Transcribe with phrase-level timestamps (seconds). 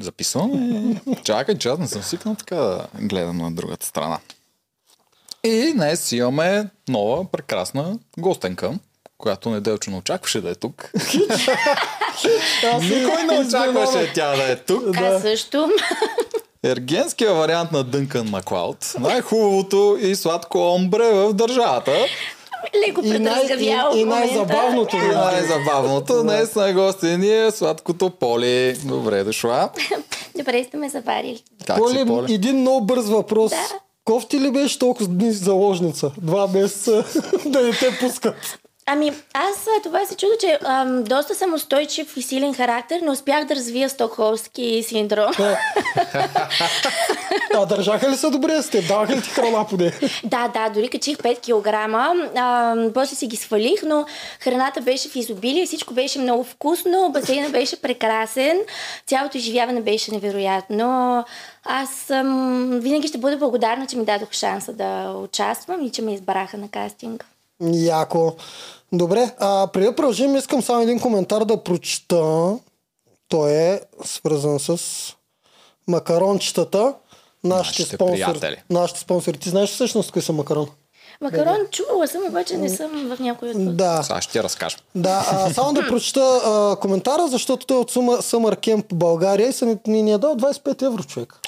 [0.00, 1.00] Записвам.
[1.24, 4.18] Чакай, че аз не съм свикнал така да гледам на другата страна.
[5.44, 8.72] И днес имаме нова, прекрасна гостенка,
[9.18, 10.92] която неделчо не очакваше да е тук.
[12.80, 14.96] Никой не очакваше тя да е тук.
[14.96, 15.70] Аз също.
[16.64, 18.94] Ергенския вариант на Дънкан Маклауд.
[19.00, 21.92] Най-хубавото и сладко омбре в държавата.
[22.78, 24.26] Леко И, най- предразгавял и, и момента.
[24.26, 24.96] най-забавното.
[24.96, 28.72] И най-забавното днес на гости ни е сладкото Поли.
[28.74, 29.68] Добре дошла.
[30.36, 31.42] Добре сте ме заварили.
[31.66, 32.34] Как си, Поли, Поли?
[32.34, 33.50] един много бърз въпрос.
[33.50, 33.68] Да.
[34.04, 36.10] Кофти ли беше толкова дни заложница?
[36.18, 37.04] Два месеца
[37.46, 38.34] да не те пускат.
[38.86, 43.44] Ами, аз това се чудо, че ам, доста съм устойчив и силен характер, не успях
[43.44, 45.32] да развия стокхолмски синдром.
[45.38, 45.58] Да.
[47.54, 48.88] А държаха ли са добре с теб?
[48.88, 49.92] Даваха ли ти храна поне?
[50.24, 52.94] Да, да, дори качих 5 кг.
[52.94, 54.04] После си ги свалих, но
[54.40, 58.60] храната беше в изобилие, всичко беше много вкусно, басейна беше прекрасен,
[59.06, 61.24] цялото изживяване беше невероятно.
[61.64, 66.14] Аз съм, винаги ще бъда благодарна, че ми дадох шанса да участвам и че ме
[66.14, 67.26] избраха на кастинг.
[67.72, 68.34] Яко.
[68.92, 72.54] Добре, а преди да продължим, искам само един коментар да прочета.
[73.28, 74.78] Той е свързан с
[75.88, 76.94] макарончетата.
[77.44, 78.16] Нашите, Нашите спонсори.
[78.16, 78.62] приятели.
[78.70, 79.38] Нашите спонсори.
[79.38, 80.66] Ти знаеш всъщност кои са макарон?
[81.20, 84.02] Макарон чувала съм, обаче не съм в някой от Да.
[84.02, 84.76] Сега ще ти разкажа.
[84.94, 89.48] Да, а, само да прочета а, коментара, защото той е от Summer, Summer Camp България
[89.48, 91.40] и са ни, ни, ни е дал 25 евро човек.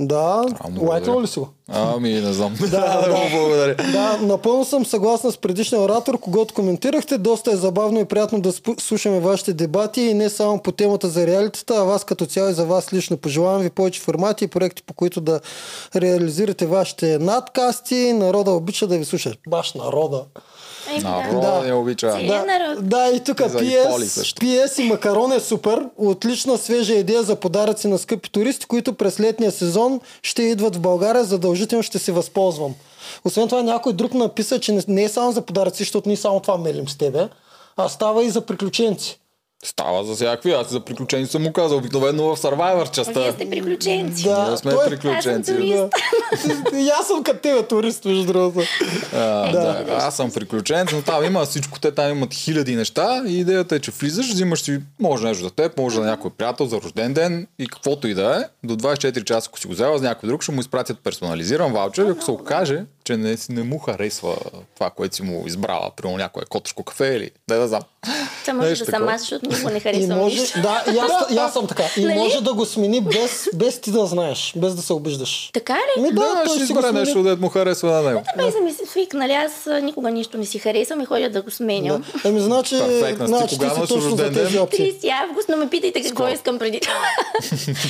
[0.00, 0.44] Да,
[0.80, 1.48] лайкнал ли си го?
[1.68, 2.54] Ами, не знам.
[2.60, 3.30] Да, да, да.
[3.30, 3.74] благодаря.
[3.74, 7.18] Да, напълно съм съгласна с предишния оратор, когато коментирахте.
[7.18, 11.26] Доста е забавно и приятно да слушаме вашите дебати и не само по темата за
[11.26, 13.16] реалитета, а вас като цяло и за вас лично.
[13.16, 15.40] Пожелавам ви повече формати и проекти, по които да
[15.96, 18.12] реализирате вашите надкасти.
[18.12, 19.34] Народа обича да ви слуша.
[19.48, 20.24] Баш народа.
[20.94, 21.32] Еми, да.
[21.32, 22.18] Народа не обича.
[22.18, 22.88] Народ.
[22.88, 24.40] Да, и тук PS.
[24.40, 25.86] PS и макарон е супер.
[25.96, 30.80] Отлична свежа идея за подаръци на скъпи туристи, които през летния сезон ще идват в
[30.80, 31.24] България.
[31.24, 32.74] Задължително ще се възползвам.
[33.24, 36.40] Освен това някой друг написа, че не, не е само за подаръци, защото ние само
[36.40, 37.28] това мелим с тебе,
[37.76, 39.20] а става и за приключенци.
[39.64, 40.52] Става за всякакви.
[40.52, 41.78] Аз за приключения съм му казал.
[41.78, 43.20] Обикновено в Survivor частта.
[43.20, 44.24] Вие сте приключенци.
[44.24, 45.28] Да, Ние сме той е- приключенци.
[45.28, 46.70] Аз съм турист.
[46.70, 46.78] Да.
[46.78, 48.60] И аз съм като тебе турист, между другото.
[49.14, 49.60] А, Да.
[49.84, 49.92] да.
[49.92, 51.80] Аз съм приключен, но там има всичко.
[51.80, 55.50] Те там имат хиляди неща и идеята е, че влизаш, взимаш си, може нещо за
[55.50, 58.66] теб, може за някой приятел, за рожден ден и каквото и да е.
[58.66, 62.06] До 24 часа, ако си го взела за някой друг, ще му изпратят персонализиран ваучер
[62.06, 64.36] ако се окаже, че не, си- не му харесва
[64.74, 67.82] това, което си му избрала, примерно някое котешко кафе или да да знам.
[68.40, 70.60] Това може Нещо да съм аз, защото никога не И харесвам може, нищо.
[70.62, 71.82] да, и аз, и аз съм така.
[71.96, 72.14] И Нали?
[72.14, 75.50] може да го смени без, без ти да знаеш, без да се обиждаш.
[75.52, 76.02] Така ли?
[76.02, 76.98] Ми Да, да, той ще си го избере смени.
[76.98, 78.22] нещо, да му харесва на него.
[78.36, 79.32] Без да ми се свик, нали?
[79.32, 82.04] Аз никога нищо не си харесвам и ходя да го сменям.
[82.14, 82.28] Да.
[82.28, 83.26] Еми, значи, Перфектна.
[83.26, 84.92] Значи ти кога си точно за тези опции.
[84.94, 86.94] 30 август, но ме питайте какво искам преди това.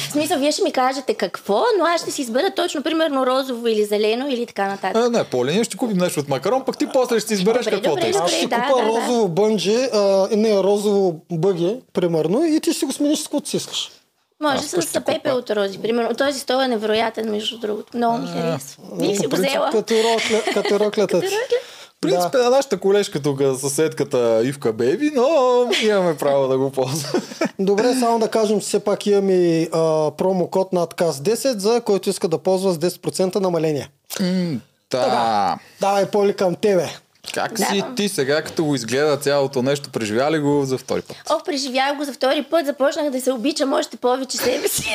[0.09, 3.67] В смисъл, вие ще ми кажете какво, но аз ще си избера точно, примерно, розово
[3.69, 5.04] или зелено или така нататък.
[5.05, 7.77] А, не, Поли, ние ще купим нещо от макарон, пък ти после ще избереш Добре,
[7.77, 8.25] каквото добре, искаш.
[8.25, 8.89] Аз ще да, купа да, да.
[8.89, 13.49] розово бънджи, а, не, розово бъге, примерно, и ти ще си го смениш с каквото
[13.49, 13.91] си искаш.
[14.43, 15.79] Може Аз с пепе от рози.
[15.79, 17.97] Примерно, този стол е невероятен, между другото.
[17.97, 18.83] Много ми харесва.
[18.99, 19.71] Бих си По го принцип, взела.
[19.71, 21.27] Като рокля, като роклята ти.
[21.27, 25.27] В принцип на нашата колежка тук, съседката Ивка Бейби, но
[25.83, 27.25] имаме право да го ползваме.
[27.59, 32.11] Добре, само да кажем, че все пак имаме и а, промокод надказ 10, за който
[32.11, 33.89] иска да ползва с 10% намаление.
[34.99, 35.59] Да.
[35.81, 36.89] Давай, Поли, към тебе.
[37.35, 37.67] Как Да.
[37.67, 41.17] си ти сега, като го изгледа цялото нещо, преживя ли го за втори път?
[41.31, 44.91] Ох, преживях го за втори път, започнах да се обичам още повече себе си.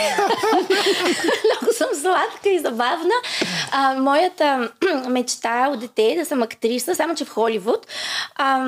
[1.46, 3.14] Много съм сладка и забавна.
[3.72, 4.72] А, моята
[5.10, 7.88] мечта от дете е да съм актриса, само че в Холивуд.
[8.36, 8.66] А,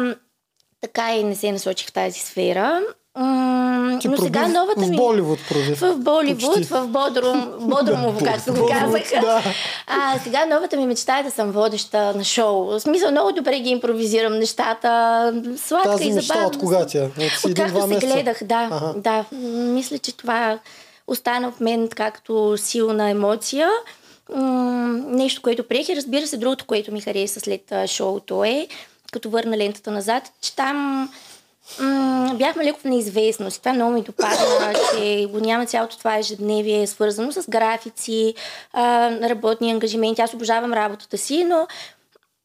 [0.81, 2.81] така и не се насочих в тази сфера.
[3.16, 4.95] М, Ти но сега в- новата в ми...
[4.95, 5.73] Боливуд проби.
[5.73, 6.63] В Боливуд, Почти.
[6.63, 9.22] в Бодрум, Бодрумово, както го казаха.
[9.22, 9.44] да.
[9.88, 12.63] А, сега новата ми мечта е да съм водеща на шоу.
[12.63, 14.89] В смисъл, много добре ги импровизирам нещата.
[15.57, 16.47] Сладка Тази и забавна.
[16.47, 17.01] от кога ти е?
[17.01, 17.11] От
[17.45, 18.69] От както се гледах, да.
[18.72, 18.94] Ага.
[18.97, 19.25] да.
[19.38, 20.59] Мисля, че това
[21.07, 23.69] остана в мен както силна емоция.
[24.29, 24.43] М,
[25.07, 28.67] нещо, което приех и разбира се, другото, което ми хареса след шоуто е,
[29.11, 31.09] като върна лентата назад, че там
[31.79, 33.59] м- бяхме леко в неизвестност.
[33.59, 38.34] Това много ми допадна, че го няма цялото това ежедневие, свързано с графици,
[38.73, 40.22] а, работни ангажименти.
[40.22, 41.68] Аз обожавам работата си, но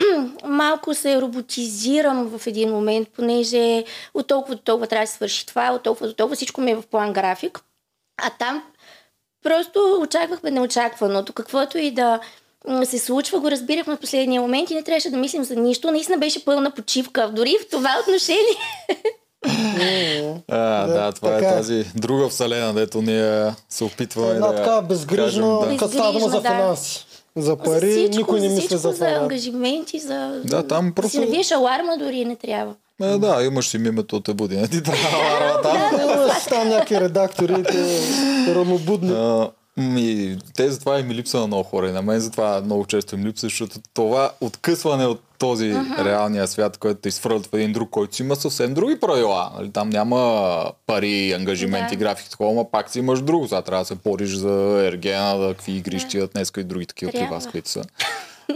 [0.44, 3.84] малко се роботизирам в един момент, понеже
[4.14, 6.76] от толкова до толкова трябва да свърши това, от толкова до толкова всичко ми е
[6.76, 7.60] в план график.
[8.22, 8.62] А там
[9.42, 11.32] просто очаквахме неочакваното.
[11.32, 12.20] Каквото и да
[12.84, 15.90] се случва, го разбирахме в последния момент и не трябваше да мислим за нищо.
[15.90, 17.30] Наистина беше пълна почивка.
[17.32, 18.56] Дори в това отношение
[20.48, 21.56] А, Да, да, това е така е.
[21.56, 24.80] тази друга вселена, дето ние се опитваме Една да така
[25.60, 25.76] да.
[25.76, 27.06] като става дума за финанси.
[27.36, 29.06] За за пари, всичко, никой не за мисли за това.
[29.06, 29.20] За да.
[29.20, 30.40] ангажименти, за...
[30.44, 32.74] Да, там просто- си навиеш аларма дори не трябва.
[33.02, 34.56] Е, да, имаш си мимето от буди.
[34.56, 36.00] Не ти трябва аларма там.
[36.02, 37.52] Имаш там някакви редактори.
[39.12, 41.88] А, Ми, те затова и ми липса на много хора.
[41.88, 46.78] И на мен затова много често им липса, защото това откъсване от този реалния свят,
[46.78, 49.50] който те изфърлят в един друг, който си има съвсем други правила.
[49.56, 50.54] Нали, Там няма
[50.86, 52.00] пари, ангажименти, Да.
[52.00, 53.48] графики, такова, но пак си имаш друго.
[53.48, 56.86] Сега трябва да се пориш за ергена, да какви игри ще имат днеска и други
[56.86, 57.84] такива при вас, които са.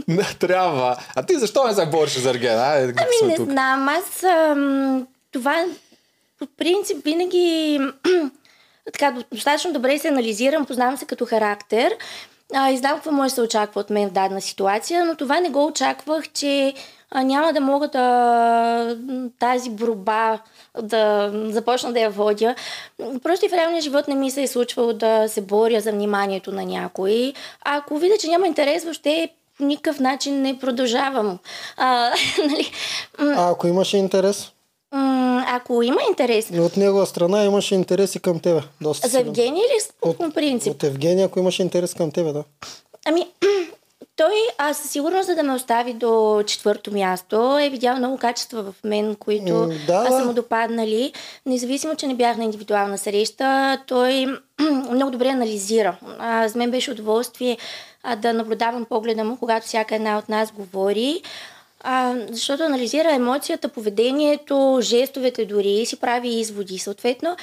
[0.09, 0.97] Не трябва.
[1.15, 2.63] А ти защо не се бориш за ергена?
[2.63, 3.51] Ай, като Ами не тук.
[3.51, 5.65] знам, аз ам, това
[6.39, 7.81] по принцип винаги
[8.93, 11.97] така достатъчно добре се анализирам, познавам се като характер
[12.55, 15.41] а, и знам какво може да се очаква от мен в дадена ситуация, но това
[15.41, 16.75] не го очаквах, че
[17.11, 18.97] а, няма да мога да
[19.39, 20.39] тази борба
[20.83, 22.55] да започна да я водя.
[23.23, 26.53] Просто и в реалния живот не ми се е случвало да се боря за вниманието
[26.53, 27.33] на някой.
[27.65, 29.29] Ако видя, че няма интерес, въобще
[29.59, 31.39] по никакъв начин не продължавам.
[31.77, 32.71] А, нали?
[33.19, 34.53] А ако имаше интерес?
[34.93, 38.61] М, ако има интерес, И от негова страна имаше интерес и към тебе.
[38.81, 39.27] Доста за силен.
[39.27, 40.73] Евгений или с- От- по принцип?
[40.73, 42.45] От Евгения, ако имаше интерес към тебе, да.
[43.07, 43.27] Ами,
[44.17, 48.63] той, а със сигурност, за да ме остави до четвърто място, е видял много качества
[48.63, 50.11] в мен, които М, да, да.
[50.11, 51.13] са му допаднали.
[51.47, 54.27] Независимо, че не бях на индивидуална среща, той
[54.91, 55.97] много добре анализира.
[56.19, 57.57] А, за мен беше удоволствие
[58.03, 61.23] а, да наблюдавам погледа му, когато всяка една от нас говори.
[61.81, 66.79] А, защото анализира емоцията, поведението, жестовете дори си прави изводи.
[66.79, 67.37] Съответно,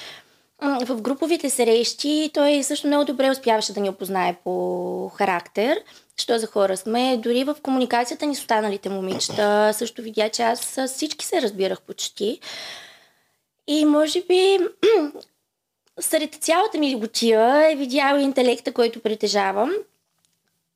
[0.62, 5.84] в груповите срещи той също много добре успяваше да ни опознае по характер,
[6.18, 7.18] що за хора сме.
[7.18, 11.82] Дори в комуникацията ни с останалите момичета също видя, че аз с всички се разбирах
[11.82, 12.40] почти.
[13.68, 14.58] И може би
[16.00, 19.72] сред цялата ми готия е видял интелекта, който притежавам.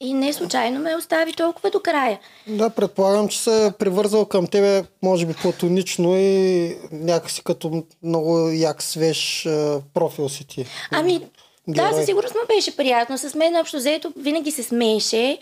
[0.04, 2.20] И не случайно ме остави толкова до края.
[2.48, 8.50] Да, предполагам, че се е привързал към тебе, може би платонично и някакси като много
[8.50, 10.66] як свеж а, профил си ти.
[10.92, 11.20] Ами,
[11.68, 11.94] да, Герой.
[11.94, 13.18] със сигурност му беше приятно.
[13.18, 15.38] С мен общо взето винаги се смееше.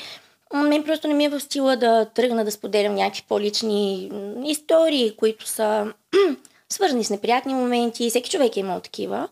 [0.54, 4.12] Мен просто не ми е в стила да тръгна да споделям някакви по-лични
[4.46, 5.94] истории, които са
[6.70, 8.10] свързани с неприятни моменти.
[8.10, 9.28] Всеки човек е имал такива.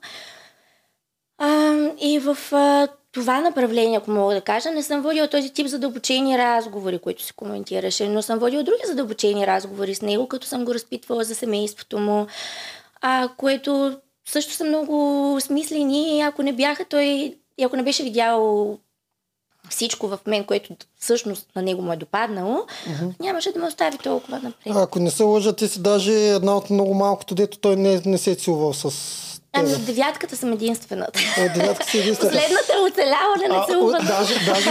[1.37, 5.67] А, и в а, това направление, ако мога да кажа, не съм водила този тип
[5.67, 10.65] задълбочени разговори, които се коментираше, но съм водила други задълбочени разговори с него, като съм
[10.65, 12.27] го разпитвала за семейството му,
[13.01, 13.97] а, което
[14.27, 16.17] също са много смислени.
[16.17, 18.77] и Ако не бяха той, ако не беше видял
[19.69, 22.65] всичко в мен, което всъщност на него му е допаднало,
[23.19, 24.73] нямаше да ме остави толкова напред.
[24.75, 28.17] Ако не се лъжа, ти си даже една от много малкото, дето той не, не
[28.17, 31.19] се е целувал с Ами от девятката съм единствената.
[31.45, 32.31] От девятка си единствена.
[32.31, 34.69] Последната е оцеляла да не се даже, даже,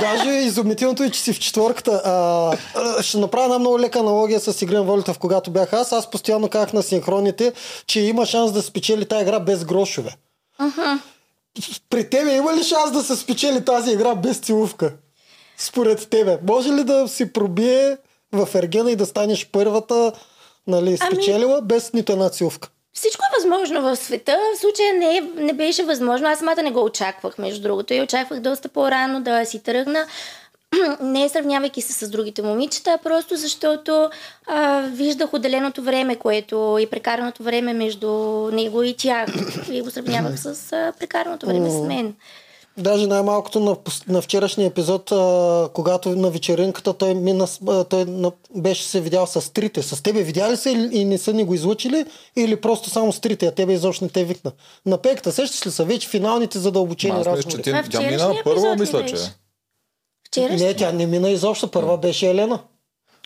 [0.00, 2.02] даже изумителното е, че си в четвърката.
[2.04, 5.92] А, ще направя една много лека аналогия с Игрен Волитов, когато бях аз.
[5.92, 7.52] Аз постоянно казах на синхроните,
[7.86, 10.16] че има шанс да спечели тази игра без грошове.
[11.90, 14.92] При тебе има ли шанс да се спечели тази игра без целувка?
[15.58, 16.38] Според тебе.
[16.48, 17.96] Може ли да си пробие
[18.32, 20.12] в Ергена и да станеш първата
[20.66, 22.68] нали, Ами- спечелила без нито една целувка?
[22.96, 24.38] Всичко е възможно в света.
[24.54, 26.28] В случая не, е- не беше възможно.
[26.28, 27.94] Аз самата не го очаквах, между другото.
[27.94, 30.06] И очаквах доста по-рано да си тръгна.
[31.00, 34.10] не сравнявайки се с другите момичета, а просто защото
[34.46, 38.10] а, виждах отделеното време, което и прекараното време между
[38.52, 39.28] него и тях.
[39.70, 42.14] И го сравнявах с а, прекараното време с мен.
[42.78, 43.76] Даже най-малкото на,
[44.08, 47.46] на вчерашния епизод, а, когато на вечеринката той, мина,
[47.88, 49.82] той на, беше се видял с трите.
[49.82, 52.04] С тебе видя ли се и, не са ни го излучили
[52.36, 54.52] или просто само с трите, а тебе изобщо не те викна?
[54.86, 57.62] На пекта, сещаш ли са вече финалните задълбочени Аз мисля, разговори?
[57.62, 59.16] тя мина вчерашния първо, мисля, че.
[60.26, 61.70] Вчера Не, тя не мина изобщо.
[61.70, 62.60] Първа беше Елена.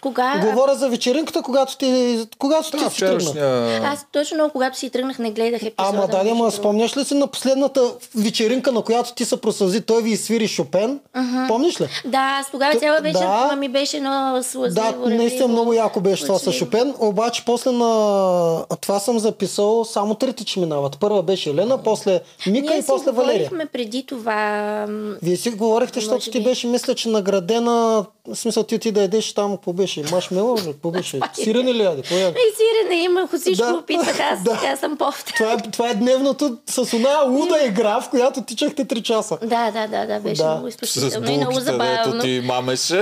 [0.03, 0.39] Кога?
[0.51, 3.19] Говоря за вечеринката, когато ти, когато ти Да, си тръгна.
[3.21, 3.83] вчерашния...
[3.85, 5.99] Аз точно когато си тръгнах не гледах епизода.
[5.99, 7.81] Ама да, между ама спомняш ли си на последната
[8.17, 11.01] вечеринка, на която ти се просълзи, той ви изсвири Шопен?
[11.49, 11.89] Помниш ли?
[12.05, 13.57] Да, аз тогава цяла вечер да.
[13.57, 15.05] ми беше едно слъзливо.
[15.05, 16.53] Да, наистина много яко беше това с.
[16.53, 20.99] Шопен, обаче после на това съм записал само трите, че минават.
[21.01, 23.39] Първа беше Елена, после Мика Ние и си после Валерия.
[23.39, 24.87] говорихме преди това.
[25.23, 29.33] Вие си говорихте, защото ти беше, мисля, че наградена, в смисъл ти ти да ядеш
[29.35, 30.15] там, какво беше?
[30.15, 30.65] Машмело, ли?
[30.65, 31.21] какво беше?
[31.35, 32.03] Сирене ли яде?
[32.03, 32.39] Какво яде?
[32.39, 33.75] И сирене имах, всичко Да.
[33.75, 34.43] опитах аз.
[34.43, 34.61] Да.
[34.73, 35.33] Аз съм повтор.
[35.37, 39.39] Това е, това е дневното с оная луда игра, в която тичахте 3 часа.
[39.43, 40.51] Да, да, да, да, беше Да.
[40.51, 41.73] много изключително и много булките, дето
[42.05, 42.23] забавно.
[42.23, 42.97] ти мамеше.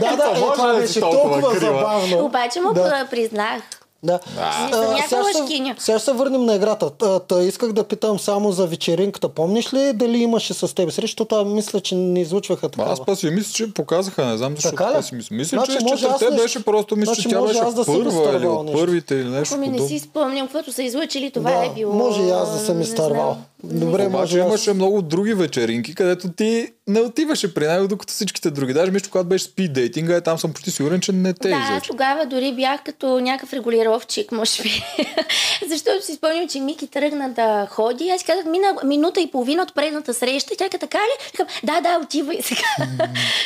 [0.00, 1.78] Да, да, е, Може това да беше толкова толкова крива?
[1.78, 2.24] забавно.
[2.24, 2.82] Обаче му да.
[2.82, 3.06] да.
[3.10, 3.62] признах.
[4.04, 4.20] Да.
[4.40, 4.66] А.
[4.66, 6.90] Не съм някаква сега, ще, сега ще се върнем на играта.
[6.90, 9.28] Та, та, исках да питам само за вечеринката.
[9.28, 11.26] Помниш ли дали имаше с теб срещу?
[11.30, 12.92] Защото мисля, че не излучваха такава.
[12.92, 15.36] Аз па си мисля, че показаха, не знам защо Така си мисля.
[15.36, 17.52] Мисля, Значи че, че може аз те нещо- беше просто, мисля, значи че тя може
[17.52, 20.46] беше аз да съм първа или от първите или нещо Ако ми не си спомням,
[20.46, 21.92] каквото са излъчили, това да, е било.
[21.94, 23.36] Може и аз да съм не изтървал.
[23.64, 27.88] Добре, Не може Обаче аз- имаше много други вечеринки, където ти не отиваше при него,
[27.88, 28.72] докато всичките други.
[28.72, 31.54] Даже мисля, когато беше спид дейтинга, е, там съм почти сигурен, че не те Да,
[31.54, 31.88] аз излъчи.
[31.88, 34.84] тогава дори бях като някакъв регулировчик, може би.
[35.68, 38.10] Защото си спомням, че Мики тръгна да ходи.
[38.10, 40.54] Аз казах, мина минута и половина от предната среща.
[40.54, 41.24] И тя така ли?
[41.26, 42.60] Викам, да, да, отивай сега.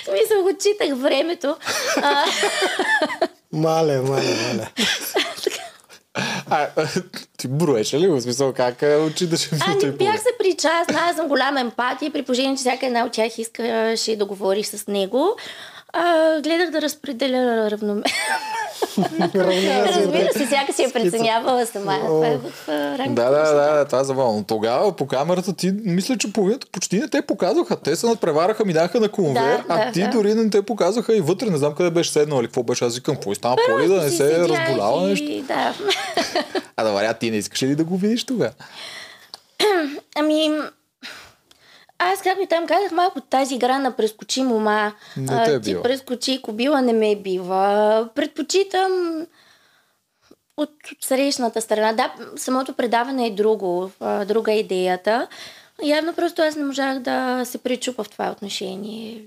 [0.03, 1.57] В смисъл, го читах времето.
[3.53, 4.69] Мале, мале, мале.
[6.51, 6.69] А,
[7.37, 8.15] ти броеше ли го?
[8.15, 12.23] В смисъл как е, отчиташе минута Ами бях се причастна, аз съм голяма емпатия, при
[12.23, 15.37] положение, че всяка една от тях искаше да говори с него.
[15.93, 18.03] А, гледах да разпределя равномерно.
[19.35, 21.99] Разбира се, всяка си е преценявала сама.
[22.07, 24.45] Това е в рамките Да, да, да, да, това е забавно.
[24.45, 27.77] Тогава по камерата ти, мисля, че половината почти не те показваха.
[27.77, 30.11] Те се надпревараха, минаха на конвейер, Да, а ти да.
[30.11, 31.51] дори не те показваха и вътре.
[31.51, 32.85] Не знам къде беше седнал или какво беше.
[32.85, 35.43] Аз викам, какво стана Поли да не се разболява нещо.
[35.49, 35.75] Да.
[36.77, 38.53] А да, варя, ти не искаш ли да го видиш тогава?
[40.17, 40.51] Ами,
[41.99, 44.93] аз как ви там казах малко тази игра на прескочи мома.
[45.17, 45.83] Не А, е ти била.
[45.83, 48.09] прескочи, кобила не ме бива.
[48.15, 49.27] Предпочитам
[50.57, 51.93] от срещната страна.
[51.93, 53.91] Да, самото предаване е друго,
[54.27, 55.29] друга е идеята.
[55.83, 59.23] Явно просто аз не можах да се пречупа в това отношение.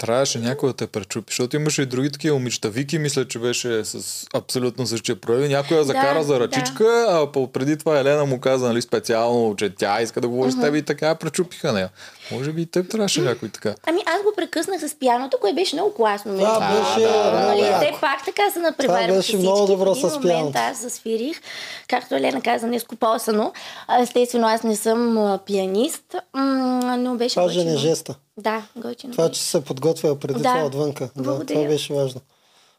[0.00, 2.70] Трябваше някой да те пречупи, защото имаше и други такива момичета.
[2.70, 5.48] Вики, мисля, че беше с абсолютно същия прояви.
[5.48, 9.56] Някой я закара Да, за ръчичка, а по- преди това Елена му каза нали, специално,
[9.56, 11.88] че тя иска да говори с теб и така пречупиха нея.
[12.32, 13.74] Може би и теб трябваше някой така.
[13.86, 16.32] Ами аз го прекъснах с пианото, което беше много класно.
[16.32, 16.94] между Това другото.
[16.94, 17.80] беше, да, да, нали, да.
[17.80, 20.58] Те пак така се надпреварваха Това беше много добро с пианото.
[20.58, 21.40] аз засвирих,
[21.88, 23.52] както Елена каза, не скопосано.
[23.86, 28.14] А, Естествено, аз не съм пианист, но беше Това не е жеста.
[28.36, 29.12] Да, готино.
[29.12, 30.48] Това, че се подготвя преди Да.
[30.48, 31.08] това отвънка.
[31.16, 32.20] Да, това беше важно.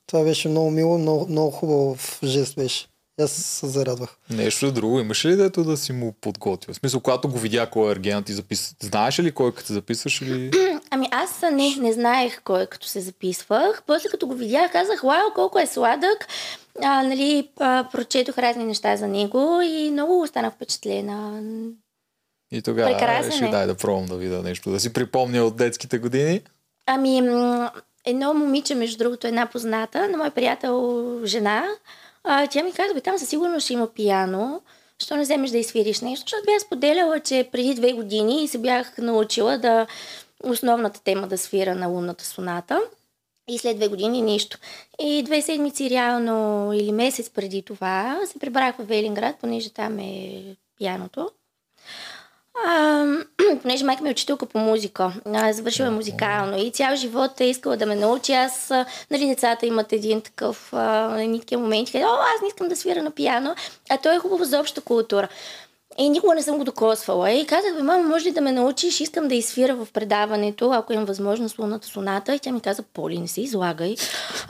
[0.08, 2.88] Това беше много мило, много, много хубаво в жест беше.
[3.24, 4.18] Аз се зарадвах.
[4.30, 5.00] Нещо друго.
[5.00, 6.74] Имаше ли дето да си му подготвил?
[6.74, 8.76] В смисъл, когато го видя кой е Ергена, ти запис...
[8.80, 10.52] Знаеш ли кой като се записваш или...
[10.90, 13.84] Ами аз не, не знаех кой е като се записвах.
[13.88, 16.28] После като го видях, казах, вау, колко е сладък.
[16.82, 21.42] А, нали, а, прочетох разни неща за него и много останах впечатлена.
[22.52, 23.50] И тогава реши е.
[23.50, 26.42] дай да пробвам да видя нещо, да си припомня от детските години.
[26.86, 27.22] Ами,
[28.06, 31.66] едно момиче, между другото, една позната на мой приятел жена,
[32.24, 34.62] а, тя ми каза, бе, там със сигурност ще има пияно,
[35.00, 38.98] що не вземеш да изсвириш нещо, защото бях споделяла, че преди две години се бях
[38.98, 39.88] научила да
[40.44, 42.82] основната тема да свира на лунната соната.
[43.48, 44.58] И след две години нищо.
[45.00, 50.44] И две седмици реално или месец преди това се прибрах в Велинград, понеже там е
[50.78, 51.30] пияното.
[52.56, 53.06] А,
[53.62, 56.58] понеже майка ми е учителка по музика, а, завършила е музикално.
[56.58, 58.34] И цял живот е искала да ме научи.
[58.34, 58.72] Аз,
[59.12, 62.76] нали, децата имат един такъв, а, едни такива моменти, къде, о, аз не искам да
[62.76, 63.56] свира на пиано,
[63.90, 65.28] а то е хубаво за обща култура.
[65.98, 67.32] И никога не съм го докосвала.
[67.32, 69.00] И казах, бе, мама, може ли да ме научиш?
[69.00, 72.36] Искам да изсвира в предаването, ако имам възможност, лунната соната.
[72.36, 73.96] И тя ми каза, Поли, не се излагай.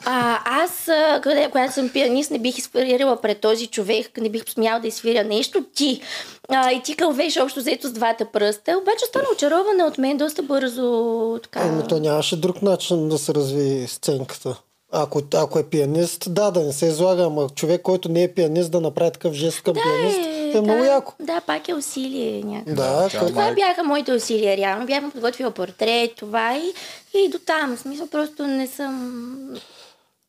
[0.05, 0.89] А, аз,
[1.21, 5.23] къде, когато съм пианист, не бих изсвирила пред този човек, не бих смяла да изсвиря
[5.23, 5.65] нещо.
[5.75, 6.01] Ти.
[6.49, 8.77] А, и ти кълвеш общо взето с двата пръста.
[8.77, 11.39] Обаче стана очарована от мен доста бързо.
[11.43, 11.67] Така.
[11.67, 14.61] Еми, то нямаше друг начин да се разви сценката.
[14.93, 18.71] Ако, ако е пианист, да, да не се излага, ама човек, който не е пианист,
[18.71, 20.19] да направи такъв жест към пианист,
[20.55, 21.13] е, много да, яко.
[21.19, 22.75] Да, пак е усилие някакво.
[22.75, 24.85] Да, тя как- Това майка- бяха моите усилия, реално.
[24.85, 26.73] Бях му подготвила портрет, това и,
[27.17, 27.77] и до там.
[27.77, 29.49] В смисъл, просто не съм...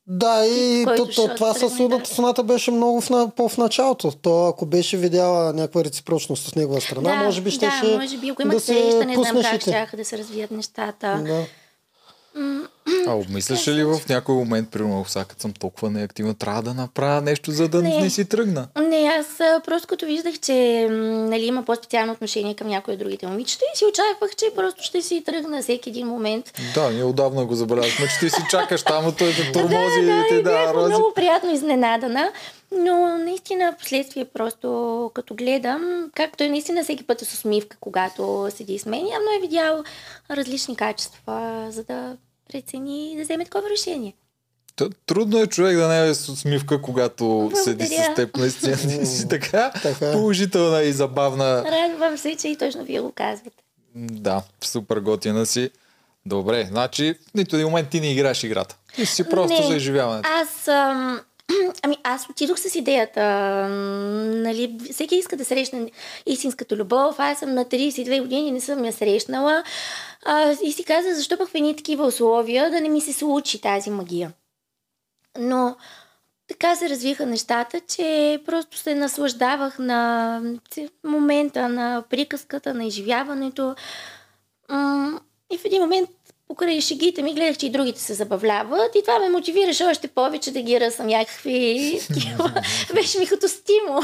[0.07, 2.00] Да, и то, то, това с да.
[2.04, 4.12] соната беше много в, по-в началото.
[4.23, 8.19] То, ако беше видяла някаква реципрочност с негова страна, да, може би ще да, може
[8.19, 11.23] би, ако имат да среща, не знам как ще да се развият нещата.
[11.26, 11.45] Да.
[13.06, 17.20] А обмисляш ли в някой момент, примерно, сега като съм толкова неактивна, трябва да направя
[17.20, 18.10] нещо, за да не, Не.
[18.10, 18.68] си тръгна?
[18.88, 19.26] Не, аз
[19.64, 23.84] просто като виждах, че нали, има по-специално отношение към някои от другите момичета и си
[23.84, 26.52] очаквах, че просто ще си тръгна всеки един момент.
[26.74, 30.12] Да, ние отдавна го забелязахме, че ти си чакаш там, той те тормози да, да,
[30.12, 30.88] и ти да, рози.
[30.88, 32.32] много приятно изненадана.
[32.76, 38.48] Но наистина, последствие просто като гледам, както и наистина всеки път е с усмивка, когато
[38.56, 39.84] седи с мен, явно е видял
[40.30, 42.16] различни качества, за да
[42.52, 44.14] прецени и да вземе такова решение.
[45.06, 48.14] Трудно е човек да не е с усмивка, когато седи с Благодаря.
[48.16, 48.37] теб.
[48.37, 50.12] Наистина ти си така Така.
[50.12, 51.64] положителна и забавна.
[51.64, 53.56] Радвам се, че и точно вие го казвате.
[53.94, 55.71] Да, супер готина си.
[56.26, 58.76] Добре, значи в нито един момент ти не играеш играта.
[58.94, 59.66] Ти си просто Не.
[59.66, 60.28] за изживяването.
[60.32, 61.21] Аз ам,
[61.82, 63.23] ами аз отидох с идеята.
[64.28, 65.90] Нали, всеки иска да срещне
[66.26, 67.14] истинската любов.
[67.18, 69.64] Аз съм на 32 години не съм я срещнала.
[70.25, 73.61] А, и си каза, защо пък в едни такива условия да не ми се случи
[73.61, 74.32] тази магия.
[75.38, 75.76] Но
[76.49, 80.40] така се развиха нещата, че просто се наслаждавах на
[81.04, 83.75] момента, на приказката, на изживяването.
[85.52, 86.11] И в един момент
[86.52, 90.50] покрай шегите ми гледах, че и другите се забавляват и това ме мотивираше още повече
[90.50, 92.00] да ги ръсам някакви
[92.94, 94.00] Беше ми като стимул.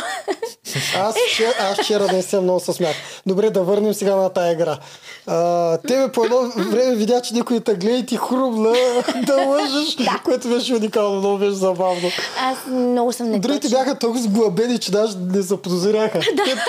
[0.97, 2.97] аз, вчера, аз вчера наистина много се смях.
[3.27, 4.79] Добре, да върнем сега на тая игра.
[5.27, 8.73] А, тебе по едно време видя, че никой те гледа и ти хрумна
[9.27, 10.21] да лъжеш, да.
[10.25, 12.11] което беше уникално, много беше забавно.
[12.41, 13.41] Аз много съм неточна.
[13.41, 16.21] Другите бяха толкова сглабени, че даже не заподозряха.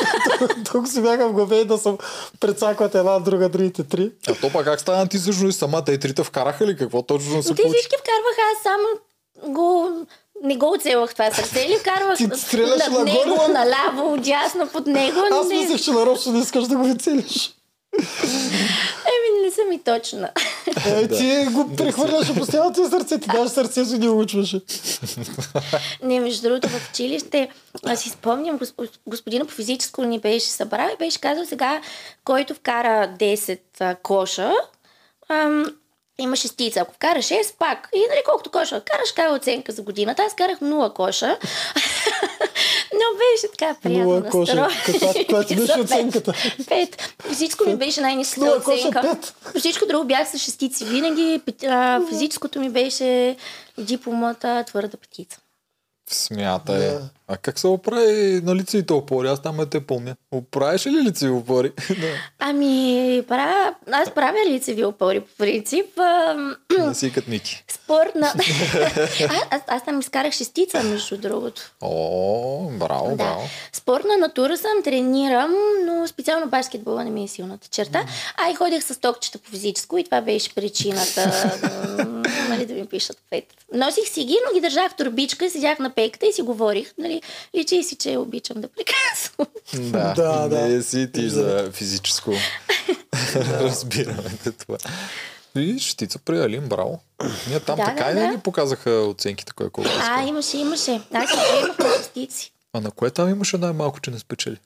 [0.71, 1.97] Толкова си бяха вглъбени да съм
[2.39, 4.11] прецакват една друга, другите три.
[4.27, 5.83] А то пак как стана ти всъщност сама?
[5.83, 6.77] Те трите вкараха ли?
[6.77, 8.87] Какво точно се Те всички вкарваха, аз само
[9.53, 9.89] го
[10.43, 15.19] не го оцелвах това сърце ли вкарвах Ти стреляш над него, наляво, дясно под него.
[15.31, 15.55] Аз не...
[15.55, 17.55] мислех, че нарочно не искаш да го оцелиш.
[19.05, 20.29] Еми, не съм и точна.
[20.85, 22.41] Е, ти го прехвърляше по
[22.81, 24.61] и сърце, ти даже сърцето ни учваше.
[26.03, 27.49] Не, между другото, в училище,
[27.85, 28.59] аз си спомням,
[29.07, 31.81] господина по физическо ни беше събрал и беше казал сега,
[32.25, 34.53] който вкара 10 коша,
[35.29, 35.65] ам,
[36.19, 36.79] има шестица.
[36.79, 37.89] Ако вкараш 6, пак.
[37.95, 40.23] И нали, колкото коша караш, кава оценка за годината.
[40.23, 41.37] Аз карах 0 коша.
[42.93, 44.67] Но беше така приятно Нула коша.
[45.15, 46.33] Каква, ти беше оценката?
[46.67, 47.15] Пет.
[47.27, 49.17] Физическо ми беше най-ниската оценка.
[49.59, 50.85] Всичко друго бях с шестици.
[50.85, 51.41] Винаги
[52.09, 53.37] физическото ми беше
[53.77, 55.39] дипломата твърда петица.
[56.09, 56.79] Смятай.
[56.79, 57.09] Да.
[57.31, 59.27] А как се оправи на лицевите опори?
[59.27, 60.15] Аз там те помня.
[60.31, 61.71] Оправиш ли лицеви опори?
[62.39, 65.85] ами, правя, аз правя лицеви опори по принцип.
[66.79, 67.63] Не си като Ники.
[67.89, 68.27] Спортна.
[69.29, 71.61] а, аз, аз там изкарах шестица, между другото.
[71.81, 73.15] О, браво, да.
[73.15, 73.41] браво.
[73.73, 75.53] Спортна натура съм, тренирам,
[75.85, 78.05] но специално баскетбола не ми е силната черта.
[78.37, 81.57] А и ходих с токчета по физическо и това беше причината
[82.49, 83.43] нали, да ми пишат пет.
[83.73, 86.93] Носих си ги, но ги държах в турбичка, седях на пеката и си говорих.
[86.97, 87.18] Нали,
[87.55, 89.47] личи си, че обичам да приказвам.
[89.91, 90.67] Да, да, да.
[90.67, 92.33] Не си ти за физическо.
[93.35, 94.77] Разбираме те това.
[95.55, 96.99] И щица при Алин, браво.
[97.47, 98.19] Ние там Да, така да, и да.
[98.19, 101.01] не ни показаха оценките, кой колко А, имаше, имаше.
[101.13, 102.51] Аз си приемах на частици.
[102.73, 104.57] А на кое там имаше най-малко, че не спечели?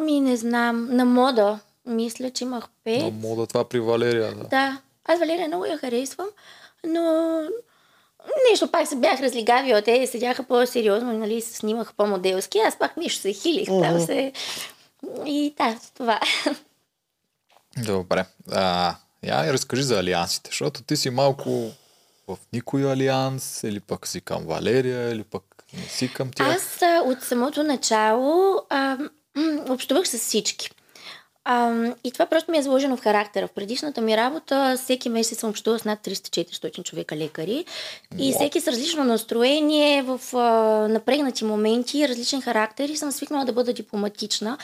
[0.00, 0.88] Ми не знам.
[0.90, 1.58] На мода.
[1.86, 3.02] Мисля, че имах пет.
[3.02, 4.44] На мода това при Валерия, да.
[4.44, 4.78] Да.
[5.04, 6.28] Аз Валерия много я харесвам,
[6.86, 7.40] но
[8.50, 9.82] нещо пак се бях разлигавила.
[9.82, 12.58] Те седяха по-сериозно, нали, се снимаха по-моделски.
[12.58, 13.68] Аз пак нещо се хилих.
[13.68, 14.32] Там се...
[15.26, 16.20] И да, това.
[17.86, 18.24] Добре.
[18.52, 21.70] А, я и разкажи за алиансите, защото ти си малко
[22.28, 26.56] в никой алианс, или пък си към Валерия, или пък не си към тях.
[26.56, 28.98] Аз а, от самото начало а,
[29.68, 30.70] общувах с всички.
[31.44, 31.72] А,
[32.04, 33.46] и това просто ми е заложено в характера.
[33.46, 37.64] В предишната ми работа всеки месец съм общувала с над 300-400 човека лекари
[38.18, 38.32] и Уау.
[38.32, 40.38] всеки с различно настроение, в а,
[40.88, 44.58] напрегнати моменти, различен характер и съм свикнала да бъда дипломатична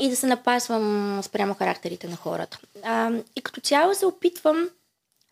[0.00, 2.58] и да се напасвам спрямо характерите на хората.
[2.82, 4.68] А, и като цяло се опитвам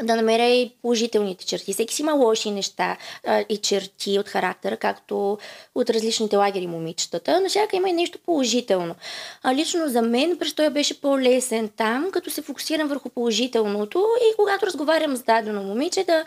[0.03, 1.73] да намеря и положителните черти.
[1.73, 5.39] Всеки си има лоши неща а, и черти от характера, както
[5.75, 8.95] от различните лагери момичетата, но всяка има и нещо положително.
[9.43, 14.67] А, лично за мен престоя беше по-лесен там, като се фокусирам върху положителното и когато
[14.67, 16.25] разговарям с дадено момиче да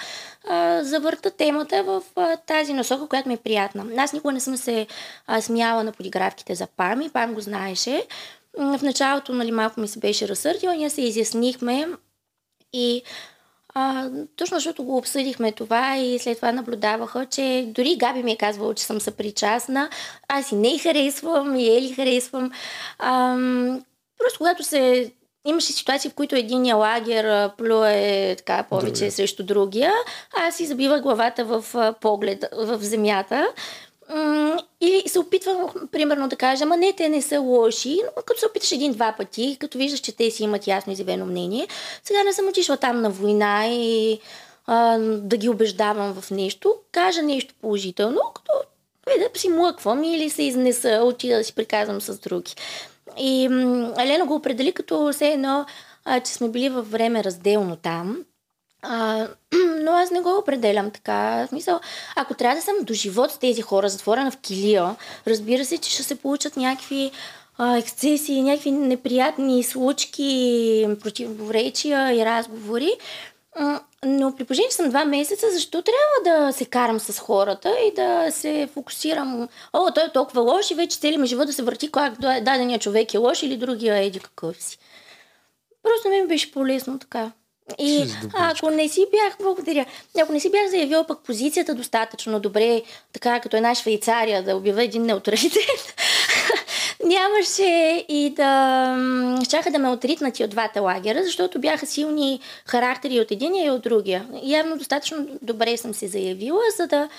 [0.47, 3.85] а, завърта темата в а, тази насока, която ми е приятна.
[3.97, 4.87] Аз никога не съм се
[5.27, 8.07] а, смяла на подигравките за Пами, Пам го знаеше.
[8.57, 11.87] В началото нали, малко ми се беше разсърдила, ние се изяснихме
[12.73, 13.03] и
[13.77, 18.37] а, точно защото го обсъдихме това и след това наблюдаваха, че дори Габи ми е
[18.37, 19.89] казвала, че съм съпричастна.
[20.27, 22.51] Аз и не харесвам, и Ели харесвам.
[22.99, 23.37] А,
[24.17, 25.11] просто когато се
[25.47, 29.11] Имаше ситуации, в които единия лагер плюе така повече Другия.
[29.11, 29.91] срещу другия.
[30.47, 33.47] Аз си забивах главата в поглед в земята.
[34.81, 38.45] Или се опитвам, примерно, да кажа, ама не, те не са лоши, но като се
[38.45, 41.67] опиташ един-два пъти, като виждаш, че те си имат ясно изявено мнение,
[42.03, 44.19] сега не съм отишла там на война и
[44.67, 48.51] а, да ги убеждавам в нещо, кажа нещо положително, като
[49.07, 52.55] е, да си млъквам или се изнеса, отида да си приказвам с други.
[53.17, 55.65] И м, Елена го определи като все едно,
[56.05, 58.25] а, че сме били във време разделно там.
[58.87, 59.27] А,
[59.81, 61.45] но аз не го определям така.
[61.45, 61.79] В смисъл,
[62.15, 64.95] ако трябва да съм до живот с тези хора, затворена в килия,
[65.27, 67.11] разбира се, че ще се получат някакви
[67.57, 72.91] а, ексцесии, някакви неприятни случки, противоречия и разговори.
[74.05, 77.93] Но при положение, че съм два месеца, защо трябва да се карам с хората и
[77.95, 79.49] да се фокусирам?
[79.73, 82.79] О, той е толкова лош и вече цели ми живот да се върти как дадения
[82.79, 84.77] човек е лош или другия еди какъв си.
[85.83, 87.31] Просто ми беше по-лесно така.
[87.79, 89.85] И ако не си бях, благодаря,
[90.21, 92.81] ако не си бях заявила пък позицията достатъчно добре,
[93.13, 95.95] така като една Швейцария, да обява един неутралитет,
[97.05, 99.39] нямаше и да...
[99.45, 103.69] Щяха да ме отритнат и от двата лагера, защото бяха силни характери от единия и
[103.69, 104.27] от другия.
[104.43, 107.09] Явно достатъчно добре съм се заявила, за да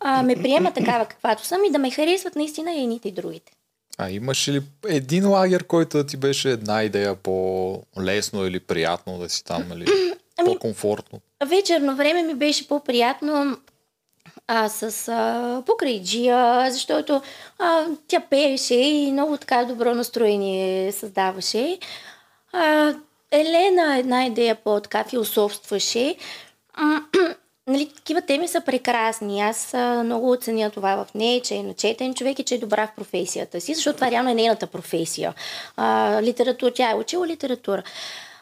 [0.00, 3.52] а, ме приема такава каквато съм и да ме харесват наистина и едните и другите.
[3.98, 9.28] А имаш ли един лагер, който да ти беше една идея по-лесно или приятно да
[9.28, 9.86] си там, нали?
[10.38, 11.20] Ами, по-комфортно?
[11.46, 13.56] Вечерно време ми беше по-приятно
[14.46, 17.22] а, с а, покрай Джия, защото
[17.58, 21.78] а, тя пееше и много така добро настроение създаваше.
[22.52, 22.94] А,
[23.30, 26.16] Елена една идея по-така философстваше.
[27.66, 29.40] Нали, такива теми са прекрасни.
[29.40, 32.86] Аз а, много оценя това в нея, че е начетен човек и че е добра
[32.86, 35.34] в професията си, защото това реално е нейната професия.
[35.76, 37.82] А, литература, тя е учила литература.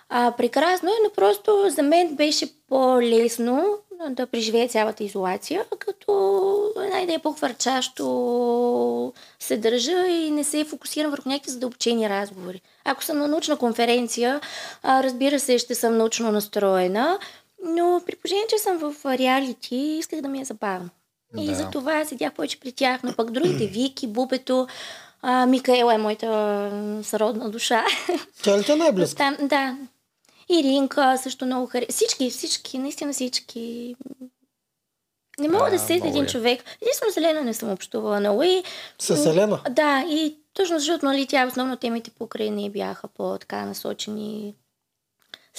[0.09, 3.79] А, прекрасно е, но просто за мен беше по-лесно
[4.09, 11.29] да преживее цялата изолация, като една идея по-хвърчащо се държа и не се фокусирам върху
[11.29, 12.63] някакви задълбочени разговори.
[12.85, 14.41] Ако съм на научна конференция,
[14.85, 17.19] разбира се, ще съм научно настроена,
[17.65, 20.91] но при положение, че съм в реалити, исках да ми е забавно.
[21.35, 21.43] Да.
[21.43, 24.67] И за това седях повече при тях, но пък другите, Вики, Бубето,
[25.23, 26.71] а, Микаела е моята
[27.03, 27.85] сродна душа.
[28.43, 29.37] Тя ли те най-близка?
[29.43, 29.77] да.
[30.49, 31.93] Иринка също много харесва.
[31.93, 33.95] Всички, всички, наистина всички.
[35.39, 36.27] Не мога а, да сети един е.
[36.27, 36.65] човек.
[36.83, 38.43] Единствено Селена не съм общувала много.
[38.43, 38.63] И,
[38.99, 39.61] С Селена?
[39.71, 44.55] Да, и точно защото нали, тя основно темите покрай не бяха по-така насочени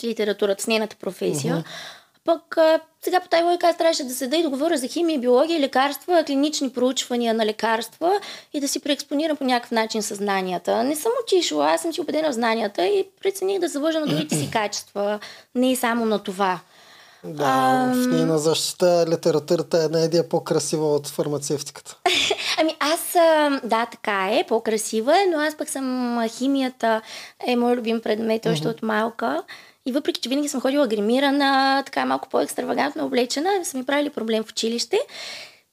[0.08, 1.56] литературата, с нейната професия.
[1.56, 1.64] Uh-huh.
[2.26, 5.20] Пък а, сега по тази логика аз трябваше да седа и да говоря за химия,
[5.20, 8.20] биология, лекарства, клинични проучвания на лекарства
[8.54, 10.84] и да си преекспонирам по някакъв начин съзнанията.
[10.84, 14.36] Не съм отишла, аз съм си убедена в знанията и прецених да заложа на другите
[14.36, 15.20] си качества,
[15.56, 16.60] не само на това.
[17.24, 21.98] Да, а, в нейна защита литературата е една идея по-красива от фармацевтиката.
[22.60, 23.14] ами аз,
[23.64, 27.02] да, така е, по-красива е, но аз пък съм химията
[27.48, 28.72] е мой любим предмет още uh-huh.
[28.72, 29.44] от малка.
[29.86, 34.44] И въпреки, че винаги съм ходила гримирана, така малко по-екстравагантно облечена, са ми правили проблем
[34.44, 35.00] в училище.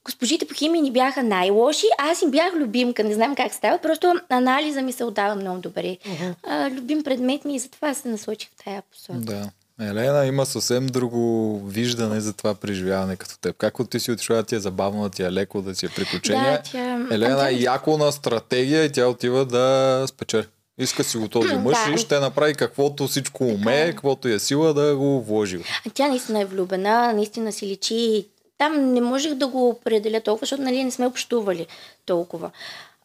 [0.05, 4.15] Госпожите по химия ни бяха най-лоши, аз им бях любимка, не знам как става, просто
[4.29, 5.83] анализа ми се отдава много добре.
[5.83, 6.35] Uh-huh.
[6.43, 9.19] А, любим предмет ми и затова се насочих в тая посока.
[9.19, 9.51] Да.
[9.81, 13.57] Елена има съвсем друго виждане за това преживяване като теб.
[13.57, 16.51] Както ти си отишла, ти е забавно, да ти е леко, да ти е приключение.
[16.51, 17.07] Да, тя...
[17.11, 20.47] Елена е яко на стратегия и тя отива да спечели.
[20.79, 21.95] Иска си го този мъж да.
[21.95, 25.59] и ще направи каквото всичко умее, каквото е сила да го вложи.
[25.87, 28.27] А тя наистина е влюбена, наистина си личи.
[28.59, 31.67] Там не можех да го определя толкова, защото нали, не сме общували
[32.07, 32.51] толкова.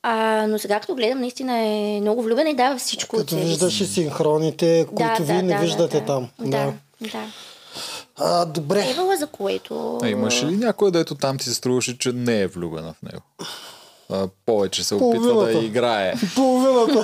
[0.03, 3.85] А, но сега като гледам, наистина е много влюбена и дава всичко като виждаш и
[3.85, 6.29] синхроните, които да, вие да, не да, виждате да, там.
[6.39, 6.73] Да, да.
[7.01, 7.25] да.
[8.17, 8.89] А, добре.
[8.89, 9.99] Евала за което...
[10.03, 13.21] А имаш ли някой, дето там ти се струваше, че не е влюбена в него?
[14.09, 16.13] А, повече се опитва да играе.
[16.35, 17.03] Половината.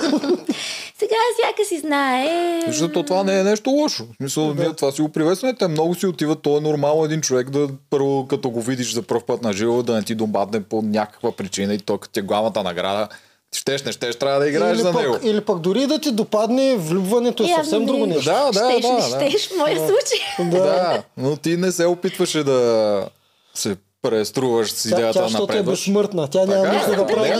[0.98, 2.60] Сега всяка си знае.
[2.66, 4.04] Защото това не е нещо лошо.
[4.04, 4.62] В смисъл, да.
[4.62, 5.54] ние това си го приветстваме.
[5.54, 6.42] Те много си отиват.
[6.42, 9.82] То е нормално един човек да първо, като го видиш за първ път на живо,
[9.82, 13.08] да не ти домбадне по някаква причина и то като ти е главната награда.
[13.52, 15.16] Щеш, не щеш, трябва да играеш или за пък, него.
[15.22, 18.24] Или пък дори да ти допадне, влюбването е съвсем друго нещо.
[18.24, 18.92] Да, да, щеш, да.
[18.92, 19.54] Не щеш, да.
[19.54, 20.50] в моя случай.
[20.50, 20.64] Да.
[20.64, 23.08] да, но ти не се опитваше да
[23.54, 25.56] се преструваш с идеята тя, тя, напред.
[25.56, 26.28] Тя е безсмъртна.
[26.28, 27.30] Тя няма нужда да прави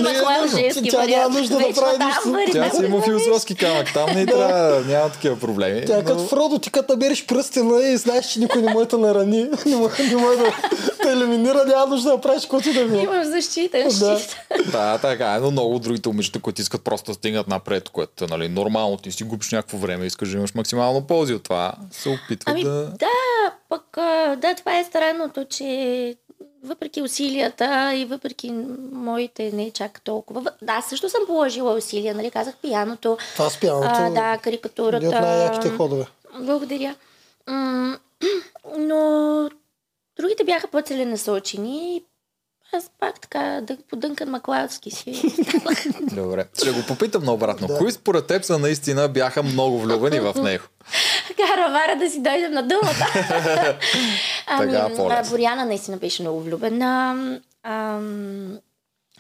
[0.62, 0.82] нищо.
[0.90, 2.52] Тя няма нужда да прави нищо.
[2.52, 3.92] Тя си има философски камък.
[3.94, 5.84] Там не трябва, няма такива проблеми.
[5.86, 8.98] Тя е като Фродо, ти като набереш пръстена и знаеш, че никой не може да
[8.98, 10.52] нарани, не може да
[11.02, 13.02] те елиминира, няма нужда да правиш каквото да било.
[13.02, 14.20] Имаш защита, да.
[14.72, 18.26] да, така е, но много другите момичета, които искат просто да стигнат напред, което е
[18.26, 22.08] нали, нормално, ти си губиш някакво време, искаш да имаш максимално ползи от това, се
[22.08, 22.84] опитват ами, да...
[22.84, 23.06] Да,
[23.68, 23.82] пък
[24.36, 26.16] да, това е странното, че
[26.64, 28.52] въпреки усилията и въпреки
[28.92, 30.52] моите не чак толкова.
[30.62, 33.18] Да, също съм положила усилия, нали, казах пияното.
[33.32, 33.88] Това с пияното.
[33.92, 35.06] А, да, карикатурата.
[35.06, 36.06] От най-яките ходове.
[36.40, 36.94] Благодаря.
[38.78, 39.50] Но
[40.16, 42.02] другите бяха по-целенасочени
[42.72, 45.22] аз пак така да подънкан Маклаудски си.
[46.00, 46.44] Добре.
[46.54, 47.66] Ще го попитам наобратно.
[47.66, 47.78] Да.
[47.78, 50.64] Кои според теб са наистина бяха много влюбени в него?
[51.36, 53.06] Каравара да си дойдем на думата.
[54.46, 57.16] ами, Боряна наистина беше много влюбена.
[57.62, 58.58] Ам,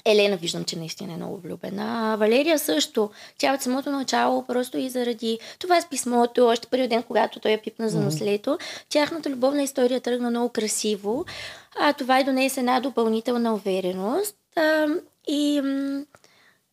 [0.04, 2.12] Елена виждам, че наистина е много влюбена.
[2.12, 3.10] А Валерия също.
[3.38, 7.50] Тя от самото начало, просто и заради това с писмото, още първи ден, когато той
[7.50, 8.58] я пипна за нослето,
[8.88, 11.24] тяхната любовна история тръгна много красиво.
[11.80, 14.36] А това и донесе една допълнителна увереност.
[14.56, 14.86] А,
[15.28, 15.54] и,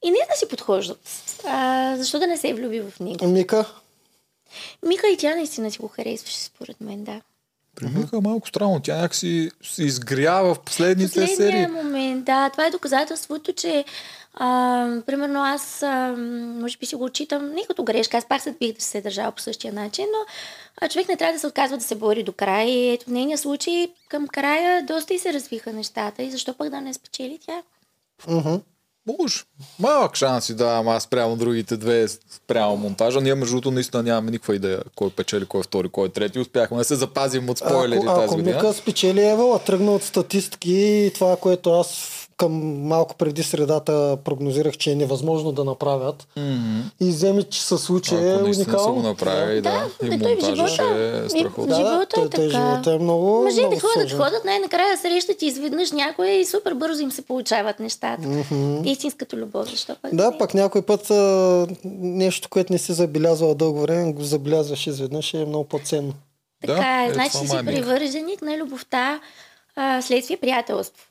[0.04, 1.00] и не да си подхождат.
[1.48, 3.28] А, защо да не се влюби в него?
[3.28, 3.66] Мика,
[4.86, 7.22] Мика и тя наистина си го харесваше, според мен, да.
[7.78, 8.80] При Мика е малко странно.
[8.84, 11.28] Тя някакси се изгрява в последните серии.
[11.28, 12.50] Последния момент, да.
[12.50, 13.86] Това е доказателството, че
[14.34, 16.16] а, примерно аз а,
[16.62, 19.32] може би си го отчитам не като грешка, аз пак се бих да се държала
[19.32, 20.34] по същия начин, но
[20.82, 22.70] а, човек не трябва да се отказва да се бори до края.
[22.70, 26.24] И ето в нейния случай към края доста и се развиха нещата.
[26.24, 27.62] И защо пък да не спечели тя?
[28.28, 28.56] Мгм.
[29.20, 29.44] Може.
[29.80, 33.22] Малък шанс си давам аз спрямо другите две, спрямо монтажа.
[33.22, 36.40] Ние между другото наистина нямаме никаква идея кой печели, кой е втори, кой е трети.
[36.40, 38.56] Успяхме да се запазим от спойлери ако, тази ако година.
[38.56, 44.74] Мика спечели Евала, тръгна от статистики и това, което аз към малко преди средата прогнозирах,
[44.74, 46.28] че е невъзможно да направят.
[46.38, 46.80] Мгм.
[47.00, 49.02] И вземи, че се случи е са го уникално.
[49.02, 49.72] направили, да.
[50.02, 50.96] Да, И да, той в монтажа ще живота.
[51.24, 51.66] е И- страхотно.
[51.66, 52.50] в живота е той, той така.
[52.50, 54.18] живота е много, Мъжете много ходят, сложен.
[54.20, 58.28] ходят, най-накрая срещат и изведнъж някой и супер бързо им се получават нещата.
[58.86, 60.38] Истинската любов, защо пък Да, не?
[60.38, 65.38] пък някой път а, нещо, което не си забелязвал дълго време, го забелязваш изведнъж и
[65.38, 66.14] е много по-ценно.
[66.62, 67.66] Така Да, е, е, значи си е.
[67.66, 69.20] привърженик на любовта
[69.76, 71.04] а, следствие приятелство.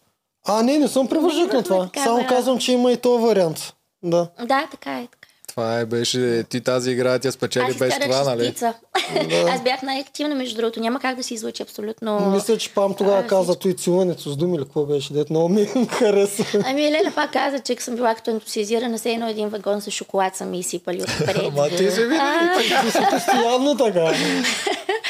[0.49, 1.85] А, не, не съм привърженик на това.
[1.85, 3.75] Така, Само казвам, че има и този вариант.
[4.03, 4.29] Да.
[4.47, 5.07] Да, така е.
[5.07, 5.26] Така.
[5.57, 8.45] Това е, беше, ти тази игра, тя спечели Аз без това, нали?
[8.45, 8.75] шестица.
[9.49, 10.81] Аз бях най-активна, между другото.
[10.81, 12.31] Няма как да се излучи абсолютно.
[12.31, 15.49] Мисля, че Пам тогава а, каза той целуването с думи или какво беше, дето много
[15.49, 16.45] ми хареса.
[16.65, 20.37] Ами Елена пак каза, че съм била като ентусиазирана, все едно един вагон с шоколад
[20.37, 21.37] са ми изсипали отпред.
[21.37, 24.13] Ама ти си винаги Ти си постоянно така.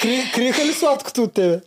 [0.02, 1.60] Кри, криха ли сладкото от тебе?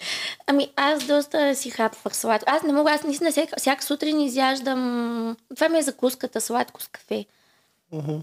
[0.47, 2.45] Ами аз доста си хапвах сладко.
[2.51, 5.37] Аз не мога, аз наистина всяка, всяка сутрин изяждам...
[5.55, 7.25] Това ми е закуската, сладко с кафе.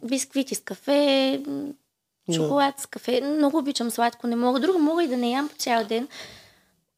[0.05, 1.41] Бисквити с кафе,
[2.35, 3.21] шоколад с кафе.
[3.21, 4.61] Много обичам сладко, не мога.
[4.61, 6.09] Друго мога и да не ям по цял ден.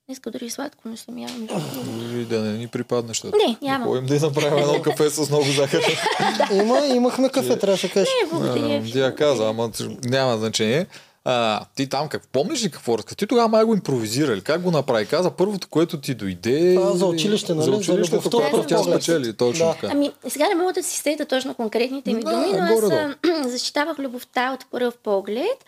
[0.07, 1.33] Днеска дори сладко не съм яла.
[1.39, 2.17] между другото.
[2.17, 3.37] И да не ни припадне, защото.
[3.37, 3.81] Не, нямам.
[3.81, 5.83] Да ходим да направим едно кафе с много захар.
[6.53, 8.09] Има, имахме кафе, трябваше да кажеш.
[8.23, 8.93] Не, благодаря ви.
[8.93, 9.71] Ти я каза, ама
[10.05, 10.87] няма значение.
[11.31, 13.17] А, ти там как помниш ли какво разказа?
[13.17, 14.41] Ти тогава май го импровизирали.
[14.41, 15.07] Как го направи?
[15.07, 16.75] Каза първото, което ти дойде.
[16.75, 17.65] Това за училище, нали?
[17.65, 19.33] За За училището, което тя спечели.
[19.33, 19.73] Точно Да.
[19.73, 19.89] така.
[19.91, 23.15] Ами, сега не мога да си сета точно конкретните ми Да, думи, но аз горе-долу.
[23.39, 25.65] а, защитавах любовта от първ поглед.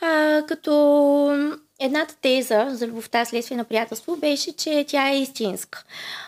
[0.00, 5.84] А, като едната теза за любовта следствие на приятелство беше, че тя е истинска.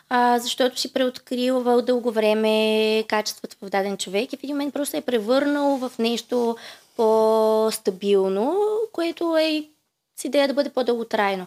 [0.08, 4.90] А, защото си преоткривал дълго време качествата в даден човек и в един момент просто
[4.90, 6.56] се е превърнал в нещо
[6.98, 8.56] по-стабилно,
[8.92, 9.64] което е
[10.16, 11.46] с идея да бъде по-дълготрайно.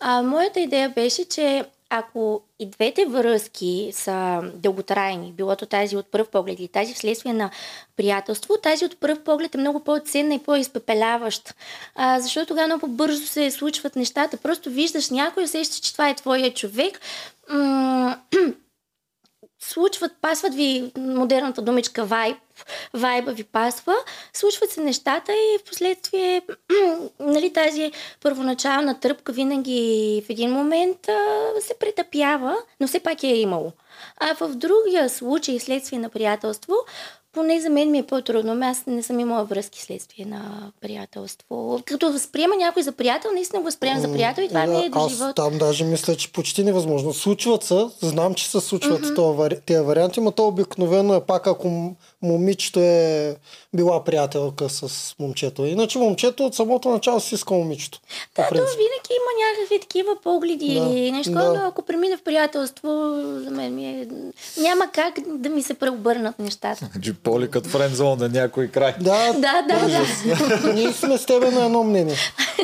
[0.00, 6.10] А, моята идея беше, че ако и двете връзки са дълготрайни, било то тази от
[6.10, 7.50] пръв поглед или тази вследствие на
[7.96, 11.54] приятелство, тази от пръв поглед е много по-ценна и по-изпепеляваща.
[12.18, 14.36] Защото тогава много по-бързо се случват нещата.
[14.36, 17.00] Просто виждаш някой, усещаш, че това е твоя човек.
[17.50, 18.16] М-
[19.60, 22.36] случват, пасват ви модерната думичка вайб,
[22.94, 23.94] вайба ви пасва,
[24.32, 26.42] случват се нещата и в последствие
[27.20, 27.92] нали, тази
[28.22, 33.72] първоначална тръпка винаги в един момент а, се претъпява, но все пак е имало.
[34.20, 36.74] А в другия случай, следствие на приятелство,
[37.36, 38.52] поне за мен ми е по-трудно.
[38.52, 41.80] Ами Аз не съм имала връзки следствие на приятелство.
[41.84, 44.98] Като възприема някой за приятел, наистина го възприемам за приятел и това ми е до
[44.98, 45.34] Аз живота.
[45.34, 47.12] там даже мисля, че почти невъзможно.
[47.12, 49.64] Случват се, знам, че се случват mm-hmm.
[49.66, 53.36] тези варианти, но то обикновено е пак ако момичето е
[53.74, 55.66] била приятелка с момчето.
[55.66, 58.00] Иначе момчето от самото начало си иска момичето.
[58.36, 61.52] Да, то винаги има някакви такива погледи Да, или нещо, да.
[61.52, 62.88] но ако премине в приятелство,
[63.44, 64.08] за мен ми е...
[64.60, 66.88] Няма как да ми се преобърнат нещата.
[66.92, 68.94] Значи поли като френдзон на някой край.
[69.00, 70.72] Да, Да, да, да.
[70.72, 72.16] ние сме с тебе на едно мнение.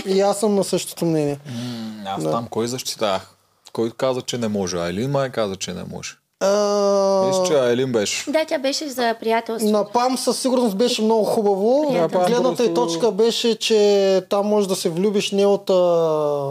[0.07, 1.39] И аз съм на същото мнение.
[1.47, 3.35] М, Аз там кой защитах?
[3.73, 4.77] Кой каза, че не може?
[4.77, 6.11] Айлин май каза, че не може.
[6.43, 8.31] А, Мисля, че Айлин беше.
[8.31, 9.71] Да, тя беше за приятелство.
[9.71, 11.89] На ПАМ със сигурност беше много хубаво.
[11.91, 12.21] Приятел.
[12.21, 15.69] Гледната Просто- точка беше, че там може да се влюбиш не от.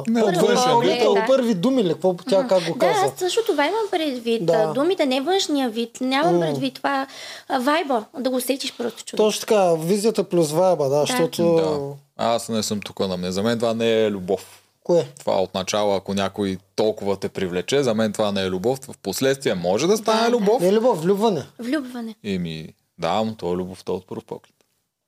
[0.07, 1.23] Не от от външен от Да.
[1.27, 1.93] първи думи ли?
[1.93, 3.05] Какво тя как го Да, каза?
[3.05, 4.45] аз също това имам предвид.
[4.45, 4.67] Да.
[4.67, 4.73] Да.
[4.73, 5.97] Думите не външния вид.
[6.01, 7.07] Нямам предвид това
[7.59, 9.17] вайба, да го усетиш просто човек.
[9.17, 11.43] Точно така, визията плюс вайба, да, защото...
[11.55, 11.79] Да.
[12.17, 13.31] Аз не съм тук на мен.
[13.31, 14.60] За мен това не е любов.
[14.83, 15.07] Кое?
[15.19, 18.79] Това от начало, ако някой толкова те привлече, за мен това не е любов.
[18.81, 20.61] В последствие може да стане Да, любов.
[20.61, 21.43] Не е любов, влюбване.
[21.59, 22.15] Влюбване.
[22.23, 24.53] Еми, да, но то е любовта от първ поглед.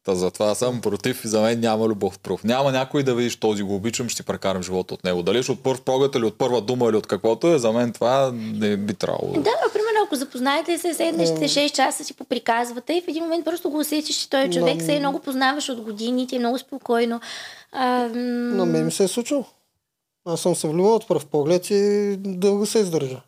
[0.06, 2.44] Та затова съм против и за мен няма любов пръв.
[2.44, 5.24] Няма някой да видиш този го обичам, ще прекарам живота от него.
[5.24, 7.94] Дали ще от първ поглед или от първа дума или от каквото е, за мен
[7.94, 9.34] това не би трябвало.
[9.34, 9.42] Да,
[9.74, 13.78] примерно, ако запознаете се, седнете 6 часа си поприказвате и в един момент просто го
[13.80, 17.20] усетиш, че той човек се е много познаваш от години, ти е много спокойно.
[17.72, 19.46] А, На мен ми се е случило.
[20.26, 23.22] Аз съм се влюбил от пръв поглед и дълго се издържа.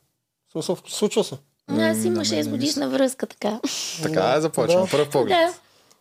[0.52, 1.36] Смисъл, случва се.
[1.68, 3.60] аз има 6 годишна връзка така.
[4.04, 4.84] Така е, започвам.
[4.84, 4.92] Да.
[4.92, 5.30] Първ поглед.
[5.30, 5.54] Да.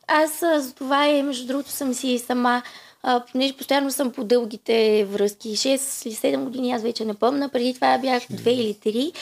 [0.09, 2.63] Аз а, за това и между другото съм си сама,
[3.03, 5.57] а, понеже постоянно съм по дългите връзки.
[5.57, 7.49] 6 или 7 години, аз вече не помня.
[7.49, 9.13] Преди това бях 2 или 3.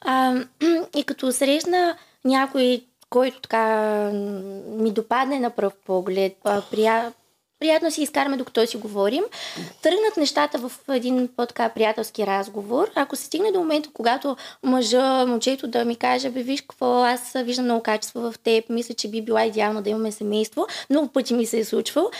[0.00, 0.34] А,
[0.96, 3.64] и като срещна някой, който така
[4.66, 7.12] ми допадне на пръв поглед, а, прия,
[7.58, 9.24] приятно си изкараме докато си говорим,
[9.82, 12.90] тръгнат нещата в един по-така приятелски разговор.
[12.94, 17.32] Ако се стигне до момента, когато мъжа, момчето да ми каже, бе, виж какво, аз
[17.44, 21.34] виждам много качества в теб, мисля, че би била идеално да имаме семейство, много пъти
[21.34, 22.10] ми се е случвал.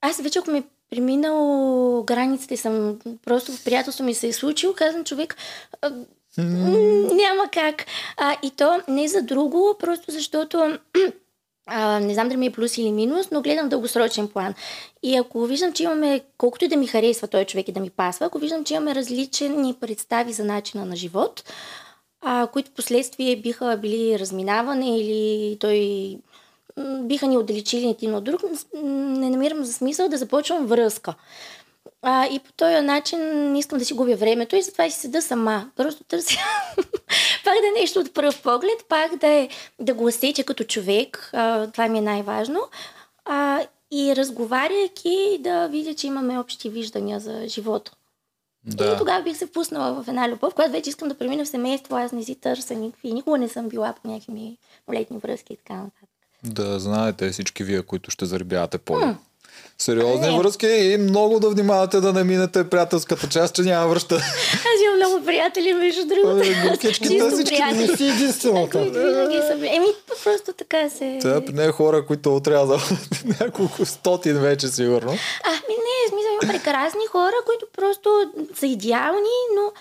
[0.00, 4.74] Аз вече, ако ми е преминал границите, съм просто в приятелство ми се е случило,
[4.74, 5.36] казвам човек,
[7.12, 7.86] няма как.
[8.16, 10.78] А, и то не за друго, просто защото
[11.70, 14.54] а, не знам дали ми е плюс или минус, но гледам дългосрочен план.
[15.02, 17.90] И ако виждам, че имаме, колкото и да ми харесва този човек и да ми
[17.90, 21.52] пасва, ако виждам, че имаме различни представи за начина на живот,
[22.20, 26.18] а, които последствие биха били разминаване или той
[27.02, 28.40] биха ни отдалечили един от друг,
[28.74, 31.14] не намирам за смисъл да започвам връзка.
[32.02, 35.22] А, и по този начин не искам да си губя времето и затова си седа
[35.22, 35.70] сама.
[35.76, 36.38] Просто търся
[37.44, 39.48] пак да е нещо от пръв поглед, пак да, е,
[39.80, 41.30] да го усетя като човек.
[41.32, 42.60] А, това ми е най-важно.
[43.24, 47.92] А, и разговаряйки да видя, че имаме общи виждания за живота.
[48.64, 48.92] Да.
[48.94, 51.96] И тогава бих се пуснала в една любов, когато вече искам да премина в семейство,
[51.96, 53.12] аз не си търся никакви.
[53.12, 54.58] Никога не съм била по някакви ми
[54.88, 56.08] молетни връзки и така нататък.
[56.44, 59.14] Да знаете всички вие, които ще заребявате по
[59.78, 60.38] Сериозни Не.
[60.38, 64.14] връзки и много да внимавате да не минете приятелската част, че няма връща.
[64.52, 66.44] Аз имам много приятели, между другото.
[66.44, 67.64] Чисто всички.
[67.64, 68.78] Не си единствената.
[69.62, 69.86] Еми,
[70.24, 71.18] просто така се...
[71.22, 72.78] Тя при нея хора, които отрязал
[73.40, 75.12] няколко стотин вече сигурно.
[75.44, 78.10] А, ми не, смисъл има прекрасни хора, които просто
[78.58, 79.72] са идеални, но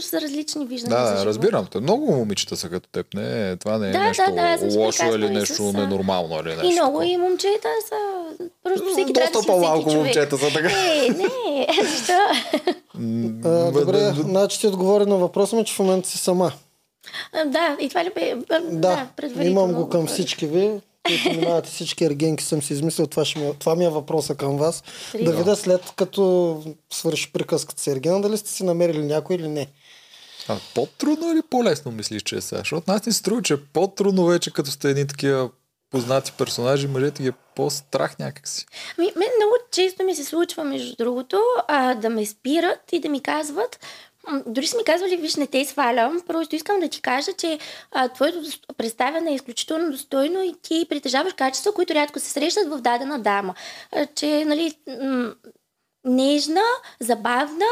[0.00, 1.26] са различни виждания за Да, живота.
[1.28, 1.80] разбирам те.
[1.80, 3.14] Много момичета са като теб.
[3.14, 6.48] Не, това не е Да, да, нещо да, си лошо или нещо с, ненормално или
[6.48, 6.64] нещо.
[6.64, 7.06] И много такова.
[7.06, 7.94] и момчета са...
[8.64, 10.06] Просто всеки трябва да Доста си по-малко всеки човек.
[10.06, 10.68] момчета са така.
[10.68, 12.18] Не, не, защо?
[13.72, 16.52] Добре, значи ти отговори на въпроса ми, че в момента си сама.
[17.46, 18.34] Да, и това ли бе?
[18.62, 20.70] Да, предварително имам го към всички ви.
[21.06, 23.06] Които минавате всички ергенки, съм си измислил.
[23.06, 24.82] Това, ще ми, е- това ми е въпроса към вас.
[25.12, 25.24] Три.
[25.24, 29.66] Да видя след като свърши приказката с Ергена, дали сте си намерили някой или не.
[30.48, 32.58] А по-трудно или по-лесно мислиш, че е сега?
[32.58, 35.50] Защото нас ни струва, че е по-трудно вече, като сте едни такива
[35.90, 38.66] познати персонажи, мъжете ги е по-страх някакси.
[38.98, 43.08] Ми, мен много често ми се случва, между другото, а, да ме спират и да
[43.08, 43.78] ми казват,
[44.46, 47.58] дори са ми казвали, виж, не те свалям, просто искам да ти кажа, че
[47.90, 48.38] а, твоето
[48.76, 53.54] представяне е изключително достойно и ти притежаваш качества, които рядко се срещат в дадена дама.
[53.92, 55.34] А, че, нали, м-
[56.04, 56.62] нежна,
[57.00, 57.66] забавна,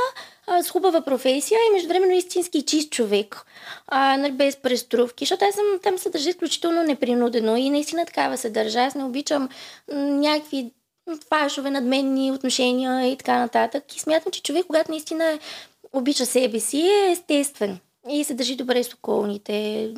[0.63, 3.45] с хубава професия и междувременно истински чист човек.
[3.87, 8.37] А, нали, без преструвки, защото аз съм, там се държа изключително непринудено и наистина такава
[8.37, 8.81] се държа.
[8.81, 9.49] Аз не обичам
[9.93, 10.71] някакви
[11.29, 13.97] фалшове, надменни отношения и така нататък.
[13.97, 15.39] И смятам, че човек, когато наистина
[15.93, 17.79] обича себе си, е естествен
[18.11, 19.89] и се държи добре с околните.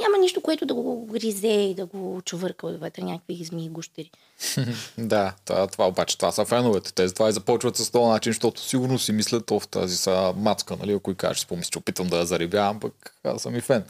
[0.00, 4.10] Няма нищо, което да го гризе и да го чувърка отвътре някакви змии и гущери.
[4.98, 6.94] Да, това, това обаче, това са феновете.
[6.94, 10.76] Те затова и започват с този начин, защото сигурно си мислят, в тази са мацка,
[10.76, 13.60] нали, ако и кажеш, си помисли, че опитвам да я зарибявам, пък аз съм и
[13.60, 13.84] фен.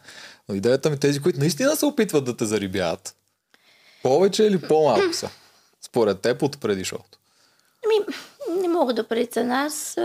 [0.48, 3.14] Но идеята ми тези, които наистина се опитват да те зарибяват,
[4.02, 5.30] повече или по-малко са?
[5.82, 7.18] Според теб от преди шоуто.
[7.84, 8.06] Ами,
[8.60, 9.54] не мога да преценя.
[9.54, 9.98] Аз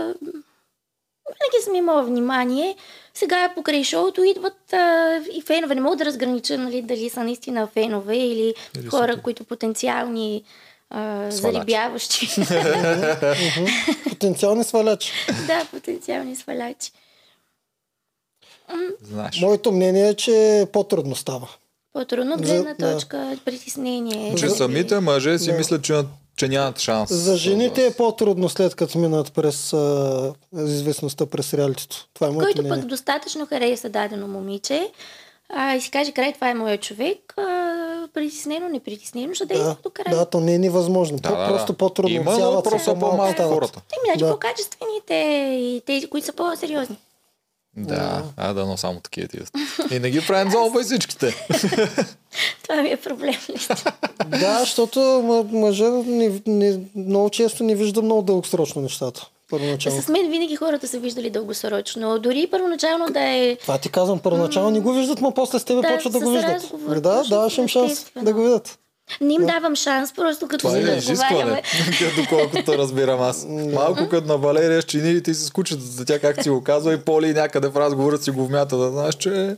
[1.34, 2.76] винаги съм имала внимание.
[3.14, 5.74] Сега покрай шоуто идват а, и фенове.
[5.74, 9.22] Не мога да разгранича нали, дали са наистина фенове или, Или хора, супер.
[9.22, 10.42] които потенциални
[10.90, 12.28] а, зарибяващи.
[14.08, 15.12] Потенциални свалячи.
[15.46, 16.92] да, потенциални свалячи.
[19.02, 19.40] Знаеш.
[19.40, 21.48] Моето мнение е, че по-трудно става.
[21.92, 22.94] По-трудно от гледна да.
[22.94, 24.34] точка, притеснение.
[24.34, 25.58] Че самите мъже си Да.
[25.58, 25.94] мислят, че,
[26.36, 27.12] че нямат шанс.
[27.14, 32.08] За жените е по-трудно след като минат през а, известността през реалитето.
[32.14, 32.80] Това е моето който мнение.
[32.80, 34.90] пък достатъчно хареса дадено момиче
[35.48, 37.42] а, и си каже, край, това е моят човек, а,
[38.14, 40.14] притеснено, непритеснено, ще действа Да, до край.
[40.14, 41.18] да, то не е невъзможно.
[41.18, 41.48] Да, да.
[41.48, 42.14] Просто по-трудно.
[42.16, 43.80] Има, но Цялата просто по-малко хората.
[44.06, 44.30] Значи Да.
[44.30, 45.14] по-качествените
[45.54, 46.96] и тези, които са по-сериозни.
[47.76, 49.38] Да, а да, но само такива ти.
[49.90, 51.34] И не ги правим за всичките.
[52.62, 53.34] Това ми е проблем.
[54.26, 55.00] да, защото
[55.52, 59.26] мъжа не, не, много често не вижда много дългосрочно нещата.
[59.50, 60.02] Първоначално.
[60.02, 62.18] С мен винаги хората са виждали дългосрочно.
[62.18, 63.56] Дори първоначално да е...
[63.56, 66.30] Това ти казвам, първоначално не го виждат, но после с тебе да, почват да го
[66.30, 66.54] виждат.
[66.54, 68.78] Разговор, да, даваш им шанс да го видят.
[69.20, 71.62] Не им давам шанс, просто като Това си е изискване,
[72.16, 73.46] доколкото разбирам аз.
[73.48, 76.94] Малко като на Валерия Щини и ти се скучат за тя, как си го казва
[76.94, 79.56] и Поли някъде в разговора си го вмята да знаеш, че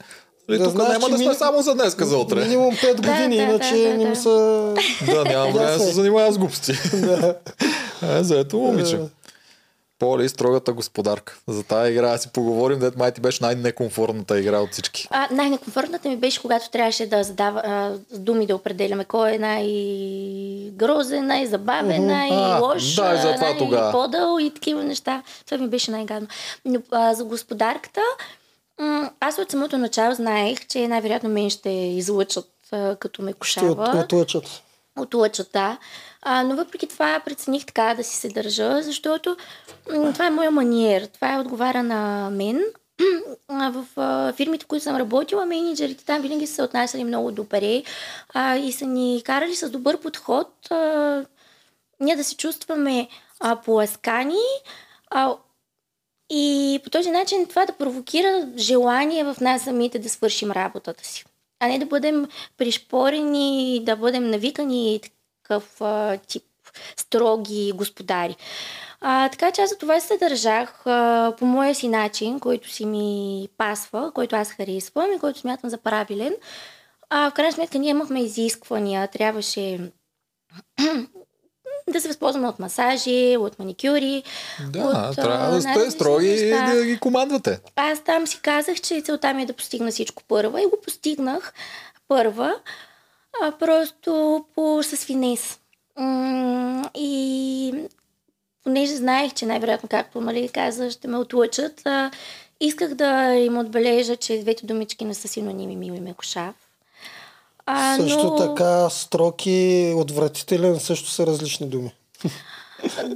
[0.49, 1.35] нали, да тук знаеш, няма да сме ми...
[1.35, 2.41] само за днес, за утре.
[2.41, 4.75] Минимум 5 години, да, да, иначе да, да, не му са...
[5.07, 6.73] Да, нямам време да се занимава с глупости.
[6.97, 7.35] да.
[8.03, 8.99] Е, заето момиче.
[9.99, 11.39] Поли, строгата господарка.
[11.49, 15.09] За тази игра да си поговорим, дет май ти беше най-некомфортната игра от всички.
[15.11, 21.27] А, най-некомфортната ми беше, когато трябваше да задава а, думи да определяме кой е най-грозен,
[21.27, 22.07] най-забавен, mm-hmm.
[22.07, 25.23] най-лош, да, и за най-подъл и такива неща.
[25.47, 26.29] Това ми беше най-гадно.
[26.65, 28.01] Но а, за господарката,
[28.81, 33.87] м- аз от самото начало знаех, че най-вероятно мен ще излъчат а, като ме кошава.
[33.87, 34.63] Ще отлъчат.
[34.99, 35.79] Отлъчат, да.
[36.25, 39.37] А, но въпреки това прецених така да си се държа, защото
[39.87, 41.07] това е моя маниер.
[41.07, 42.65] Това е отговаря на мен.
[43.49, 47.83] в а, фирмите, които съм работила, менеджерите там винаги са се отнасяли много добре
[48.35, 51.25] а, и са ни карали с добър подход а,
[52.01, 53.09] ние да се чувстваме
[53.41, 54.45] а, поласкани
[55.11, 55.37] а,
[56.31, 61.25] и по този начин това да провокира желание в нас самите да свършим работата си.
[61.61, 65.01] А не да бъдем пришпорени, да бъдем навикани
[65.45, 66.43] такъв а, тип
[66.97, 68.37] строги господари.
[69.01, 72.87] А, така че аз за това се държах а, по моя си начин, който си
[72.87, 76.35] ми пасва, който аз харесвам и който смятам за правилен.
[77.11, 79.09] А, в крайна сметка ние имахме изисквания.
[79.09, 79.93] Трябваше
[81.93, 84.23] да се възползваме от масажи, от маникюри.
[84.71, 87.61] Да, от, трябва да сте строги и да ги командвате.
[87.77, 91.53] Аз там си казах, че целта ми е да постигна всичко първа и го постигнах
[92.09, 92.55] първа,
[93.43, 95.59] а просто по, с финес.
[96.95, 97.75] И
[98.65, 102.11] понеже знаех, че най-вероятно, както нали, каза, ще ме отлъчат, а,
[102.61, 106.55] исках да им отбележа, че двете думички не са синоними мил и мекошав.
[107.67, 108.37] А, също но...
[108.37, 111.95] така, строки, отвратителен също са различни думи.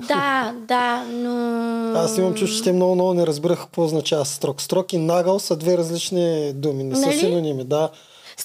[0.08, 1.98] Да, да, но...
[1.98, 4.62] Аз имам чувство, че те много, много не разбираха какво означава строк.
[4.62, 7.12] Строк и нагъл са две различни думи, не нали?
[7.12, 7.90] са синоними, да.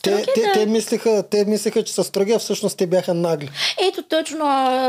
[0.02, 3.50] Те, те, те, мислиха, те мислиха, че са строги, а всъщност те бяха нагли.
[3.88, 4.38] Ето точно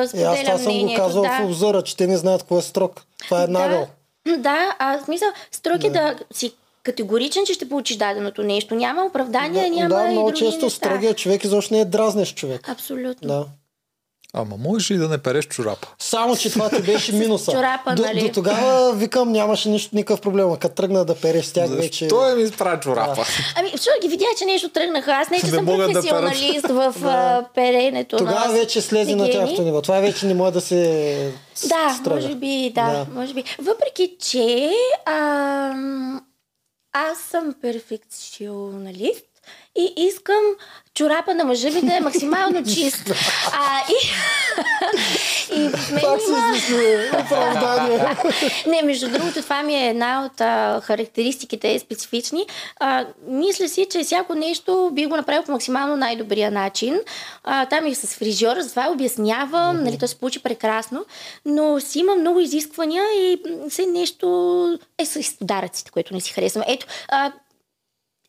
[0.08, 1.28] споделям Аз това съм го казал да.
[1.28, 3.02] в обзора, че те не знаят какво е строг.
[3.24, 3.86] Това е нагъл.
[4.26, 5.92] Да, да а смисъл, строг е да.
[5.92, 6.52] да си
[6.82, 8.74] категоричен, че ще получиш даденото нещо.
[8.74, 10.86] Няма оправдание, да, няма да, и много други често неща.
[10.86, 12.68] строгия човек изобщо не е дразнещ човек.
[12.68, 13.28] Абсолютно.
[13.28, 13.46] Да.
[14.36, 15.88] Ама можеш и да не переш чорапа.
[15.98, 17.52] Само, че това ти беше минуса.
[17.52, 18.20] чорапа, до, нали?
[18.20, 20.56] до тогава, викам, нямаше нищо, никакъв проблем.
[20.56, 22.08] Като тръгна да переш с тях Защо вече...
[22.08, 23.14] Той ми изправи чорапа.
[23.14, 23.26] Да.
[23.56, 25.12] Ами, защото ги видя, че нещо тръгнаха.
[25.12, 27.44] Аз не, че не съм професионалист да в да.
[27.54, 28.16] перенето.
[28.16, 28.52] Тогава на...
[28.52, 29.82] вече слезе на тяхното ниво.
[29.82, 31.32] Това вече не може да се
[31.62, 32.14] Да, страга.
[32.14, 33.06] може би, да, да.
[33.14, 33.44] Може би.
[33.58, 34.70] Въпреки, че
[35.06, 35.74] а,
[36.92, 39.24] аз съм перфекционалист
[39.76, 40.42] и искам
[40.94, 43.10] чорапа на мъжа ми да е максимално чист.
[43.52, 43.96] А, и,
[45.54, 45.60] и
[45.92, 46.04] мен
[47.24, 48.16] оправдание.
[48.66, 52.46] Не, между другото, това ми е една от а, характеристиките специфични.
[52.80, 57.00] А, мисля си, че всяко нещо би го направил по максимално най-добрия начин.
[57.44, 59.84] А, там и с фризьор, затова обяснявам, mm-hmm.
[59.84, 61.04] нали, то се получи прекрасно,
[61.44, 63.38] но си има много изисквания и
[63.68, 66.64] все нещо е с подаръците, което не си харесвам.
[66.66, 67.32] Ето, а,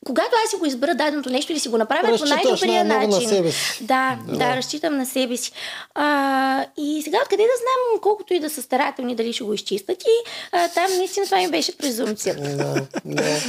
[0.06, 3.10] когато аз си го избера даденото нещо или си го направя Разчиташ по най-добрия начин.
[3.10, 3.84] На себе си.
[3.84, 5.52] Да, да, да, разчитам на себе си.
[5.96, 10.04] А, и сега откъде да знам, колкото и да са старателни, дали ще го изчистят
[10.04, 12.42] и а, там наистина това ми беше презумцията.
[12.42, 13.40] Да, да.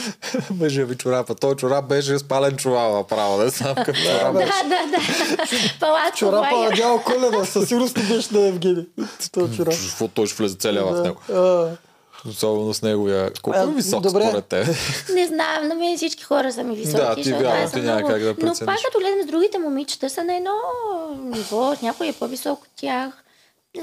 [0.51, 1.35] Беше ви чорапа.
[1.35, 4.99] Той чорап беше спален чувал, право, да знам как чорап Да, да, да.
[5.81, 8.87] Палатка Чорапа на дяло коледа, със сигурност беше на Евгений.
[9.33, 9.75] Това чорап.
[10.15, 11.21] Той ще влезе целия в него?
[12.29, 13.31] Особено с неговия.
[13.43, 14.27] Колко е висок добре.
[14.29, 14.67] според те?
[15.15, 16.97] Не знам, на мен всички хора са ми високи.
[16.97, 18.61] Да, ти вярвам, ти няма как да прецениш.
[18.61, 20.53] Но пак като гледам с другите момичета са на едно
[21.23, 23.23] ниво, някой е по-висок от тях.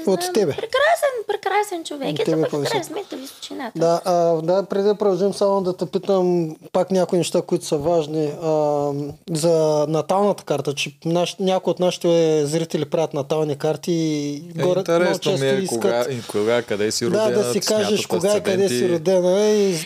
[0.06, 0.52] От тебе.
[0.52, 2.20] Прекрасен, прекрасен човек.
[2.20, 3.78] Ето пък в крайна сметка височината.
[3.78, 7.76] Да, а, да, преди да продължим само да те питам пак някои неща, които са
[7.76, 8.32] важни.
[8.42, 8.90] А,
[9.30, 14.78] за наталната карта, че наш, някои от нашите зрители правят натални карти и е, горе,
[14.78, 15.80] интересно ми е искат...
[15.80, 17.30] кога, кога, къде си родена.
[17.30, 19.40] Да, да си кажеш кога и къде си родена.
[19.40, 19.78] И...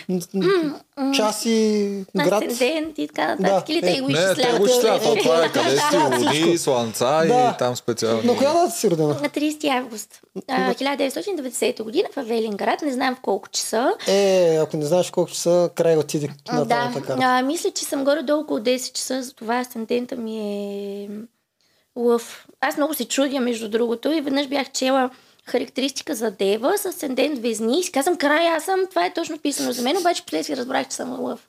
[1.15, 2.43] часи, град.
[2.43, 3.67] Асцендент и така нататък.
[3.67, 3.73] Да.
[3.73, 5.03] Или те Е, Не, те го изчисляват.
[5.03, 6.59] То Това е, къде си, всичко.
[6.59, 7.53] слънца Да.
[7.55, 8.23] и там специално.
[8.25, 9.09] На коя дата си родена?
[9.09, 12.83] На 30 август а, 1990 година в Велинград.
[12.83, 13.93] Не знам в колко часа.
[14.09, 17.17] Е, ако не знаеш колко часа, край отиде на да, тази карта.
[17.23, 21.09] а, мисля, че съм горе-долу около 10 часа, затова асцендента ми е
[21.97, 22.47] лъв.
[22.61, 25.11] Аз много се чудя, между другото, и веднъж бях чела
[25.49, 29.39] характеристика за дева с асцендент везни и си казвам, край, аз съм, това е точно
[29.39, 31.49] писано за мен, обаче последствие разбрах, че съм лъв.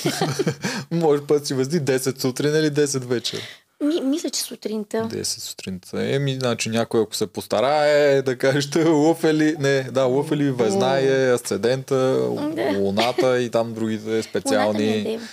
[0.90, 3.40] Може път си възди 10 сутрин или 10 вечер.
[3.84, 4.96] Ми, мисля, че сутринта.
[4.96, 6.14] 10 сутринта.
[6.14, 10.32] Еми, значи някой ако се постарае да каже, ще лъв е ли, не, да, лъв
[10.32, 12.28] е ли везна е, асцендента,
[12.78, 15.02] луната и там другите е специални.
[15.02, 15.28] дева.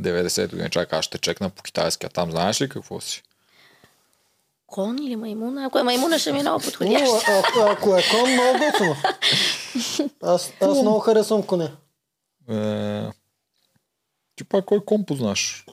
[0.00, 0.70] 90 години.
[0.70, 3.22] Чакай, аз ще чекна по китайски, а там знаеш ли какво си?
[4.70, 5.64] Кон или маймуна?
[5.64, 7.28] Ако е маймуна, ще ми е много Но, подходящ.
[7.28, 8.96] ако, ако е кон, много готино.
[10.22, 11.70] Аз, аз много харесвам коне.
[12.50, 13.02] Е...
[14.36, 15.64] Ти пак кой ком познаш?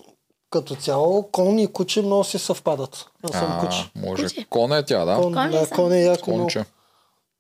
[0.50, 3.06] Като цяло, кон и куче много си съвпадат.
[3.24, 3.90] Аз съм А, куче.
[3.96, 4.24] може.
[4.24, 4.46] Куче.
[4.50, 5.16] Кон е тя, да?
[5.16, 6.44] Кон, Кон да, кон е яко много.
[6.44, 6.66] Конче.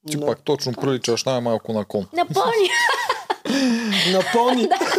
[0.09, 0.25] Ти Да.
[0.25, 2.07] пак точно приличаш най-малко на кон.
[2.13, 2.69] Напълни.
[4.11, 4.69] На пони.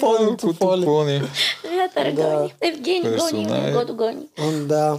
[0.00, 1.22] Пони.
[1.66, 2.22] Вятъра Да.
[2.30, 2.54] гони.
[2.62, 3.64] Евгений гони, Персонаж.
[3.64, 4.26] не го догони.
[4.38, 4.96] М, Да.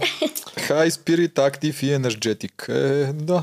[0.58, 2.68] High Spirit, Active и Energetic.
[2.68, 3.42] Е, да.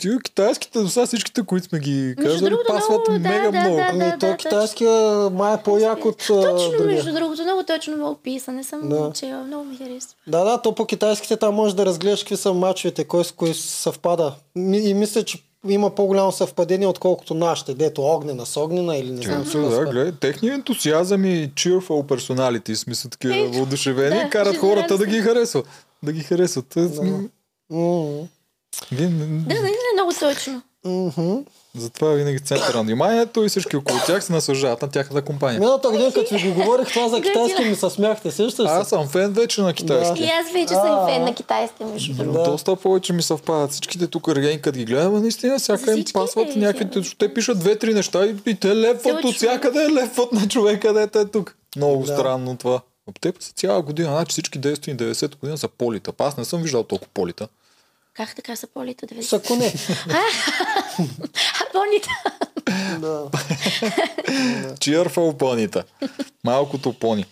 [0.00, 3.76] Ти китайските до сега всичките, които сме ги казали, пасват много, мега да, много.
[3.76, 3.86] да.
[3.90, 4.90] Ами то да, китайския
[5.30, 6.86] май е по-як от Точно, другия.
[6.86, 8.52] между другото, много точно ме описа.
[8.52, 9.12] Не съм Да.
[9.14, 10.10] чела, много ми харесва.
[10.26, 13.54] Да, да, то по китайските там може да разгледаш какви са мачовете, кой с кой
[13.54, 14.34] съвпада.
[14.56, 15.38] И мисля, че
[15.68, 19.84] има по-голямо съвпадение, отколкото нашите, дето огнена с огнена или не знам да, са.
[19.84, 25.06] гледай, техният ентусиазъм и cheerful personality, в смисъл такива Е, въодушевени, да, карат хората да
[25.06, 25.66] ги харесват.
[26.02, 26.76] Да ги харесват.
[26.76, 26.88] М,
[28.92, 30.62] вие- Да, наистина е много точно.
[30.84, 31.34] Мгм.
[31.78, 35.60] Затова е винаги център на вниманието и всички около тях се наслаждават на тяхната компания.
[35.60, 37.32] Миналата година, като ви го говорих това за Готина.
[37.32, 38.30] китайски, ми се смяхте.
[38.30, 40.22] Сещаш Аз съм фен вече на китайски.
[40.22, 42.38] И аз вече съм фен на китайски, между другото.
[42.38, 42.50] Да.
[42.50, 43.70] Доста повече ми съвпадат.
[43.70, 46.84] Всичките тук регени, като ги гледам, наистина всяка им пасват някакви...
[47.00, 47.08] да.
[47.18, 51.24] Те пишат две-три неща и, и те лепват от всякъде, лепват на човека, дете е
[51.24, 51.56] тук.
[51.76, 52.12] Много Да.
[52.12, 52.80] странно това.
[53.20, 56.12] Те са цяла година, значи всички 990 година са полита.
[56.18, 57.48] Аз не съм виждал толкова полита.
[58.14, 59.20] Как така са полите 90?
[59.20, 59.72] Са коне.
[60.10, 62.08] А, полите.
[63.00, 63.24] Да.
[64.74, 65.84] Cheerful понита.
[66.44, 67.26] Малкото пони.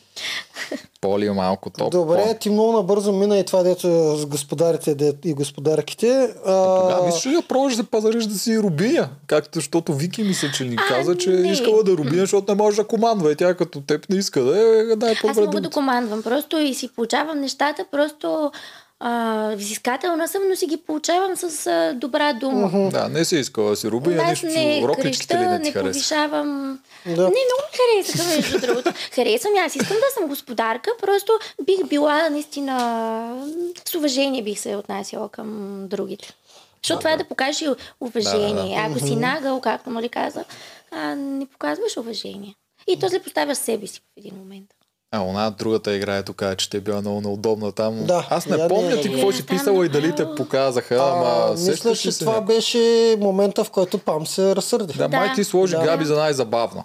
[1.00, 1.92] Поли малко топ.
[1.92, 6.08] Добре, ти много набързо мина и това, дето с господарите де- и господарките.
[6.46, 9.08] А, Тогава мислиш ли да пробваш да пазариш да си рубия?
[9.26, 11.52] Както, защото Вики мисля, че ни А, каза, че не.
[11.52, 13.32] искала да рубия, защото не може да командва.
[13.32, 16.58] И тя като теб не иска да е, дай Аз по-добре мога да командвам просто
[16.58, 18.52] и си получавам нещата, просто
[19.00, 22.90] а, взискателна съм, но си ги получавам с а, добра дума.
[22.90, 25.72] Да, не си искала да си руби, а нищо, не рокничките ли не ти не
[25.72, 25.92] хареса?
[25.92, 26.78] повишавам.
[27.06, 27.10] Да.
[27.10, 28.92] Не, много ми харесаха, между другото.
[29.14, 31.32] Харесвам, аз искам да съм господарка, просто
[31.66, 33.44] бих била наистина
[33.88, 36.34] с уважение бих се отнасяла към другите.
[36.82, 37.68] Защото това е да покажеш
[38.00, 38.76] уважение.
[38.76, 40.44] Да, Ако си нагъл, както нали каза,
[40.90, 42.54] а, не показваш уважение.
[42.86, 44.66] И то се поставя себе си в един момент.
[45.12, 48.06] А, она другата игра е тук, че те е била много неудобна там.
[48.06, 51.12] Да, Аз не я не помня ти какво си писала и дали те показаха, а,
[51.12, 52.46] ама мисля, че се това някак?
[52.46, 54.94] беше момента, в който Пам се разсърди.
[54.98, 55.16] Да, Да.
[55.16, 55.82] май ти сложи Да.
[55.82, 56.84] Габи за най-забавна.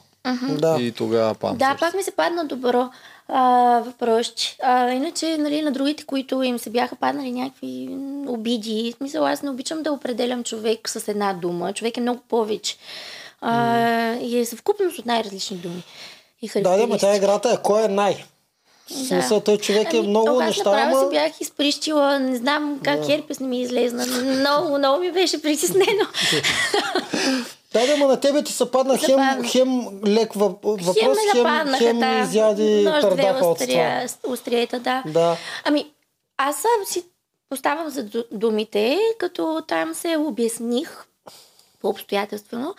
[0.50, 0.78] Да.
[0.80, 1.58] И тогава пам.
[1.58, 2.90] Да, пак ми се падна добро
[3.86, 4.58] въпросче.
[4.64, 7.90] А, иначе, нали, на другите, които им се бяха паднали някакви
[8.28, 11.74] обиди, смисъл, аз не обичам да определям човек с една дума.
[11.74, 12.78] Човек е много повече.
[13.42, 15.84] А, И е съвкупност от най-различни думи.
[16.46, 17.00] И Да, да, характеристики.
[17.02, 18.24] тя играта е кой е най.
[18.88, 21.06] В смисъл, той човек е Ами, много неща, направо ама...
[21.06, 24.06] се бях изприщила, не знам как херпес не ми излезна.
[24.06, 26.06] Много, много ми беше притеснено.
[27.74, 29.70] Да, да, ма на тебе ти се падна хем, хем
[30.06, 32.20] лек въп- въпрос, хем хем, хем да.
[32.20, 34.06] изяди пердаха от това.
[34.24, 35.04] остриета, да.
[35.08, 35.38] Да.
[35.64, 35.86] Ами,
[36.38, 37.04] аз си
[37.50, 41.06] поставям за ду- думите, като там се обясних
[41.86, 42.76] по-обстоятелствено,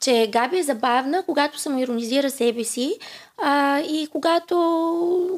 [0.00, 2.98] че Габи е забавна, когато само иронизира себе си
[3.38, 4.56] а, и когато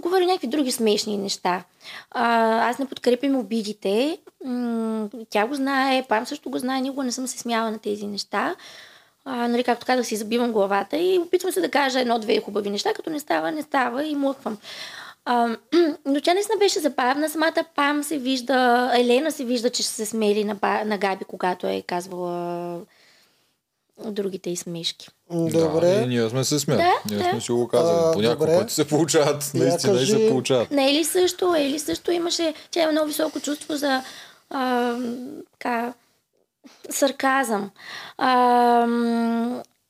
[0.02, 1.64] говори някакви други смешни неща.
[2.10, 2.24] А,
[2.70, 4.18] аз не подкрепям обидите.
[5.30, 8.56] Тя го знае, Пам също го знае, никога не съм се смяла на тези неща.
[9.24, 12.92] А, нали, както казах, си забивам главата и опитвам се да кажа едно-две хубави неща,
[12.94, 14.58] като не става, не става и млъквам.
[15.24, 15.56] А,
[16.06, 17.28] но тя наистина беше забавна.
[17.28, 21.66] Самата Пам се вижда, Елена се вижда, че ще се смели на, на Габи, когато
[21.66, 22.80] е казвала
[24.11, 25.09] другите и смешки.
[25.30, 26.07] М, Да, и Добре.
[26.07, 26.78] ние сме се смяли.
[26.78, 27.30] Да, ние да.
[27.30, 28.12] сме си го казали.
[28.12, 28.59] По добре.
[28.59, 29.50] пъти се получават.
[29.55, 30.70] Наистина и се получават.
[30.70, 34.03] На Ели също, Ели също имаше, тя има много високо чувство за
[34.50, 34.96] а,
[35.53, 35.92] така,
[36.90, 37.70] сарказъм.
[38.18, 38.86] А,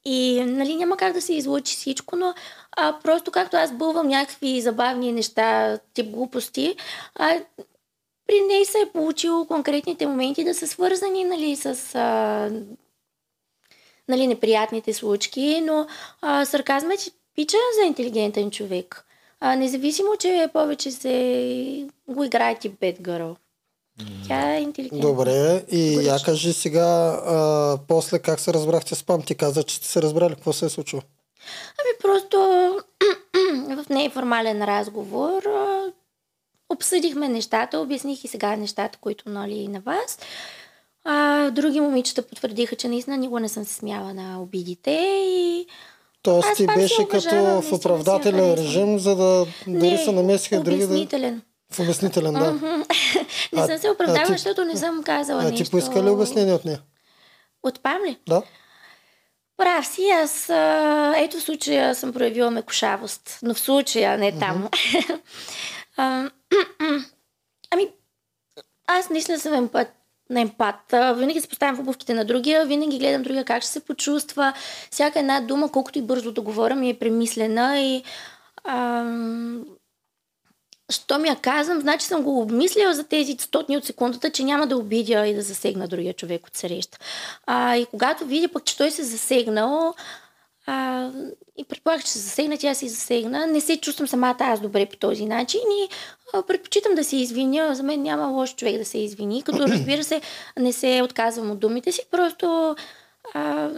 [0.04, 2.34] И нали, няма как да се излучи всичко, но
[2.76, 6.76] а, просто както аз бълвам някакви забавни неща, тип глупости,
[7.14, 7.30] а,
[8.26, 12.50] при нея се е получило конкретните моменти да са свързани нали, с а,
[14.08, 15.86] нали, неприятните случки, но
[16.20, 16.96] а, сарказма е
[17.34, 19.04] пича за интелигентен човек.
[19.40, 23.36] А, независимо, че повече се го играе тип Bad Girl.
[24.26, 25.08] Тя е интелигентна.
[25.08, 26.06] Добре, и Горич.
[26.06, 29.22] я кажи сега, а, после как се разбрахте с Пам?
[29.22, 30.34] Ти каза, че сте се разбрали.
[30.34, 31.02] Какво се е случило?
[31.78, 32.38] Ами просто
[33.84, 35.92] в неформален разговор а,
[36.70, 40.18] обсъдихме нещата, обясних и сега нещата, които нали на вас.
[40.18, 40.24] А,
[41.52, 44.90] други момичета потвърдиха, че наистина никога не съм се смяла на обидите
[45.26, 45.66] и
[46.22, 51.40] Тоест ти беше като в оправдателен режим, за да дори се намесиха други да...
[51.70, 52.52] В обяснителен, да.
[53.52, 55.64] Не А- съм се а оправдала, ти- защото не съм казала А нещо.
[55.64, 56.82] ти поиска ли обяснение от нея?
[57.62, 58.18] От Пам ли?
[58.28, 58.42] Да.
[59.56, 64.68] Прав си, аз а, ето в случая съм проявила мекошавост, но в случая не там.
[65.96, 66.30] А,
[67.70, 67.88] ами,
[68.86, 69.88] аз наистина съм емпат,
[70.32, 70.94] на емпат.
[71.16, 74.52] Винаги се поставям в обувките на другия, винаги гледам другия как ще се почувства.
[74.90, 78.02] Всяка една дума, колкото и бързо да говоря, ми е премислена и
[80.90, 84.66] що ми я казвам, значи съм го обмислила за тези стотни от секундата, че няма
[84.66, 86.98] да обидя и да засегна другия човек от среща.
[87.46, 89.94] А, и когато видя пък, че той се засегнал,
[90.66, 91.10] а,
[91.56, 93.46] и предполагах, че се засегна, тя се засегна.
[93.46, 95.88] Не се чувствам самата аз добре по този начин и
[96.32, 97.74] а, предпочитам да се извиня.
[97.74, 100.20] За мен няма лош човек да се извини, като разбира се,
[100.58, 102.76] не се отказвам от думите си, просто
[103.34, 103.70] а,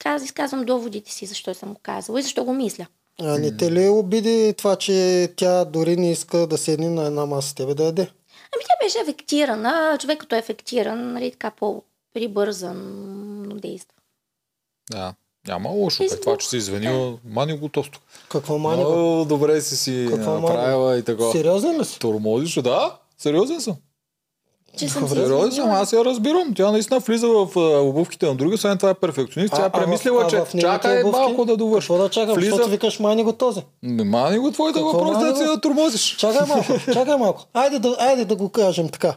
[0.00, 2.86] каз, изказвам доводите си, защо съм го казала и защо го мисля.
[3.20, 7.26] А не те ли обиди това, че тя дори не иска да седне на една
[7.26, 8.02] маса с тебе да яде?
[8.54, 9.98] Ами тя беше афектирана.
[10.00, 13.94] Човек като е афектиран, нали, така по-прибързан действа.
[14.90, 15.14] Да.
[15.48, 16.04] Няма лошо.
[16.10, 18.00] При това, че си извинила, мани го тосто.
[18.28, 18.84] Какво мани?
[18.84, 18.90] го?
[18.90, 20.42] Много добре си си Какво мани?
[20.42, 21.30] направила и така.
[21.32, 21.98] Сериозен ли си?
[21.98, 22.96] Тормозиш, да?
[23.18, 23.76] Сериозен съм.
[24.78, 26.54] Че съм Сериозен съм, аз я разбирам.
[26.54, 29.54] Тя наистина влиза в а, обувките на други, освен това е перфекционист.
[29.54, 31.18] Тя А- е а премислила, а че нейните чакай обувки?
[31.18, 31.88] малко да довърши.
[31.88, 32.34] Какво да чакам?
[32.34, 33.62] Влиза- Защото викаш мани го този.
[33.82, 36.16] Не мани го твоите Какво въпрос, мани да си да тормозиш.
[36.16, 37.44] Чакай малко, чакай малко.
[37.54, 39.16] Айде да, айде да го кажем така.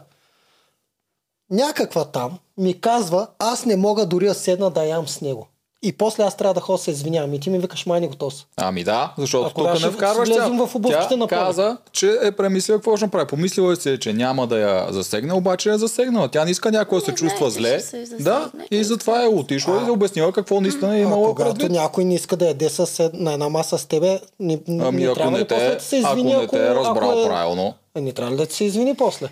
[1.50, 5.46] Някаква там ми казва, аз не мога дори да седна да ям с него.
[5.84, 7.34] И после аз трябва да ходя да се извинявам.
[7.34, 8.36] И ти ми викаш го този.
[8.56, 10.46] Ами да, защото А кога тук не вкарваш тя.
[10.48, 13.26] в обувките Тя на каза, че е премислила какво ще направи.
[13.26, 16.28] Помислила си, е, че няма да я засегне, обаче я засегнала.
[16.28, 17.80] Тя не иска някой да се Не чувства че зле.
[17.80, 18.04] се.
[18.20, 21.72] Да, и затова е отишла и обяснила какво наистина е А имала когато предвид.
[21.72, 25.06] някой не иска да яде с, на една маса с тебе, не, не, Ами не
[25.06, 27.24] ако трябва не ли после да се ако извини, не те е разбрал ако е-
[27.24, 27.74] правилно.
[27.94, 29.28] А, не трябва ли да ти се извини после?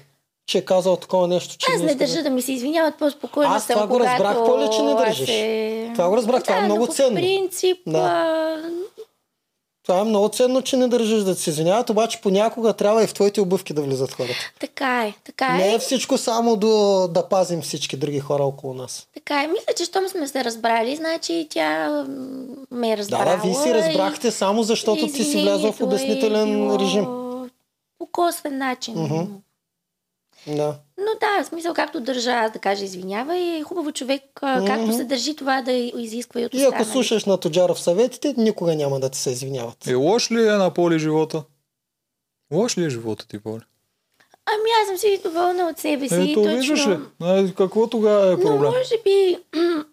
[0.51, 3.53] Че е казал такова нещо, че Аз не да- държа да ми се извиняват по-спокойно
[3.53, 5.26] Аз съм, това го разбрах, Поля, че не държиш.
[5.26, 5.90] Се...
[5.94, 7.14] Това го разбрах, това е да, много но по ценно.
[7.16, 8.62] принцип, Да.
[9.82, 13.14] Това е много ценно, че не държиш да се извиняват, обаче понякога трябва и в
[13.14, 14.34] твоите обувки да влизат хората.
[14.61, 15.74] така е, така Не е.
[15.74, 16.68] е всичко само до,
[17.09, 19.07] да пазим всички други хора около нас.
[19.14, 19.46] Така е.
[19.46, 21.88] Мисля, че щом сме се разбрали, значи тя
[22.70, 23.24] ме е Да, разбрала.
[23.26, 26.78] да, вие си и- разбрахте само защото ти си влязъл в извинението обяснителен е било
[26.78, 27.05] режим.
[27.98, 28.94] По косвен начин.
[28.96, 29.22] Мгм.
[30.47, 30.74] Да.
[30.99, 34.64] Но да, в смисъл, както държа аз да кажа извинява и е хубаво човек, а,
[34.66, 38.74] както се държи това да изисква и от И ако слушаш на Тоджаров съветите, никога
[38.74, 39.86] няма да ти се извиняват.
[39.86, 41.43] Е, лош ли е на Поли живота?
[42.53, 43.61] Лош ли е живота ти, Поли?
[44.47, 46.14] Ами аз съм си доволна от себе си.
[46.30, 46.57] Ето, точно.
[46.57, 46.97] виждаш ли?
[47.20, 48.70] А, Какво тогава е Но проблем?
[48.70, 49.38] може би,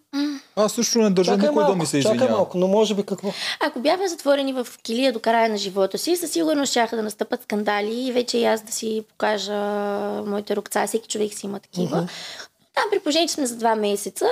[0.56, 2.36] Аз също не държа Чакай никой малко, да ми се чакай извинява.
[2.36, 3.32] малко, но може би какво?
[3.60, 7.42] ако бяхме затворени в килия до края на живота си, със сигурност щяха да настъпат
[7.42, 9.54] скандали и вече и аз да си покажа
[10.26, 10.86] моите рукца.
[10.86, 12.08] Всеки човек си има такива.
[12.78, 14.26] Там при положение, че сме за два месеца,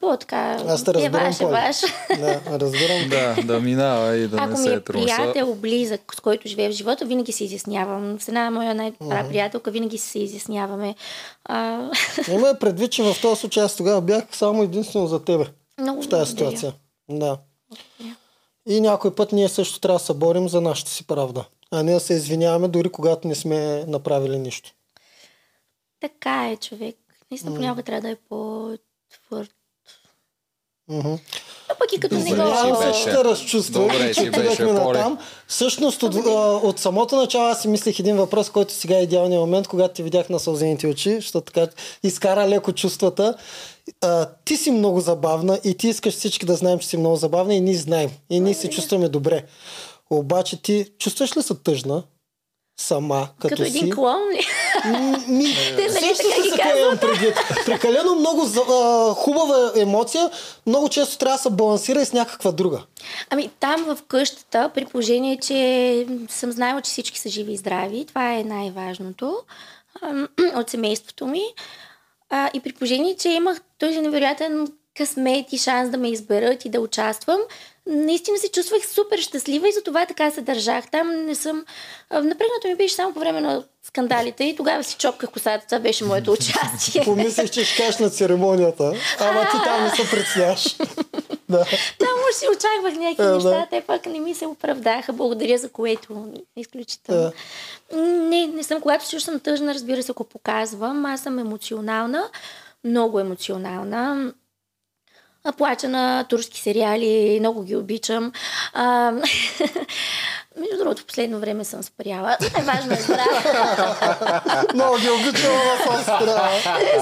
[0.00, 0.62] по-така.
[0.68, 1.50] Аз те е разбирам, ваше, Поли.
[1.50, 1.76] ваш.
[2.18, 3.08] Да, разбирам.
[3.08, 5.06] Да, да минава и да Ако не ми се е тромса.
[5.16, 8.20] приятел близък, с който живее в живота, винаги се изяснявам.
[8.20, 10.94] С една моя най-добра приятелка винаги се изясняваме.
[11.44, 11.90] А,
[12.30, 15.44] Има предвид, че в този случай аз тогава бях само единствено за тебе
[15.78, 16.72] много в тази ситуация.
[17.10, 17.38] Да.
[18.68, 21.44] И някой път ние също трябва да се борим за нашата си правда.
[21.70, 24.70] А не да се извиняваме дори когато не сме направили нищо.
[26.00, 26.96] Така е, човек.
[27.30, 29.50] Наистина понякога трябва да е по-твърд.
[30.88, 31.14] Мгм.
[31.68, 32.78] А пък и като не Добре, го...
[32.78, 33.02] беше.
[33.02, 35.18] се разчувствах, Добре, че отидахме на там.
[35.46, 36.30] Всъщност от, а,
[36.62, 40.02] от самото начало аз си мислех един въпрос, който сега е идеалният момент, когато ти
[40.02, 41.72] видях на сълзените очи, защото така
[42.02, 43.34] изкара леко чувствата.
[44.00, 47.54] А, ти си много забавна и ти искаш всички да знаем, че си много забавна
[47.54, 48.10] и ние знаем.
[48.30, 49.44] И ние се чувстваме добре.
[50.10, 52.02] Обаче ти чувстваш ли се тъжна
[52.80, 53.78] сама, като, Като си.
[53.78, 54.46] един клон ли?
[55.28, 55.44] Ми,
[55.76, 56.14] Те, нали,
[56.50, 57.34] така ги предвид?
[57.66, 60.30] Прекалено много а, хубава емоция,
[60.66, 62.82] много често трябва да се балансира и с някаква друга.
[63.30, 68.04] Ами там в къщата, при положение, че съм знаела, че всички са живи и здрави,
[68.08, 69.38] това е най-важното
[70.54, 71.42] от семейството ми.
[72.30, 76.68] А, и при положение, че имах този невероятен късмет и шанс да ме изберат и
[76.68, 77.40] да участвам,
[77.86, 80.90] наистина се чувствах супер щастлива и затова така се държах.
[80.90, 81.64] Там не съм...
[82.12, 85.66] Напрегнато ми беше само по време на скандалите и тогава си чопках косата.
[85.66, 87.04] Това беше моето участие.
[87.04, 90.76] Помислих, че ще кажеш на церемонията, ама ти там не се предсняваш.
[91.48, 91.64] да.
[91.98, 93.34] Там уж си очаквах някакви Е, да.
[93.34, 95.12] неща, те пък не ми се оправдаха.
[95.12, 96.32] Благодаря за което.
[96.56, 97.32] Изключително.
[97.94, 101.06] Не, не съм, когато се чувствам тъжна, разбира се, ако показвам.
[101.06, 102.28] Аз съм емоционална,
[102.84, 104.32] много емоционална.
[105.56, 108.32] Плача на турски сериали, много ги обичам.
[108.72, 109.10] А,
[110.56, 112.36] между другото, в последно време съм спряла.
[112.54, 113.96] Най-важно е спряла.
[114.74, 116.50] Много ги обичам, ама съм спряла.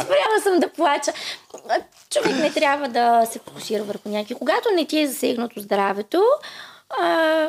[0.05, 1.12] Спряла съм да плача.
[2.11, 4.34] Човек не трябва да се фокусира върху някакви.
[4.34, 6.22] Когато не ти е засегнато здравето,
[6.91, 7.47] а,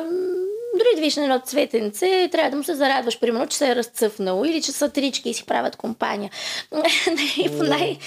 [0.74, 3.76] дори да видиш на едно цветенце, трябва да му се зарадваш, примерно, че се е
[3.76, 6.30] разцъфнало или че са трички и си правят компания.
[6.70, 7.98] По най...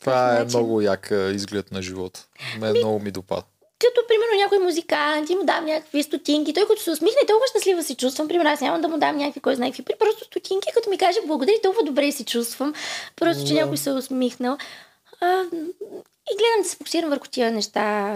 [0.00, 0.58] Това е начин.
[0.58, 2.26] много як изглед на живота.
[2.60, 3.42] Мен много ми допада.
[3.78, 6.54] Като, примерно, някой музикант и му дам някакви стотинки.
[6.54, 8.28] Той като се усмихне, толкова щастлива се чувствам.
[8.28, 11.18] Примерно, аз нямам да му дам някакви, кой знае какви, просто стотинки, като ми каже
[11.26, 12.74] благодаря, толкова добре се чувствам.
[13.16, 14.56] Просто, че някой се е усмихнал.
[15.20, 15.42] А,
[16.32, 18.14] и гледам да се фокусирам върху тия неща.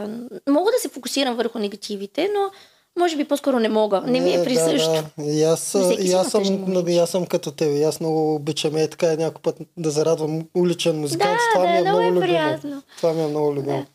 [0.49, 2.51] Мога да се фокусирам върху негативите, но
[2.99, 4.01] може би по-скоро не мога.
[4.01, 4.93] Не ми е присъщо.
[4.93, 5.33] Да, да.
[5.33, 6.43] И аз, и аз, съм,
[6.89, 7.69] и аз съм като теб.
[7.77, 11.39] И аз много обичам е така някой път да зарадвам уличен музикант.
[11.55, 12.27] Да, това да, ми е много много е любимо.
[12.27, 12.83] приятно.
[12.97, 13.87] Това ми е много любимо.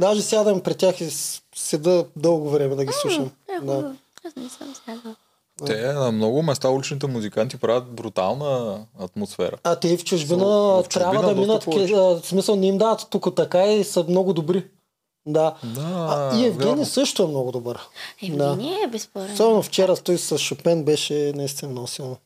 [0.00, 1.08] Даже сядам при тях и
[1.56, 3.30] седа дълго време да ги слушам.
[3.48, 3.94] Е, да.
[4.26, 5.14] Аз не съм сядала.
[5.66, 9.56] Те на много места уличните музиканти правят брутална атмосфера.
[9.64, 13.34] А те в чужбина В чужбина трябва да минат, в смисъл не им дават тук
[13.36, 14.64] така и са много добри.
[15.26, 15.54] Да.
[15.64, 16.84] Да, А, и Евгений вярно.
[16.84, 17.78] също е много добър.
[18.22, 18.44] Да.
[18.44, 19.32] Евгений е безспорен.
[19.32, 22.16] Особено вчера той с Шопен беше наистина много силно.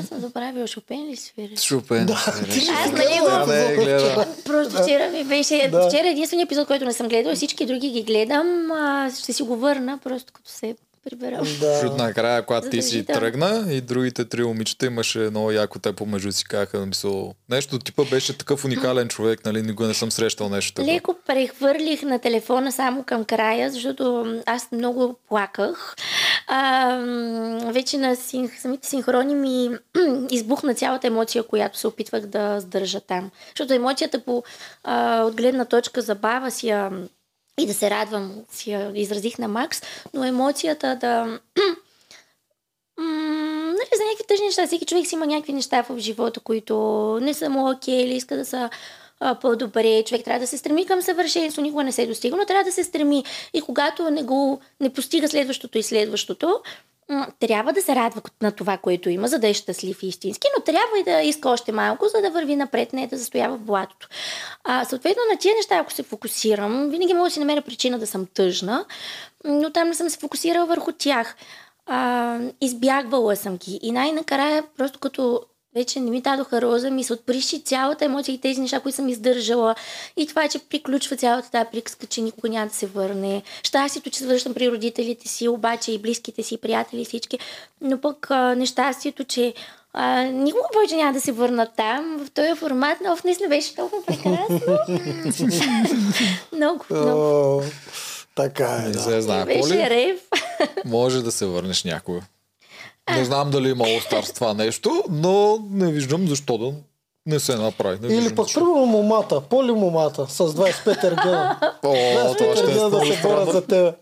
[0.00, 1.56] Аз съм забравила Шопен ли свири?
[1.56, 2.06] Шопен.
[2.06, 4.20] ти Аз ще нали гледаш го...
[4.20, 4.26] Да.
[4.44, 5.68] Просто вчера ми беше...
[5.72, 5.88] Да.
[5.88, 8.72] Вчера е единственият епизод, който не съм гледала, всички други ги гледам.
[8.72, 10.76] А, ще си го върна, просто като се
[11.10, 12.02] Защото Да.
[12.02, 16.44] накрая, когато ти си тръгна и другите три момичета имаше много яко те помежду си
[16.44, 20.94] казаха, мисъл, нещо типа беше такъв уникален човек, нали, никога не съм срещал нещо такова.
[20.94, 25.96] Леко прехвърлих на телефона само към края, защото аз много плаках.
[26.46, 26.96] А,
[27.72, 29.70] вече на синх, самите синхрони ми
[30.30, 33.30] избухна цялата емоция, която се опитвах да сдържа там.
[33.48, 34.42] Защото емоцията по,
[34.84, 36.90] а, от гледна точка забава си я
[37.62, 39.82] и да се радвам, си я изразих на Макс,
[40.14, 41.40] но емоцията да...
[42.98, 44.66] Нали, за някакви тъжни неща.
[44.66, 48.36] Всеки човек си има някакви неща в живота, които не са му окей или иска
[48.36, 48.70] да са
[49.20, 50.04] а, по-добре.
[50.04, 52.84] Човек трябва да се стреми към съвършенство, никога не се достига, но трябва да се
[52.84, 53.24] стреми.
[53.54, 56.60] И когато не го не постига следващото и следващото,
[57.40, 60.64] трябва да се радва на това, което има, за да е щастлив и истински, но
[60.64, 64.08] трябва и да иска още малко, за да върви напред, не да застоява в блатото.
[64.64, 68.06] А, съответно, на тия неща, ако се фокусирам, винаги мога да си намеря причина да
[68.06, 68.84] съм тъжна,
[69.44, 71.36] но там не съм се фокусирала върху тях.
[71.86, 73.80] А, избягвала съм ги.
[73.82, 75.42] И най-накрая, просто като
[75.74, 79.08] вече не ми дадоха роза, ми се отприщи цялата емоция и тези неща, които съм
[79.08, 79.74] издържала.
[80.16, 83.42] И това, че приключва цялата тази приказка, че никога няма да се върне.
[83.62, 87.38] Щастието, че се връщам при родителите си, обаче и близките си, и приятели и всички.
[87.80, 89.54] Но пък а, нещастието, че
[89.92, 94.02] а, никога повече няма да се върна там, в този формат, но наистина беше толкова
[94.06, 94.60] прекрасно.
[96.52, 97.20] много, много.
[97.20, 97.62] О,
[98.34, 99.00] така е, Не да.
[99.00, 100.20] се знае, Беше рев.
[100.84, 102.20] може да се върнеш някога.
[103.10, 106.72] Не знам дали има All това нещо, но не виждам защо да
[107.26, 107.98] не се направи.
[108.02, 111.58] Не Или пък, примерно, момата, поли момата с 25 ергена.
[111.82, 113.94] О, 25 това ще е ергена да се борят за теб.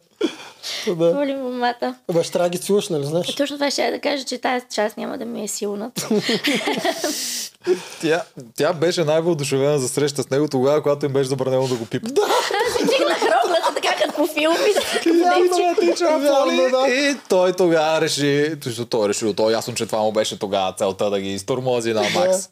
[0.86, 1.14] Да.
[1.14, 1.94] Моли момата.
[2.12, 3.34] Бе, ще трябва да ги целуваш, нали знаеш?
[3.34, 5.90] Точно това ще я да кажа, че тази част няма да ми е силна.
[8.00, 8.22] Тя,
[8.56, 12.14] тя беше най-въодушевена за среща с него тогава, когато им беше забранено да го пипат.
[12.14, 12.20] Да,
[12.78, 14.80] Дигнах роглата така като по филмите.
[16.00, 16.88] Вярно, да.
[16.88, 20.72] И той тогава реши, защото той реши, то е ясно, че това му беше тогава
[20.72, 22.48] целта да ги изтормози на Макс.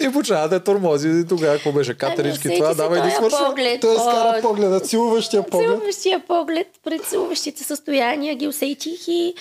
[0.00, 3.46] И почна да тормози и тогава, какво беше катерички, това давай да свършва.
[3.46, 3.80] поглед.
[3.80, 5.68] Той скара погледа, целуващия поглед.
[5.68, 9.34] Целуващия поглед, пред целуващите състояния ги усетих и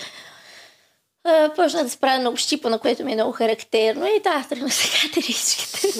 [1.56, 4.06] почна да спра на общипа, на което ми е много характерно.
[4.06, 5.88] И да, тръгна се катеричките.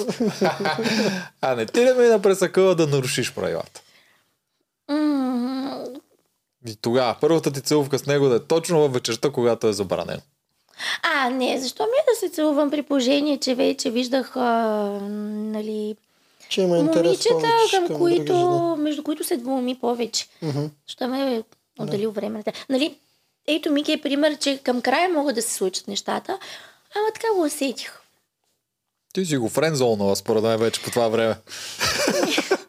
[1.40, 3.80] А не ти ли ми на пресъкъла да нарушиш правилата?
[4.88, 5.15] М,
[6.66, 10.20] И тогава, първата ти целувка с него да е точно във вечерта, когато е забранено.
[11.02, 14.50] А, не, защо ми е да се целувам при положение, че вече виждах, а,
[15.02, 15.96] нали,
[16.48, 18.34] Че има момичета, към, към които,
[18.78, 20.26] между които се двуми повече.
[20.86, 21.42] Що ме е
[21.78, 22.44] отделил време.
[22.68, 22.98] Нали,
[23.46, 26.38] ето Мики е пример, че към края могат да се случат нещата,
[26.94, 28.00] ама така го усетих.
[29.14, 31.36] Ти си го френдзолнала, според мен, вече по това време.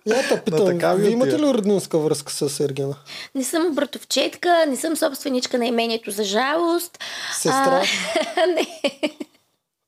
[0.07, 2.95] Я те Но питам, така ви вие имате ли роднинска връзка с Ергена?
[3.35, 6.99] Не съм братовчетка, не съм собственичка на имението за жалост.
[7.33, 7.83] Сестра?
[8.37, 8.67] А, не.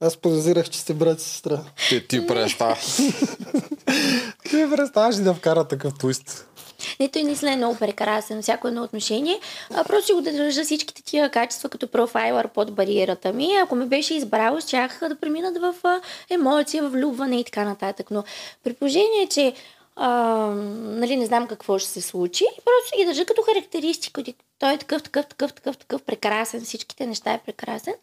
[0.01, 1.59] Аз подозирах, че сте брат и сестра.
[1.89, 2.97] Ти, ти представ.
[4.49, 6.45] ти представаш ли да вкара такъв твист?
[6.99, 9.39] Не, той наистина е много прекрасен, всяко едно отношение.
[9.73, 13.55] А, просто си го да държа всичките тия качества като профайлър под бариерата ми.
[13.63, 15.73] Ако ме беше избрал, щях да преминат в
[16.29, 18.11] емоция, в влюбване и така нататък.
[18.11, 18.23] Но
[18.63, 19.53] при положение, че
[20.01, 20.09] а,
[20.75, 24.23] нали, не знам какво ще се случи, просто ги държа като характеристика.
[24.59, 27.93] Той е такъв, такъв, такъв, такъв, такъв, прекрасен, всичките неща е прекрасен.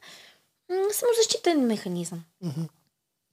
[0.92, 2.22] Самозащитен механизъм.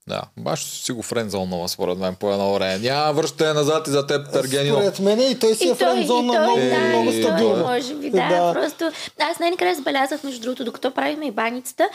[0.08, 2.80] Да, баш си го френдзолнала, според мен, по едно време.
[2.80, 4.76] Няма връщане назад и за теб, Търгенино.
[4.76, 7.12] Според мен и той си е И той, френдзон и на той, много, да, много
[7.12, 7.64] той, стабилно.
[7.64, 8.54] може би, да, Да.
[8.54, 11.90] Просто аз най-накрая забелязах, между другото, докато правихме и баницата,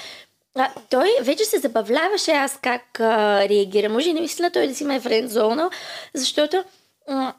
[0.59, 3.89] а, той вече се забавляваше аз как а, реагира.
[3.89, 5.71] Може и наистина той да си ме френдзонал,
[6.15, 6.65] защото
[7.09, 7.35] м-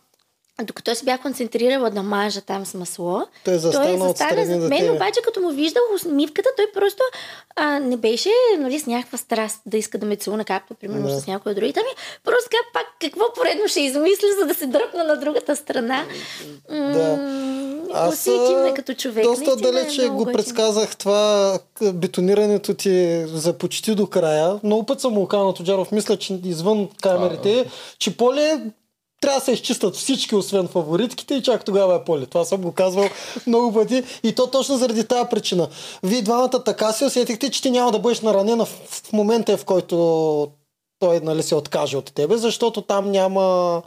[0.64, 4.68] докато се бях концентрирала да мажа там с масло, Той застана той застана зад за
[4.70, 7.04] мен, обаче като му виждах усмивката, той просто
[7.56, 8.30] а, не беше
[8.60, 11.20] нали, с някаква страст да иска да ме целуна, както примерно Да.
[11.20, 11.90] с някоя от другите ми.
[12.24, 16.06] Просто така пак какво поредно ще измисля, за да се дръпна на другата страна.
[16.70, 19.24] М, Аз ме а, като човек.
[19.24, 20.34] доста Наистина е далече много го готин.
[20.34, 21.60] предсказах това
[21.94, 24.60] бетонирането ти за почти до края.
[24.64, 27.66] Много път съм му на Тоджаров, мисля, че извън камерите,
[28.00, 28.60] че поле
[29.20, 32.26] трябва да се изчистят всички, освен фаворитките и чак тогава е поле.
[32.26, 33.10] Това съм го казвал
[33.48, 35.68] много пъти и то точно заради тази причина.
[36.04, 38.80] Вие двамата така се усетихте, че ти няма да бъдеш наранена в,
[39.14, 40.48] момента, в който
[41.00, 43.82] той нали, се откаже от тебе, защото там няма,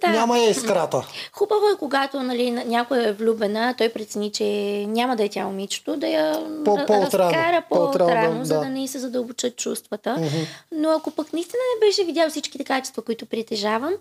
[0.00, 0.08] Да.
[0.08, 1.06] няма я искрата.
[1.32, 4.44] Хубаво е, когато нали, на- някой е влюбена, той прецени, че
[4.88, 8.60] няма да е тя момичето, да я разкара По-отрано, да, за да.
[8.60, 10.30] да не се задълбочат чувствата.
[10.72, 13.92] Но ако пък наистина не беше видял всичките качества, които притежавам,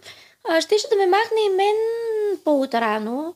[0.49, 1.75] а, щеше да ме махне и мен
[2.43, 3.35] по-отрано.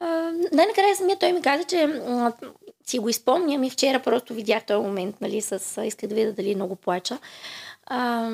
[0.00, 0.06] А,
[0.52, 2.02] Най-накрая самия той ми каза, че
[2.86, 6.54] си го изпомням и вчера просто видях този момент, нали, с, исках да видя дали
[6.54, 7.18] много плача.
[7.86, 8.30] А,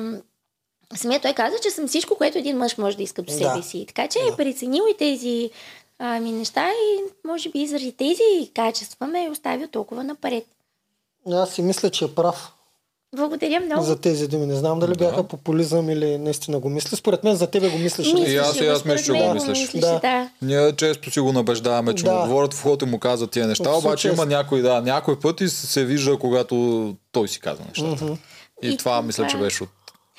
[0.95, 3.37] самия той каза, че съм всичко, което един мъж може да иска до Да.
[3.37, 3.85] себе си.
[3.87, 5.51] Така че е преценил и тези
[6.21, 10.45] ми неща и може би заради тези качества ме е оставил толкова напред.
[11.31, 12.53] Аз си мисля, че е прав.
[13.15, 13.83] Благодаря много.
[13.83, 14.45] за тези думи.
[14.45, 16.95] Не знам дали бяха популизъм или наистина го мисли.
[16.95, 18.07] Според мен за тебе го мислиш.
[18.07, 19.69] Мислеше И аз- и аз мисля, че го мислиш.
[19.71, 19.99] Да.
[19.99, 20.29] да.
[20.41, 22.13] Ние често си го набеждаваме, че Да.
[22.13, 25.19] му говорят в хода и му казват тия неща, В обаче има някой, да, някой
[25.19, 26.55] път и се вижда, когато
[27.11, 28.17] той си казва нещата.
[28.61, 29.69] И, И това мисля, че беше от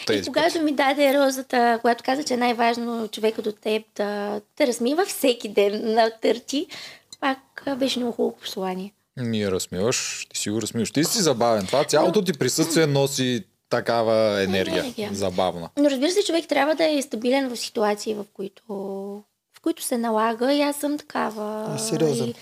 [0.02, 0.60] И тези когато пъти.
[0.60, 5.48] ми даде розата, когато каза, че е най-важно човекът от теб да те размива всеки
[5.48, 6.66] ден на търти,
[7.20, 7.38] пак
[7.76, 8.92] беше много хубаво послание.
[9.18, 10.90] Ми я разсмиваш, ти си го разсмиваш.
[10.90, 11.66] Ти си забавен.
[11.66, 14.80] Това цялото ти присъствие носи такава енергия.
[14.80, 15.10] Енергия.
[15.12, 15.68] Забавна.
[15.76, 18.62] Но разбира се, човек трябва да е стабилен в ситуации, в които,
[19.56, 20.52] в които се налага.
[20.52, 21.66] И аз съм такава.
[21.74, 22.28] А, сериозен.
[22.28, 22.34] И,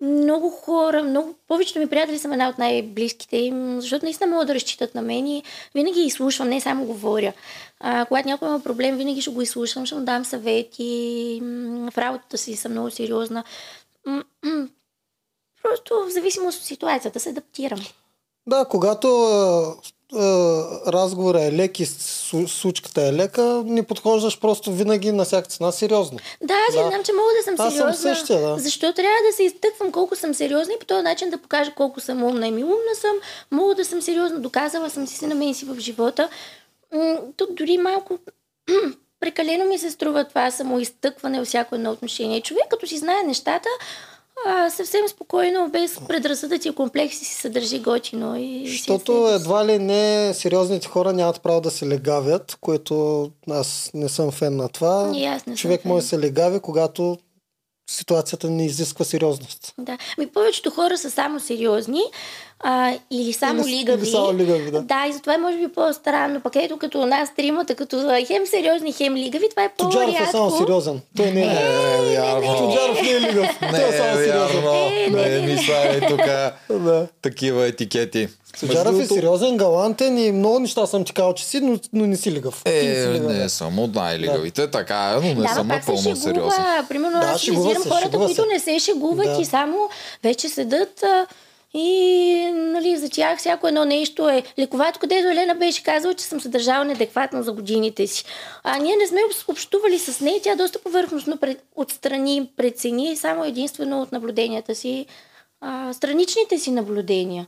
[0.00, 4.54] много хора, много, повечето ми приятели съм една от най-близките им, защото наистина могат да
[4.54, 5.42] разчитат на мен и
[5.74, 7.32] винаги изслушвам, не само говоря.
[7.80, 11.40] А, когато някой има проблем, винаги ще го изслушвам, ще му дам съвети,
[11.92, 13.44] в работата си съм много сериозна.
[15.66, 17.80] Просто в зависимост от ситуацията се адаптирам.
[18.46, 19.74] Да, когато а,
[20.14, 20.22] а,
[20.88, 25.72] разговорът е лек и су- случката е лека, не подхождаш просто винаги на всяка цена
[25.72, 26.18] сериозно.
[26.42, 26.82] Да, аз Да.
[26.82, 28.14] знам, че мога да съм Аз съм сериозна.
[28.16, 28.58] същия, да.
[28.58, 32.00] Защо трябва да се изтъквам колко съм сериозна и по този начин да покажа колко
[32.00, 32.46] съм умна.
[32.46, 33.16] Еми умна съм,
[33.50, 36.28] мога да съм сериозна, доказала съм си се на мен си в живота.
[37.36, 38.18] Тук дори малко
[39.20, 42.40] прекалено ми се струва това самоизтъкване във всяко едно отношение.
[42.40, 43.68] Човек, като си знае нещата,
[44.46, 48.36] а, съвсем спокойно, без предразсъдъци и комплекси си се държи готино.
[48.36, 54.08] И Защото едва ли не сериозните хора нямат право да се легавят, което аз не
[54.08, 55.12] съм фен на това.
[55.14, 57.18] И аз не Човек може да се легави, когато
[57.90, 59.74] ситуацията не изисква сериозност.
[59.78, 59.98] Да.
[60.18, 62.02] Ми повечето хора са само сериозни,
[62.60, 64.02] А, или само Или- лигави.
[64.02, 64.82] или само лигави, да.
[64.82, 66.40] Да, и затова е може би по-странно.
[66.40, 67.96] Пък ето като нас тримата, като
[68.26, 70.28] хем сериозни, хем лигави, това е Тоджаров по-рядко.
[70.28, 71.00] е само сериозен.
[71.16, 71.44] Той не е.
[71.44, 72.56] Е вярно.
[72.58, 73.60] Тоджаров не е лигав.
[73.62, 74.60] Не, е само сериозен.
[74.62, 74.72] вярно.
[74.74, 76.20] Е, не, Не, не, ми слагай тук
[76.70, 77.06] Да.
[77.22, 78.28] такива етикети.
[78.60, 82.16] Тоджаров е сериозен, галантен и много неща съм ти казал, че си, но, но не
[82.16, 82.62] си лигав.
[82.64, 83.50] Е, лигав, не да.
[83.50, 86.64] съм от най-лигавите, така е, но не да, съм напълно сериозен.
[86.88, 89.40] Примерно Да, аз визирам се, хората, които не се шегуват Да.
[89.40, 89.76] и само
[90.22, 91.26] вече седат а,
[91.78, 96.40] и нали, за тях всяко едно нещо е лековато, където Елена беше казала, че съм
[96.40, 96.84] се държала
[97.42, 98.24] за годините си.
[98.62, 104.02] А ние не сме общували с нея, тя доста повърхностно пред, отстрани, прецени само единствено
[104.02, 105.06] от наблюденията си,
[105.60, 107.46] а, страничните си наблюдения.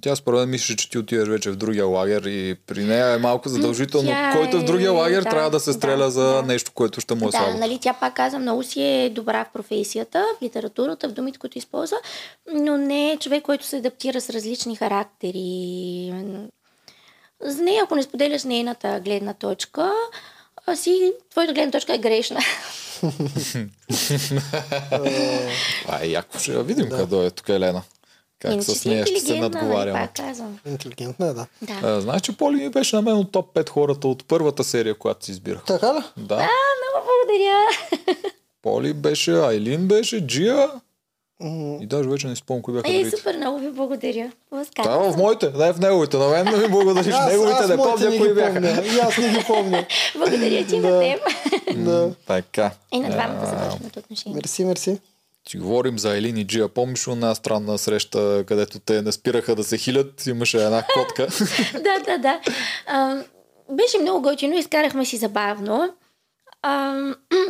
[0.00, 3.18] Тя според мен мисля, че ти отиваш вече в другия лагер и при нея е
[3.18, 4.08] малко задължително.
[4.08, 6.42] Тя Който е в другия е- лагер да, трябва да се стреля да, за да.
[6.42, 7.58] нещо, което ще му е Да, слабо.
[7.58, 11.58] нали, тя пак каза, много си е добра в професията, в литературата, в думите, които
[11.58, 11.96] използва,
[12.54, 16.14] но не е човек, който се адаптира с различни характери.
[17.40, 19.92] За нея, ако не споделяш нейната гледна точка,
[20.66, 22.40] а си, твоята гледна точка е грешна.
[25.88, 27.82] А, е яко ще я видим къде е тук Елена.
[28.42, 29.98] Как Иначе с нея ще се нали, надговаряме.
[30.00, 30.58] пак казвам.
[30.66, 31.46] Интелигентна е, да.
[31.62, 31.80] Да.
[31.84, 34.94] А, знаеш, че Поли ми беше на мен от топ 5 хората от първата серия,
[34.94, 35.64] която си избирах.
[35.64, 36.02] Така ли?
[36.16, 36.34] Да.
[36.34, 37.58] Много благодаря.
[38.62, 40.70] Поли беше, Айлин беше, Джия
[41.80, 43.16] и даже вече не спомням кои бяха Е, другите.
[43.16, 44.32] супер, много ви благодаря.
[44.76, 46.16] Да, в моите, не в неговите.
[46.16, 47.14] На мен да ми благодариш.
[47.14, 48.58] Аз- неговите аз не помня кои бяха.
[48.86, 49.86] И аз не ги помня.
[50.16, 51.20] Благодаря ти на теб.
[51.76, 52.10] Да.
[52.26, 52.70] Така.
[52.92, 54.36] И на двамата А, започваме отношения.
[54.36, 54.98] Мерси, мерси.
[55.48, 56.68] Си говорим за Елин и Джия.
[56.68, 60.26] Помниш една странна среща, където те не спираха да се хилят?
[60.26, 61.26] Имаше една котка.
[61.72, 62.40] да, да, да.
[62.86, 63.22] А,
[63.70, 65.94] беше много готино, изкарахме си забавно.
[66.62, 66.96] А,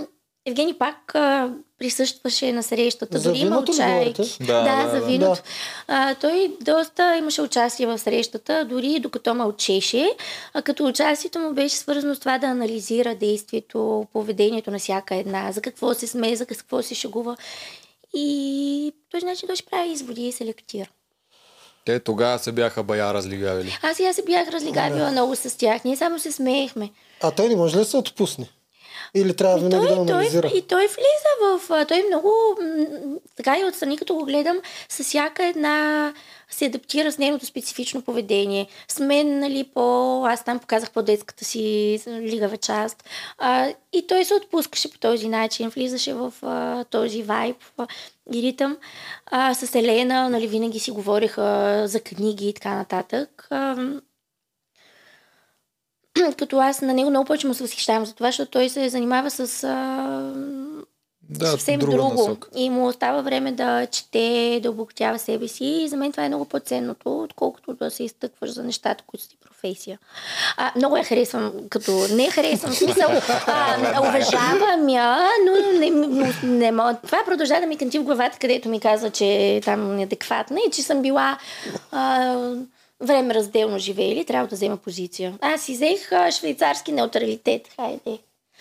[0.47, 4.23] Евгений пак а, присъстваше на срещата, За дори има говорите?
[4.41, 5.07] Да, да, да, за да.
[5.07, 5.43] виното.
[5.89, 10.11] А, той доста имаше участие в срещата, дори докато мълчеше,
[10.55, 15.53] а като участието му беше свързано с това да анализира действието, поведението на всяка една,
[15.53, 17.37] за какво се смее, за какво се шегува.
[18.15, 20.89] И той ще прави изводи и селектира.
[21.85, 23.79] Те тогава се бяха бая разлигавили.
[23.83, 25.85] Аз и аз се бях разлигавила много с тях.
[25.85, 26.91] Ние само се смеехме.
[27.23, 28.49] А той не може ли да се отпусне?
[29.15, 30.49] Или трябва винаги да анализира?
[30.49, 31.87] той, и той влиза в...
[31.89, 32.33] Той много...
[32.63, 36.15] м, Така и отстрани, като го гледам, с всяка една
[36.55, 38.67] се адаптира с нейното специфично поведение.
[38.89, 40.25] С мен, нали, по...
[40.27, 43.05] Аз там показах по-детската си лигава част.
[43.39, 47.57] А, и той се отпускаше по този начин, влизаше в а, този вайб
[48.35, 48.77] и ритъм.
[49.27, 53.47] А, с Елена, нали, винаги си говориха за книги и така нататък.
[53.51, 53.77] А,
[56.39, 59.31] като аз на него много повече му се възхищавам за това, защото той се занимава
[59.31, 60.35] с а,
[61.39, 61.97] Да, съвсем друго.
[61.97, 62.49] насока.
[62.57, 65.65] И му остава време да чете, да обогатява себе си.
[65.65, 69.37] И за мен това е много по-ценното, отколкото да се изтъкваш за нещата, които си
[69.63, 69.99] професия.
[70.57, 73.11] А, много я харесвам, като не харесвам, в смисъл,
[73.47, 76.97] а, уважавам я, но не, не, не мога.
[77.07, 80.71] Това продължава да ми канти в главата, където ми казва, че е там неадекватна и
[80.71, 81.39] че съм била
[81.93, 82.37] а,
[83.01, 85.35] време разделно живеели, трябва да взема позиция.
[85.41, 87.69] Аз си взех а, швейцарски неутралитет.
[87.77, 88.19] Хайде.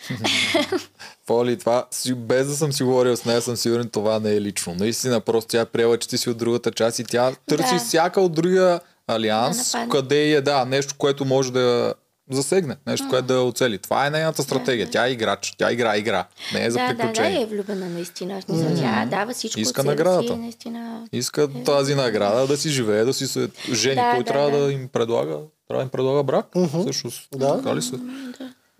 [1.25, 4.41] Поли, това, си- без да съм си говорил с нея, съм сигурен, това не е
[4.41, 4.75] лично.
[4.75, 7.79] Наистина, просто тя е приела, че ти си от другата част и тя търси Да.
[7.79, 11.93] всяка от другия алианс, Да къде е, да, нещо, което може да я
[12.31, 13.77] засегне, нещо, което да я оцели.
[13.77, 14.89] Това е нейната стратегия.
[14.89, 17.41] Тя е играч, тя игра игра, не е за да, да, да, приключение.
[17.41, 18.41] е влюбена наистина.
[18.41, 20.27] Смисъл, тя дава всичко Иска наградата.
[20.27, 21.07] си, наистина.
[21.11, 23.95] Иска тази награда да си живее, да си се жени.
[23.95, 24.57] Да, Той да, трябва да.
[24.59, 24.71] да.
[24.71, 25.37] им предлага,
[25.67, 26.45] трябва да им предлага брак.
[26.81, 27.57] Всъщност, Да.
[27.57, 27.99] така ли са?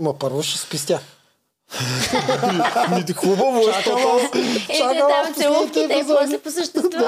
[0.01, 0.99] Ма първо ще спистя.
[2.95, 3.97] Ми, хубаво е, защото
[4.69, 7.05] Е, Чакам да, аз там целувките, последните после по същество.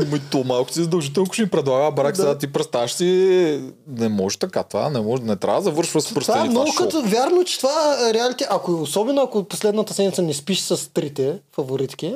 [0.00, 4.08] Ами, то малко си задължително, ако ще им предлага брак, сега ти представяш си, не
[4.08, 7.02] може така, това не може, не трябва да завършва с Това е пръстени много като
[7.02, 12.14] вярно, че това е реалити, ако особено ако последната седмица не спиш с трите фаворитки,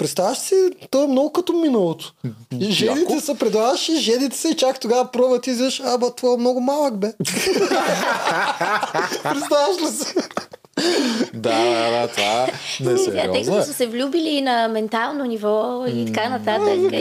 [0.00, 0.54] представяш си,
[0.90, 2.12] то е много като миналото.
[2.60, 3.20] И Жените Яко.
[3.20, 6.36] се предлагаш и жените се и чак тогава пробват и излизаш, а, ба, това е
[6.36, 7.12] много малък бе.
[9.22, 10.14] Представяш ли си?
[11.34, 12.46] Да, да, да, това
[12.80, 13.44] не е Тъй сериозно.
[13.44, 13.62] като е.
[13.62, 16.66] са се влюбили на ментално ниво и така нататък.
[16.66, 17.00] Не, не, Не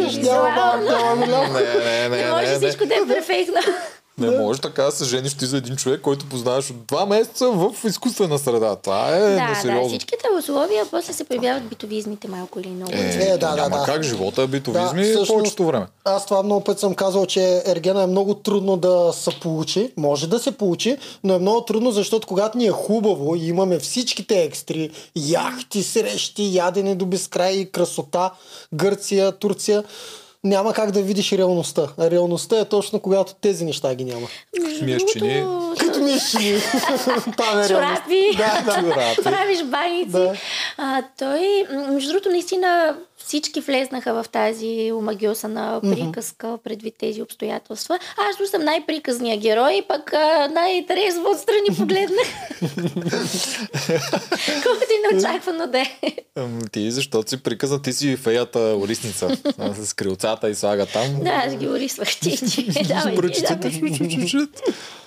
[2.09, 3.53] не, може не, не, всичко да е перфектно.
[3.53, 3.61] не
[4.21, 7.85] може така да се жениш ти за един човек, който познаваш от два месеца в
[7.85, 8.75] изкуствена среда.
[8.75, 9.87] Това е Да, да, несериозно.
[9.89, 12.91] всичките условия, после се появяват битовизмите малко или много.
[12.93, 13.83] Е, Е, да, да, няма да.
[13.85, 15.85] как живота е битовизми Да, да, всъщност- повечето време.
[16.05, 19.91] Аз това много път съм казал, че Ергена е много трудно да се получи.
[19.97, 23.79] Може да се получи, но е много трудно, защото когато ни е хубаво и имаме
[23.79, 26.09] всичките екстри, яхти, срещи,
[26.47, 28.31] ядене до безкрай и красота,
[28.73, 28.99] Гърция,
[29.31, 29.83] Турция,
[30.43, 31.87] няма как да видиш реалността.
[31.97, 34.27] А реалността е точно когато тези неща ги няма.
[34.81, 35.45] Миещини.
[35.79, 36.37] Като ми ще
[37.37, 37.69] Там е реалност.
[37.69, 39.23] чорапи, Да, да.
[39.23, 40.11] Правиш баници.
[40.11, 40.33] Да.
[40.77, 47.99] А, той, между другото, наистина всички влезнаха в тази омагиосана приказка предвид тези обстоятелства.
[48.17, 50.13] Аз съм най-приказния герой, пък
[50.51, 52.27] най-трезво отстрани погледнах.
[54.63, 55.97] Колкото и неочаквано да е.
[56.35, 59.37] Ам, Ти, защото си приказа, ти си феята орисница.
[59.81, 61.19] с крилцата и слага там.
[61.23, 62.37] Да, аз ги орисвах ти.
[62.37, 62.69] ти.
[63.99, 64.47] Ти.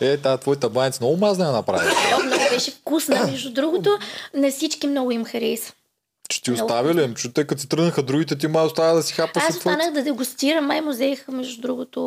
[0.00, 1.86] Е, тази твоята баница много мазна я направи.
[2.26, 3.98] Много беше вкусна, между другото.
[4.34, 5.72] На всички много им хареса.
[6.32, 7.14] Ще ти Много остави ли?
[7.14, 10.02] Че те като си тръгнаха другите, ти май оставя да си хапа Аз останах да
[10.02, 12.00] дегустирам, май му взеха, между другото,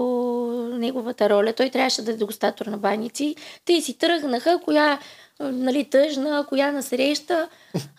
[0.80, 1.54] неговата роля.
[1.54, 3.36] Той трябваше да е дегустатор на баници.
[3.66, 5.00] Те си тръгнаха, коя
[5.40, 7.50] нали, тъжна, коя насреща.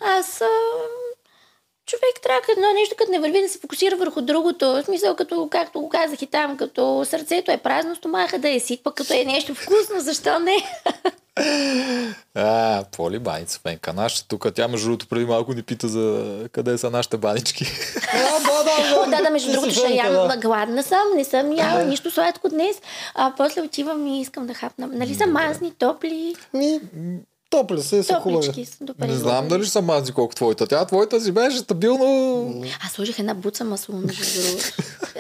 [0.01, 0.43] Аз
[1.87, 4.67] човек трябва едно нещо, като не върви да се фокусира върху другото.
[4.67, 8.61] В смисъл, като, както го казах и там, като сърцето е празно, стомаха да е
[8.61, 10.57] сит, пък като е нещо вкусно, защо не?
[12.35, 13.93] А, поли баница, Фенка.
[13.93, 17.65] Нашата тук, тя между другото преди малко ни пита за къде са нашите банички.
[18.13, 19.01] Да, да, да.
[19.07, 20.13] О, да, да, между другото ще ям.
[20.13, 20.37] да.
[20.37, 22.83] Гладна съм, не съм яла нищо сладко днес.
[23.15, 24.87] А после отивам и искам да хапна.
[24.87, 26.35] Нали са мазни, топли,
[27.57, 28.47] Топли са хубави.
[28.47, 28.65] топлички.
[28.65, 29.07] са Добре.
[29.07, 30.67] Не знам дали ще са мазни колко твоята.
[30.67, 32.65] Тя твоята си беше стабилно.
[32.87, 34.65] Аз сложих една буца масло, между другото.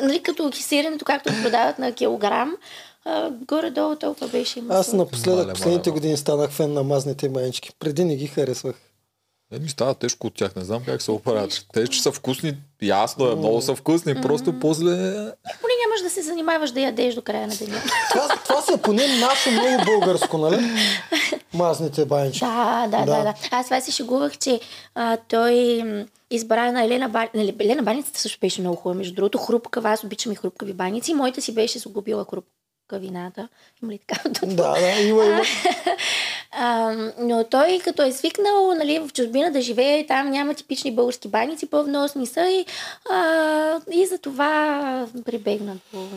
[0.02, 2.56] нали, като кисирането, както продават на килограм,
[3.04, 4.80] а, горе-долу толкова беше и масло.
[4.80, 7.70] Аз напоследък, Мале, последните мале, години станах фен на мазните манички.
[7.78, 8.74] Преди не ги харесвах.
[9.52, 11.66] Е, ми става тежко от тях, не знам как се оправят.
[11.72, 14.84] Те, че са вкусни, ясно е, много са вкусни, просто после...
[15.60, 17.82] Поне нямаш да се занимаваш да ядеш до края на деня.
[18.10, 20.70] Това, това си е поне наше много българско, нали?
[21.54, 22.40] Мазните банички.
[22.40, 23.22] Да, да, да, Да.
[23.22, 23.34] да.
[23.50, 24.60] Аз това се шегувах, че
[24.94, 25.82] а, той
[26.30, 27.54] избра на Елена Баница.
[27.60, 28.98] Елена Баницата също беше много хубава.
[28.98, 29.90] Между другото, хрупкава.
[29.90, 31.14] Аз обичам и хрупкави баници.
[31.14, 33.48] Моята си беше загубила хрупкавината.
[33.82, 34.28] Има ли така?
[34.46, 35.42] Да, да, има, има.
[36.50, 41.28] А, но той, като е свикнал нали, в чужбина да живее, там няма типични български
[41.28, 42.66] баници, по-вносни са и,
[43.10, 46.08] а, и за това прибегна до...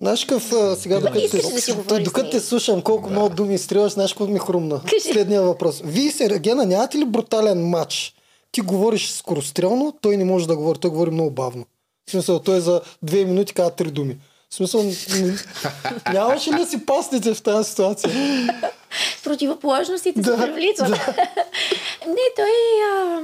[0.00, 3.92] Знаеш какъв, сега докато, да си те, с докато те слушам колко много думи изстрелваш,
[3.92, 4.80] знаеш какво ми хрумна?
[4.90, 5.12] Кажи.
[5.12, 5.80] Следния въпрос.
[5.84, 8.14] Вие с Ергена нямате ли брутален матч?
[8.52, 11.64] Ти говориш скорострелно, той не може да говори, той говори много бавно.
[12.06, 14.16] В смисъл, той за две минути казва три думи.
[14.54, 14.84] В смисъл,
[16.12, 18.12] нямаше ли да си пасните в тази ситуация?
[19.24, 20.88] Противоположностите Да, се привличат.
[22.06, 22.50] Не, той...
[22.92, 23.20] А...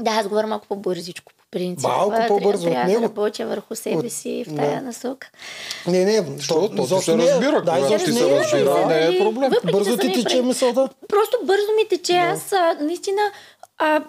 [0.00, 1.82] Да, аз говоря малко по-бързичко, по принцип.
[1.82, 3.02] Малко по-бързо Трябва, от трябва да него.
[3.02, 4.56] работя върху себе От- си в да.
[4.56, 5.28] тая насока.
[5.86, 6.68] Не, не, Що?
[6.68, 9.50] То се е- разбира, Да, когато ти не се е- разбира, не е проблем.
[9.50, 10.88] Въпреки, Бързо ти тече мисълта.
[11.08, 12.12] Просто бързо ми тече.
[12.12, 13.20] Аз наистина
[13.78, 14.02] а,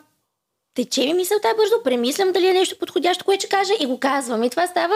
[0.76, 4.44] тече ми мисълта бързо, премислям дали е нещо подходящо, което ще кажа и го казвам.
[4.44, 4.94] И това става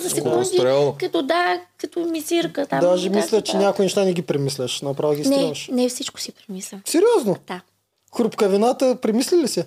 [0.00, 0.58] за секунди,
[1.00, 2.66] като да, като мисирка.
[2.66, 3.42] Там, Даже да, мисля, да.
[3.42, 4.82] че някои неща не ги премисляш.
[4.82, 5.68] Направо ги Не, стрелваш.
[5.72, 6.82] не всичко си премислям.
[6.84, 7.36] Сериозно?
[7.46, 7.60] Да.
[8.16, 9.64] Хрупкавината, премисли ли си?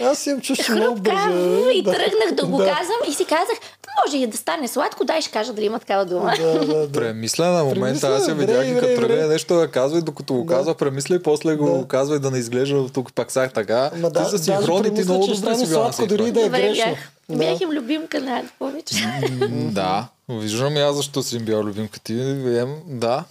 [0.00, 1.68] Аз имам чувство, много бързо.
[1.70, 2.64] и тръгнах да го Да.
[2.66, 3.56] казвам и си казах,
[3.98, 6.34] може и да стане сладко, дай ще кажа дали има такава дума.
[6.38, 6.92] Да, да, да.
[6.92, 10.44] Премисля на момента, аз я видях и като тръгне нещо да казва и докато го
[10.44, 10.54] Да.
[10.54, 11.88] казва, премисля и после го Да.
[11.88, 13.90] казва и да не изглежда тук пак сах така.
[13.92, 16.44] Ма Ти да, за даже синхрони ти много добре си била сладко, дори да е
[16.44, 16.84] Добре, грешно.
[16.84, 16.98] бях.
[17.28, 17.36] Да.
[17.36, 18.94] Бях им любимка на повече.
[19.40, 22.12] М, Да, виждам и аз защо си им бил любимка ти.
[22.58, 23.24] Ем, Да,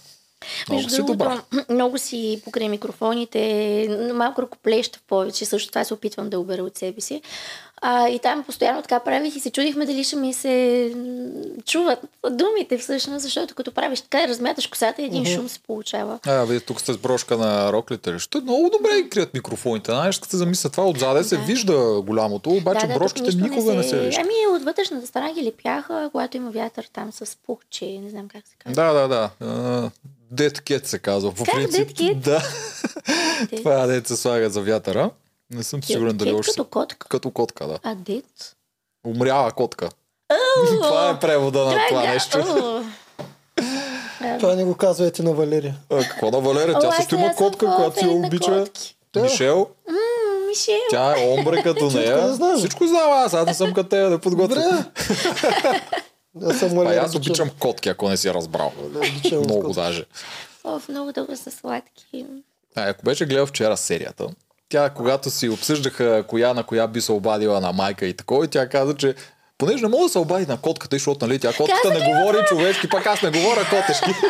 [0.68, 6.30] много Между си другото, много си покрай микрофоните, малко ръкоплеща повече, също това се опитвам
[6.30, 7.22] да обера от себе си.
[7.84, 10.94] А, и там постоянно така правих и се чудихме дали ще ми се
[11.66, 11.98] чуват
[12.30, 16.18] думите всъщност, защото като правиш така размяташ косата, един шум се получава.
[16.26, 18.18] А, вие тук сте с брошка на роклите ли?
[18.18, 19.90] Ще много добре ги крият микрофоните.
[19.90, 21.42] Знаеш, като се замисля това отзаде се Да.
[21.42, 24.20] вижда голямото, обаче да, да, брошките никога не се, вижда.
[24.20, 28.48] Ами от вътрешната страна ги лепяха, когато има вятър там с пухче, не знам как
[28.48, 28.82] се казва.
[28.82, 29.90] Да, да, да.
[30.34, 31.32] Dead Cat се казва.
[31.32, 32.14] По Как принцип, Dead Cat?
[32.14, 32.42] Да.
[33.56, 35.10] това е дет се слагат за вятъра.
[35.50, 36.50] Не съм сигурен дали още.
[36.50, 37.08] като котка.
[37.08, 37.78] Като котка, да.
[37.82, 38.56] А дет?
[39.06, 39.88] Умряла котка.
[40.82, 42.38] това е превода на това нещо.
[44.40, 45.74] Това не го казвайте на Валерия.
[45.90, 46.78] А, какво на Валерия?
[46.80, 48.64] Тя също има котка, която си обича.
[49.12, 49.22] Да.
[49.22, 49.68] Мишел,
[50.48, 50.74] Мишел.
[50.90, 52.34] тя е омбре като нея.
[52.58, 54.84] Всичко знам аз, аз не съм като тея да подготвя.
[56.42, 57.02] Аз съм А Валерия.
[57.02, 58.72] аз обичам котки, ако не си разбрал.
[58.96, 59.74] обичам Много котки.
[59.74, 60.04] даже.
[60.64, 62.24] Оф, много дълго са сладки.
[62.74, 64.26] А, ако беше гледал вчера серията,
[64.68, 68.48] тя, когато си обсъждаха коя на коя би се обадила на майка и такова, и
[68.48, 69.14] тя каза, че
[69.58, 72.44] понеже не мога да се обади на котката, защото нали, тя котката Каза не говори
[72.48, 74.10] човешки, пак аз не говоря котешки.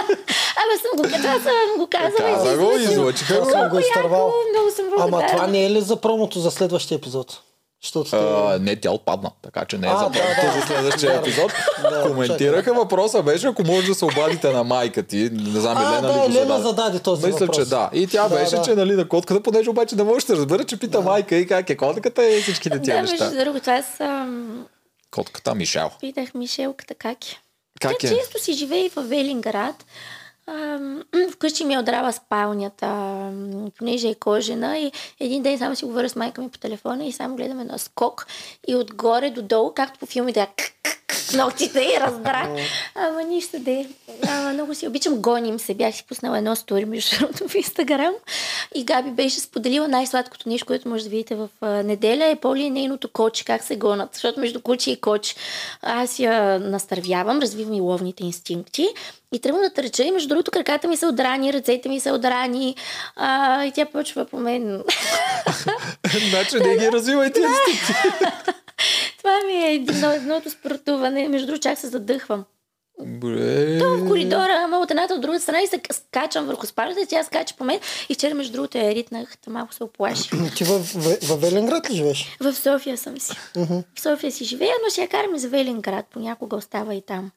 [0.53, 2.35] Абе, съм го, това съм го казала.
[2.35, 3.51] Каза го, излъчиха Аз го.
[3.51, 4.33] съм го изтървал.
[4.51, 7.41] Много съм Ама това не е ли за промото за следващия епизод?
[7.83, 8.17] Защото те...
[8.17, 10.53] А, не, тя отпадна, така че не е А, за да, да.
[10.53, 11.53] за следващия епизод.
[11.83, 15.31] Да, Коментираха въпроса, беше ако може да се обадите на майка ти.
[15.33, 16.63] Не знам, А, Елена ли да, го Елена зададе.
[16.63, 17.57] зададе този Мисля, въпрос.
[17.57, 17.91] че да.
[17.93, 18.63] И тя Да, беше, да.
[18.63, 21.47] че нали, на котката, понеже обаче не може да се разбере, че пита майка и
[21.47, 23.45] как е котката и всичките Да, тия между неща.
[23.45, 24.67] другото, аз ам,
[25.11, 25.91] Котката Мишел.
[26.01, 27.37] питах Мишелката как е.
[27.81, 28.11] Как Тя е?
[28.11, 29.85] често си живее в Велинград.
[31.33, 33.31] Вкъщи ми е отрава спалнята,
[33.79, 37.13] понеже е кожена и един ден само си говоря с майка ми по телефона и
[37.13, 38.27] само гледаме на скок
[38.69, 40.47] и отгоре до долу, както по филмите, да,
[41.33, 42.57] ногтите и раздра.
[42.95, 43.89] Ама нищо де.
[44.29, 45.75] Ама много си обичам, гоним се.
[45.75, 48.15] Бях си пуснала едно стори, между другото, в Инстаграм.
[48.75, 52.63] И Габи беше споделила най-сладкото нещо, което може да видите в а, неделя е Поли
[52.63, 54.09] и нейното коче, как се гонат.
[54.13, 55.37] Защото между куче и коч
[55.83, 58.89] аз я настървявам, развивам и ловните инстинкти.
[59.35, 62.77] И тръгвам да търча и между другото краката ми са отрани, ръцете ми са отрани.
[63.17, 64.83] А, и тя почва по мен.
[66.31, 67.93] значи не ги развивай тия инстинкти.
[69.19, 71.29] Това ми е едно, едното спортуване.
[71.29, 72.45] Между другото, чак се задъхвам.
[73.05, 73.79] Бре.
[73.79, 77.55] в коридора, ама от едната от другата страна и се скачам върху спалята, тя скача
[77.57, 80.31] по мен и вчера между другото я ритнах, малко се оплаши.
[80.57, 82.37] Ти в, в, в Велинград ли живееш?
[82.41, 83.33] В София съм си.
[83.95, 87.31] В София си живея, но ще я караме за Велинград, понякога остава и там.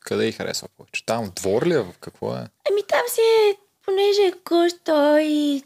[0.00, 1.06] Къде й харесва повече?
[1.06, 1.84] Там двор ли е?
[2.00, 2.46] Какво е?
[2.70, 5.62] Еми там си е, понеже е къща и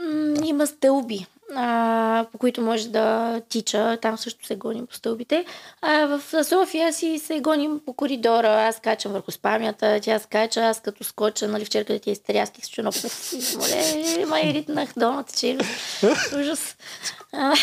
[0.00, 3.98] м- има стълби, а, по които може да тича.
[4.02, 5.44] Там също се гоним по стълбите.
[5.82, 8.48] А в София си се гоним по коридора.
[8.68, 12.60] Аз качам върху спамята, тя скача, аз като скоча, нали вчера къде ти е стряски
[12.64, 12.90] с чуно.
[13.56, 15.68] Моле, май ритнах долната челюст.
[16.40, 16.76] Ужас.
[17.32, 17.54] А,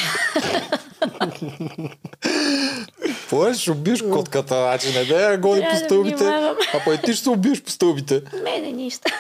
[3.06, 3.54] Какво е?
[3.54, 6.24] Ще убиеш котката, значи не да я гони по да стълбите.
[6.26, 6.56] А
[6.86, 8.22] па и ти ще се убиеш по стълбите.
[8.44, 9.12] мене нищо.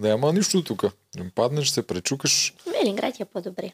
[0.00, 0.84] Няма нищо тук.
[1.16, 2.54] Не паднеш, се пречукаш.
[2.66, 3.72] Велинград е по-добре.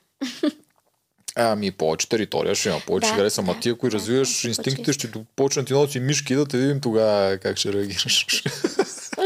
[1.37, 3.43] Ами, повече територия ще има, повече Да, да, хареса.
[3.43, 6.59] Ма да, ти, ако да, развиваш да, инстинктите, ще почнат ти носи мишки, да те
[6.59, 8.27] видим тогава как ще реагираш.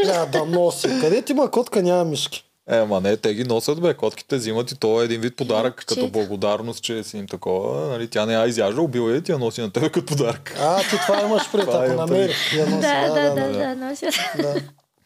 [0.04, 0.88] Да, да носи.
[1.00, 2.44] Къде ти има котка, няма мишки.
[2.70, 3.94] Е, ма не, те ги носят, бе.
[3.94, 7.88] Котките взимат и то е един вид подарък, като благодарност, че си им такова.
[7.88, 10.56] Нали, тя не я изяжда, убива я и ти я носи на тебе като подарък.
[10.60, 12.32] А, ти това имаш пред, Това ако имам намери.
[12.56, 12.80] Я носи.
[12.80, 13.96] Да, да, да, да.
[14.42, 14.60] да.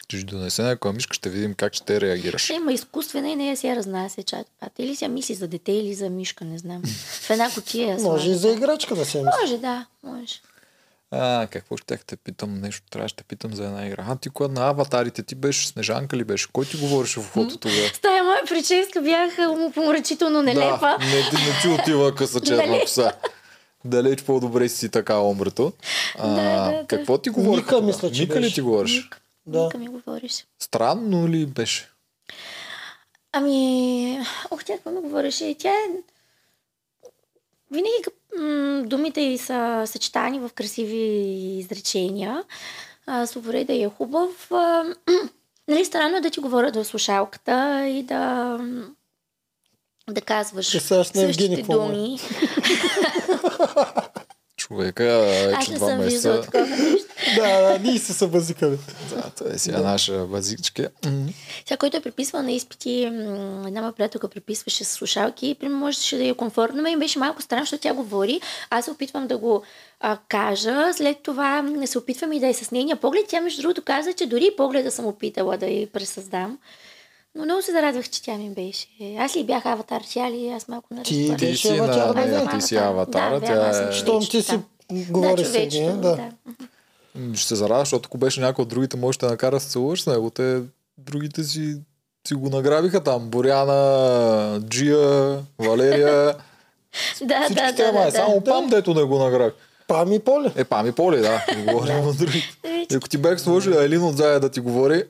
[0.05, 2.43] Ще ще донесе някоя мишка, ще видим как ще реагираш.
[2.43, 4.73] Ще има изкуствена и нея си я разнася чат пат.
[4.79, 6.83] Или си я мисли за дете, или за мишка, не знам.
[7.23, 9.31] В една котия я Може и за играчка да се мисли.
[9.43, 10.35] Може, да, може.
[11.11, 12.61] А, какво ще те питам?
[12.61, 14.05] Нещо трябваше да те питам за една игра.
[14.09, 16.49] А ти кога на аватарите ти беше Снежанка ли беше?
[16.53, 17.89] Кой ти говореше в ухото тогава?
[17.95, 20.97] С тая моя прическа бях му помрачително нелепа.
[21.01, 22.81] Да, не, ти, не ти отива къса черна Нали?
[22.81, 23.13] коса.
[23.85, 25.73] Далеч по-добре си така омрето.
[26.19, 26.35] А, Да,
[26.71, 26.87] да, да.
[26.87, 27.57] Какво ти говори?
[27.57, 28.93] Ника, мисля, че Ника ли ти говориш?
[28.93, 29.65] Ник, Да.
[29.65, 30.47] Ника ми говориш.
[30.59, 31.91] Странно ли беше?
[33.33, 35.57] Ами, ох, тя какво ми говореше?
[35.59, 35.89] Тя е...
[37.71, 38.05] Винаги
[38.39, 40.99] м- думите й са съчетани в красиви
[41.59, 42.45] изречения.
[43.07, 44.53] А, Словореда е хубав.
[44.53, 44.85] А,
[45.69, 48.59] нали, странно е да ти говорят в слушалката и да
[50.09, 51.63] да казваш Евгений същите е?
[51.63, 52.19] думи.
[54.57, 57.14] Човека е, Аз не съм виждала такова нещо.
[57.37, 58.77] Да, да, ние се събазикаме.
[59.11, 60.89] Да, това е сега наша базичка.
[61.67, 63.03] Сега, който е преписвал на изпити,
[63.67, 66.83] една моя приятелка преписваше с слушалки и примерно можеше да е комфортно.
[66.83, 68.41] Мен беше малко странно, защото тя говори.
[68.71, 69.63] Аз се опитвам да го
[70.01, 70.93] а, кажа.
[70.95, 73.25] След това м, се опитвам и да е с нейния поглед.
[73.29, 76.59] Тя, между другото, каза, че дори погледа съм опитала да я пресъздам.
[77.35, 78.87] Но много се зарадвах, че тя ми беше.
[79.19, 80.49] Аз ли бях аватар, тя ли?
[80.49, 81.35] Аз малко не Ти.
[81.39, 82.49] Ти си аватар, Не, да.
[82.49, 83.41] ти си аватара.
[83.41, 83.93] Да, тя е...
[83.93, 84.59] Щом ти си
[85.11, 86.17] говориш да, да.
[86.17, 86.31] да.
[87.35, 90.03] Ще се зарадва, защото ако беше някой от другите, може да накара да се целуваш
[90.03, 90.31] с него.
[90.31, 90.63] Те,
[90.99, 91.77] другите си,
[92.29, 93.29] си го награбиха там.
[93.29, 96.35] Боряна, Джия, Валерия.
[97.21, 98.51] Да, да, да, да, Само да.
[98.51, 99.53] пам, дето не го награби.
[99.89, 100.53] Пами поле.
[100.57, 101.45] Е, пами поли, да.
[101.73, 102.49] Говорим от другите.
[102.97, 105.05] Ако ти бях сложили Елин отзая да ти говори,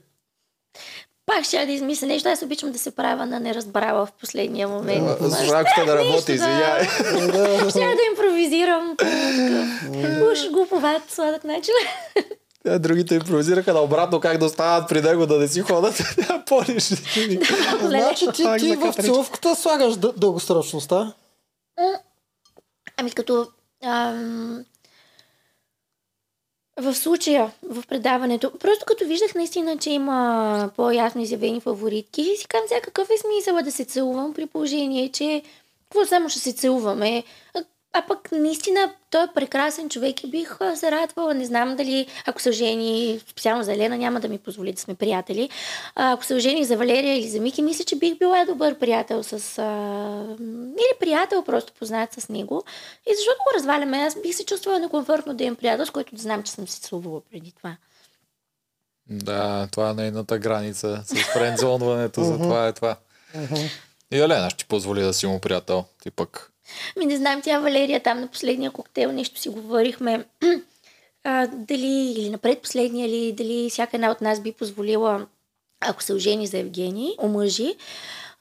[1.27, 2.29] Пак ще я да измисля нещо.
[2.29, 5.09] Аз обичам да се правя на неразбрала в последния момент.
[5.21, 6.33] а, с рамката да работи, да.
[6.33, 6.85] извиняй.
[7.71, 9.05] Ще да импровизирам по
[10.33, 11.75] уж глуповат, сладък начин.
[12.65, 16.03] Те, Другите импровизираха на обратно как да остават при него да не си ходят.
[16.17, 16.85] Тя полиш.
[17.83, 21.13] Значи ти, ти в целувката слагаш дъ- дългосрочността.
[22.97, 23.47] Ами като
[23.85, 24.65] ам,
[26.77, 32.69] в случая, в предаването, просто като виждах наистина, че има по-ясно изявени фаворитки, си казвам,
[32.69, 35.43] сега какъв е смисъла да се целувам при положение, че
[35.83, 37.25] какво само ще се целуваме?
[37.97, 41.35] А, пък наистина той е прекрасен човек и бих се радвала.
[41.35, 44.95] Не знам дали, ако се жени, специално за Елена, няма да ми позволи да сме
[44.95, 45.51] приятели.
[45.95, 49.23] А, ако се жени за Валерия или за Мики, мисля, че бих била добър приятел
[49.23, 49.59] с...
[49.59, 50.37] А,
[50.73, 52.65] или приятел, просто познат с него.
[53.07, 56.23] И защото го разваляме, аз бих се чувствала некомфортно да имам приятел, с който да
[56.23, 57.77] знам, че съм се целувала преди това.
[59.11, 62.97] Да, това е нейната граница с френдзонването, за това е това.
[64.11, 65.85] И Елена ще ти позволи да си му приятел.
[66.03, 66.51] Ти пък.
[66.97, 70.25] Ми не знам, тя Валерия там на последния коктейл нещо си говорихме.
[71.25, 75.27] а, дали, или на предпоследния, или дали всяка една от нас би позволила,
[75.81, 77.75] ако се ожени за Евгений, омъжи,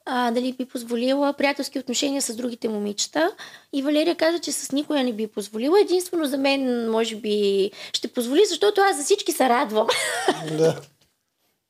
[0.06, 3.32] а, дали би позволила приятелски отношения с другите момичета.
[3.74, 5.82] И Валерия каза, че с никоя не би позволила.
[5.82, 9.88] Единствено за мен, може би, ще позволи, защото аз за всички се радвам.
[10.52, 10.82] Да.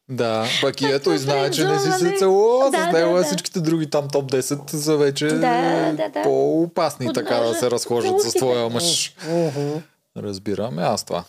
[0.10, 3.16] Да, пък и ето и знае, че не си се целувала Да, с да, него,
[3.16, 3.24] а да.
[3.24, 6.22] всичките други там топ 10 са вече Да, да, да.
[6.24, 9.16] по-опасни Под така да се разхождат с твоя мъж.
[9.28, 9.78] Мгм.
[10.18, 11.24] Разбирам, и аз това.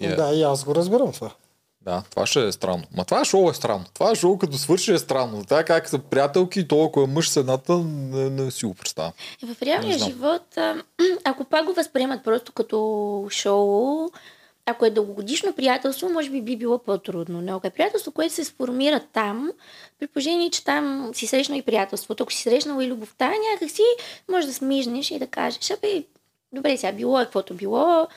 [0.00, 1.30] Е, Да, и аз го разбирам това.
[1.82, 2.82] Да, това ще е странно.
[2.96, 3.84] Ма това шоу е странно.
[3.94, 5.44] Това шоу като свърши е странно.
[5.44, 9.12] Така как са приятелки, то ако е мъж с едната, не, не си го представя.
[9.42, 10.58] И В реалния живот,
[11.24, 14.08] ако пак го възприемат просто като шоу,
[14.70, 17.40] ако е дългогодишно приятелство, може би би било по-трудно.
[17.40, 19.50] Но ако е приятелство, което се сформира там,
[19.98, 23.82] при положение, че там си срещнал и приятелството, ако си срещнал и любовта, някакси
[24.28, 26.04] може да смижнеш и да кажеш, абе,
[26.52, 28.08] добре, сега било е каквото било,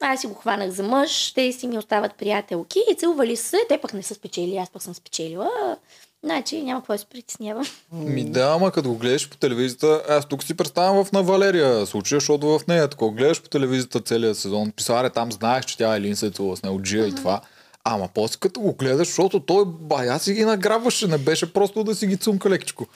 [0.00, 3.78] аз си го хванах за мъж, те си ми остават приятелки и целували се, те
[3.78, 5.76] пък не са спечели, аз пък съм спечелила.
[6.24, 7.64] Значи няма какво да се притеснявам.
[7.92, 11.86] Ми да, ама като го гледаш по телевизията, аз тук си представям в на Валерия
[11.86, 15.96] случая, защото в нея такова гледаш по телевизията целия сезон, писаре там знаеш, че тя
[15.96, 17.40] е целува с него, Джия и това.
[17.88, 21.94] Ама после като го гледаш, защото той бая си ги награбваше, не беше просто да
[21.94, 22.86] си ги цунка лекичко.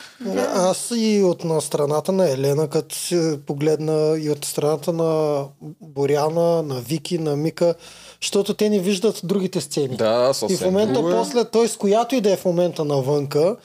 [0.55, 5.45] Аз и от на страната на Елена, като си погледна и от страната на
[5.81, 7.75] Боряна, на Вики, на Мика,
[8.23, 9.97] защото те не виждат другите сцени.
[9.97, 11.13] Да, съвсем и в момента друго е.
[11.13, 13.57] после, той с която и да е в момента навънка,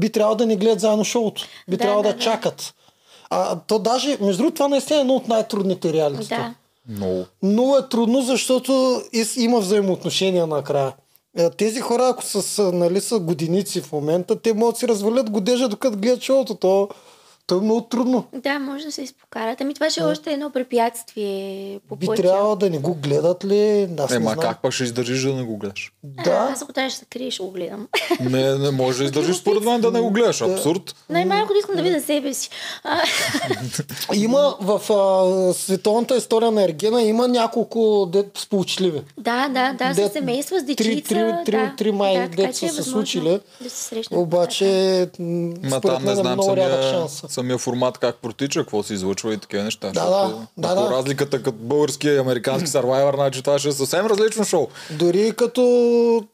[0.00, 1.42] би трябвало да не гледат заедно шоуто.
[1.68, 2.20] Би Да, трябвало да, да, да.
[2.20, 2.74] чакат.
[3.30, 6.36] А то даже, между другото, това наистина е едно от най-трудните реалитета.
[6.36, 6.54] Да.
[6.88, 7.24] Много.
[7.42, 9.02] Много е трудно, защото
[9.36, 10.92] има взаимоотношения накрая.
[11.36, 15.30] Е, Тези хора, ако са, нали, са годиници в момента, те могат да си развалят
[15.30, 16.54] годежа, докато гледат шоуто.
[16.54, 16.88] То,
[17.48, 18.24] то е много трудно.
[18.34, 19.60] Да, може да се изпокарат.
[19.60, 22.22] Ами това ще е още едно препятствие по Би пътя.
[22.22, 23.88] трябвало да не го гледат ли?
[23.98, 24.40] Аз Е, не ма знам.
[24.40, 25.92] как па ще издържиш да не го гледаш?
[26.16, 27.88] А, Да, аз ако трябва ще се крия, ще го гледам.
[28.20, 30.40] Не, не може да издържиш според мен да не го гледаш.
[30.42, 30.94] Абсурд.
[31.08, 32.50] Най-малко да искам да видя себе си.
[32.84, 33.02] А,
[34.14, 39.02] има в а, световната история на Ергена има няколко дет сполучливи.
[39.18, 41.08] да, да, да, Дет- с семейства, с три- дечица.
[41.08, 43.40] три- три- да, три май да, че е са се случили.
[43.60, 44.20] Да се срещнат.
[44.20, 44.64] Обаче,
[45.18, 47.24] Ма според там не мен е знам много рядък самия, шанс.
[47.38, 49.90] Самия формат как протича, какво се излъчва и такива неща.
[49.90, 50.90] Да, защото да, да, да.
[50.90, 54.66] разликата като български и американски Survivor, значи това ще е съвсем различно шоу.
[54.90, 55.62] Дори като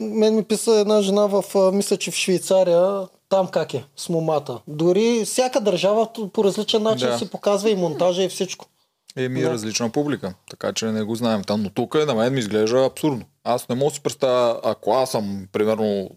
[0.01, 4.59] мен ми писа една жена в, мисля, че в Швейцария, там как е, с момата.
[4.69, 7.19] Дори всяка държава по различен начин Да.
[7.19, 8.67] си показва и монтажа и всичко.
[9.17, 9.51] Еми е Да.
[9.51, 11.63] различна публика, така че не го знаем там.
[11.63, 13.23] Но тук на мен ми изглежда абсурдно.
[13.45, 16.11] Аз не мога да си представя, ако аз съм, примерно,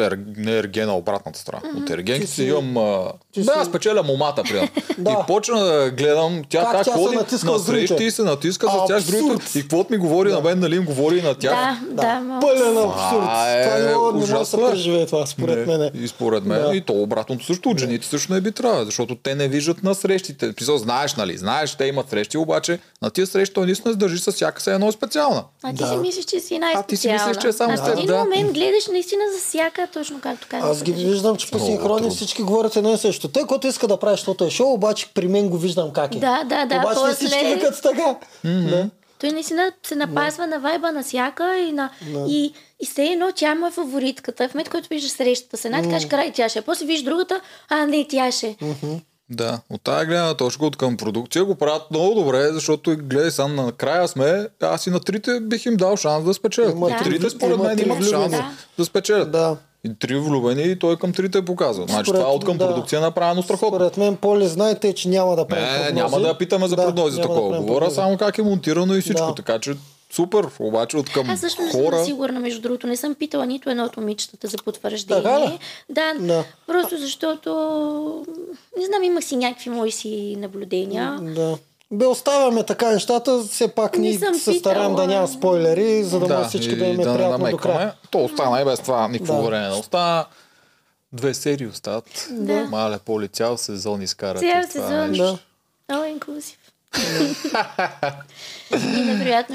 [0.00, 1.62] ер, не ергена, обратната страна.
[1.76, 2.76] От ергенки Ти си имам...
[2.76, 3.12] А...
[3.32, 4.68] ти Да, си- аз спечеля момата, примерно.
[4.98, 5.10] Да.
[5.10, 8.86] И почна да гледам тя Как как, тя ходи на срещи и се натиска с
[8.86, 9.58] тях другите.
[9.58, 11.54] И каквото ми говори на мен, нали им говори и на тях.
[11.82, 12.38] Да, да.
[12.40, 13.20] Пълен абсурд.
[13.20, 14.60] Това е Това не мога да се е.
[14.60, 15.90] преживее това, според мен.
[15.94, 16.62] И според мен.
[16.62, 16.76] Да.
[16.76, 19.94] И то обратното също от жените също не би трябвало, защото те не виждат на
[19.94, 20.52] срещите.
[20.52, 21.36] Писал, знаеш, нали?
[21.36, 24.74] Знаеш, те имат срещи, обаче на тия срещи той наистина се държи с всяка се
[24.74, 25.44] едно специална.
[25.62, 25.88] А ти Да.
[25.88, 26.80] си мислиш, че си най-специална.
[26.80, 28.18] А ти си мислиш, че е само а с в теб, един да.
[28.18, 30.70] момент гледаш наистина за всяка, точно както казваш.
[30.70, 33.28] Аз ги виждам, че по синхрони всички говорят едно и също.
[33.28, 36.18] Той, който иска да прави, защото е шоу, обаче при мен го виждам как е.
[36.18, 38.16] Да, да, да, Обаче после- всички викат така.
[38.44, 38.88] Да.
[39.18, 41.90] Той наистина се напазва на вайба на всяка и, на,
[42.28, 44.48] и, и все едно тя му е фаворитката.
[44.48, 46.62] В момента, който виждаш срещата с една, ти кажеш, край тя ще е.
[46.62, 48.46] После виждаш другата, а не, тя ще.
[48.46, 48.56] е.
[49.32, 53.54] Да, от тази гледна точка от към продукция го правят много добре, защото гледай сам
[53.56, 56.74] накрая сме, аз и на трите бих им дал шанс да спечелят.
[56.74, 58.50] Три- трите според мен имат шанс Да.
[58.78, 59.32] да спечелят.
[59.32, 59.56] Да.
[59.84, 61.84] И три влюбени и той към трите е показал.
[61.84, 62.66] Значи Според- това от към да.
[62.66, 63.78] продукция е направено страхотно.
[63.78, 65.94] Според мен, Поле, знаете, че няма да прави Не, прогнози.
[65.94, 67.40] няма да я питаме за Да, прогнози да такова.
[67.42, 67.94] правим Говоря прогнози.
[67.94, 69.26] само как е монтирано и всичко.
[69.26, 69.34] Да.
[69.34, 69.74] Така че
[70.10, 70.46] супер.
[70.60, 72.04] Обаче от към Аз също не съм хора...
[72.04, 72.86] сигурна, между другото.
[72.86, 75.22] Не съм питала нито едно от момичетата за потвърждение.
[75.22, 75.58] Така ли?
[75.88, 76.44] Да, Да.
[76.66, 78.24] просто защото,
[78.78, 81.18] не знам, имах си някакви мои си наблюдения.
[81.22, 81.58] Да.
[81.92, 86.20] Бе, оставяме така нещата, все пак Не ни съм се стараем да няма спойлери, за
[86.20, 87.76] да, може всички да им е да приятно до намекваме.
[87.76, 87.94] края.
[88.10, 89.42] То остана и без това никакво Да.
[89.42, 90.26] време не остана.
[91.12, 92.28] Две серии остават.
[92.30, 92.64] Да.
[92.64, 94.40] Мале поле цял сезон изкарат.
[94.40, 95.12] Цял сезон.
[95.12, 95.38] Да.
[95.90, 96.56] All inclusive.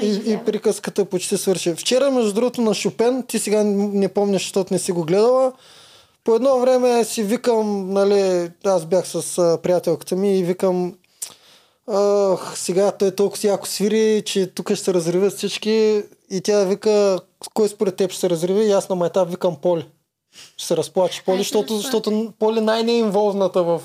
[0.02, 1.74] И И, и приказката почти свърши.
[1.74, 5.52] Вчера, между другото, на Шопен, ти сега не помниш, защото не си го гледала,
[6.24, 9.22] по едно време си викам, нали, аз бях с
[9.62, 10.94] приятелката ми и викам,
[11.92, 16.64] Ах, сега той толкова си яко свири, че тук ще се разривят всички и тя
[16.64, 17.18] вика,
[17.54, 19.86] кой според теб ще се разриви и аз на майтап викам Поли.
[20.56, 23.80] Ще се разплаче Поли, защото, защото Поли най-не е в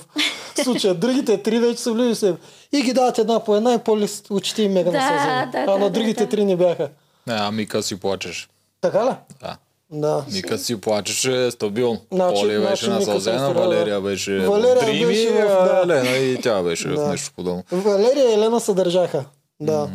[0.64, 0.94] случая.
[0.94, 2.38] Другите три вече са влюбили себе.
[2.74, 5.52] И ги дават една по една и Поли очите им мега Да, насълзени.
[5.52, 6.30] да, а да, на да, другите да.
[6.30, 6.90] три не бяха.
[7.28, 8.50] Не, а Мика си плачеш.
[8.82, 9.10] Така ли?
[9.42, 9.58] Да.
[9.92, 10.26] Да.
[10.34, 12.02] Мика си плачеше стабилно.
[12.12, 15.82] Значи- Поли беше значи насълзена, се Валерия беше Валерия в Дрими, беше в- да.
[15.86, 16.96] Елена и тя беше Да.
[16.98, 17.64] в нещо подобно.
[17.72, 19.26] Валерия и Елена се държаха.
[19.60, 19.90] Да.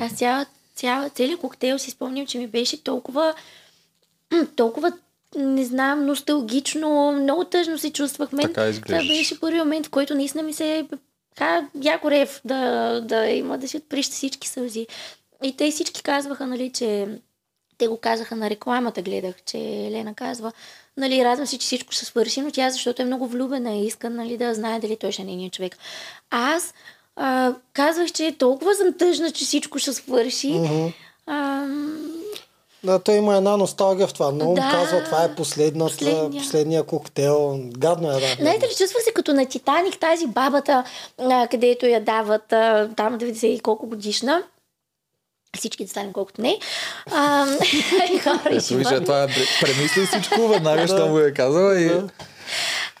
[0.00, 3.34] Аз цяла, цяла, целият коктейл си спомням, че ми беше толкова,
[4.56, 4.92] толкова,
[5.36, 8.32] не знам, носталгично, много тъжно се чувствах.
[8.32, 9.04] Мен, Така изглеждаш.
[9.04, 10.86] Това беше първи момент, в който наистина ми се
[11.30, 12.60] така яко рев да,
[13.00, 14.86] да има, да си отприща всички сълзи.
[15.42, 17.06] И те всички казваха, нали, че
[17.80, 20.52] те го казаха на рекламата, гледах, че Елена казва,
[20.96, 24.10] нали, радвам се, че всичко ще свърши, но тя защото е много влюбена и иска,
[24.10, 25.76] нали, да знае дали той ще е нейният човек.
[26.30, 26.74] А аз
[27.16, 30.50] а, казвах, че толкова съм тъжна, че всичко ще свърши.
[30.50, 30.86] Мгм.
[31.26, 31.66] А,
[32.84, 34.30] Да, той има една носталгия в това.
[34.32, 34.68] Много Да.
[34.70, 36.42] казва, това е последната, Последния.
[36.42, 37.60] последния коктейл.
[37.78, 38.36] Гадно е, да.
[38.40, 40.84] Знаете ли, чувствах се като на Титаник, тази бабата,
[41.50, 42.46] където я дават
[42.96, 44.42] там 90 и колко годишна.
[45.58, 46.58] Всички да станем колкото не.
[47.10, 47.46] А,
[48.12, 49.04] и хора, и животни.
[49.04, 51.90] това е пре- премисли всичко, веднага ще му е казала и...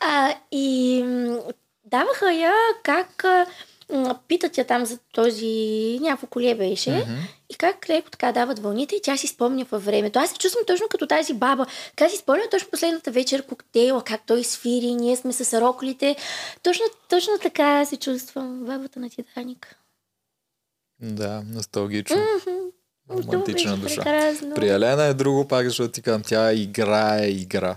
[0.00, 1.04] А, и
[1.84, 2.52] даваха я
[2.82, 3.24] как
[4.28, 7.06] питат я там за този някакво коле беше
[7.50, 10.18] и как леко така дават вълните и тя си спомня във времето.
[10.18, 11.66] Аз се чувствам точно като тази баба.
[11.96, 16.16] Как си спомня точно последната вечер коктейла, как той свири, ние сме с роколите.
[16.62, 19.76] Точно, точно така се чувствам бабата на Титаник.
[21.02, 22.16] Да, носталгично.
[23.10, 24.02] Романтична душа.
[24.02, 24.54] прекрасно.
[24.54, 27.76] При Елена е друго, пак защото ти казвам, тя играе игра.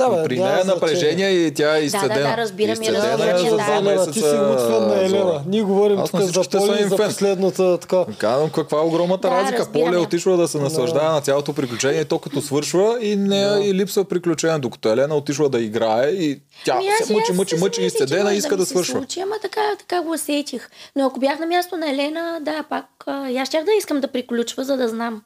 [0.00, 2.36] Да, бе, при няма нея напрежение и тя е да, изцедена.
[2.36, 3.62] разбирам и изцедена разбирам, е за да.
[3.62, 4.12] два Елена, месеца.
[4.12, 5.42] ти си готвен на Елена.
[5.46, 8.04] Ние говорим Аз тук за Поли за последната така.
[8.18, 9.58] Казвам каква е огромната Да, разлика.
[9.58, 13.60] разбирам Поле е отишла да се наслаждава на цялото приключение, то като свършва и не
[13.64, 17.82] и липсва приключение, докато Елена отишла да играе и тя Ами се мъчи, мъчи, мъчи
[17.82, 18.98] изцедена и иска ми да свършва.
[18.98, 20.68] Случи, ама така, така го усетих.
[20.96, 22.86] Но ако бях на място на Елена, да, пак
[23.40, 25.22] аз щях да искам да приключва, за да знам.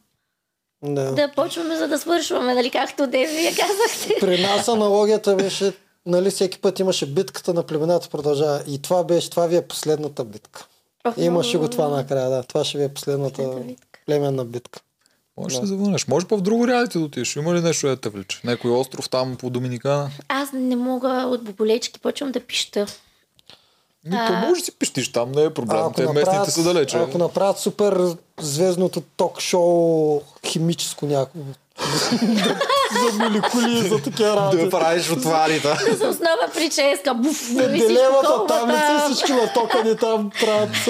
[0.84, 1.12] Да.
[1.12, 4.14] Да почваме, за да свършваме, нали, както де вие казахте.
[4.20, 5.72] При нас аналогията беше,
[6.06, 8.62] нали, всеки път имаше битката на племената продължава.
[8.68, 10.66] И това беше, това ви е последната битка.
[11.16, 12.42] Имаше го това накрая, да.
[12.42, 13.88] Това ще ви е последната Последната битка.
[14.06, 14.80] племенна битка.
[15.36, 16.06] Може да се завърнеш.
[16.08, 17.36] Може по в друго реалити да отидеш.
[17.36, 18.40] Има ли нещо да те влече?
[18.44, 20.10] Някой остров там по Доминикана?
[20.28, 22.86] Аз не мога от боболечки, почвам да пища.
[24.06, 25.78] Ми, то може да си пищиш там, не е проблем.
[25.78, 26.96] А, ако Те местните са далече.
[26.96, 28.00] ако направят супер
[28.40, 31.40] звездното ток-шоу химическо някакво.
[33.10, 34.70] за молекули и за такива работи.
[34.70, 35.68] правиш отварите.
[35.98, 40.88] За основа прическа, буф, колкова таблица всички натокани там правят.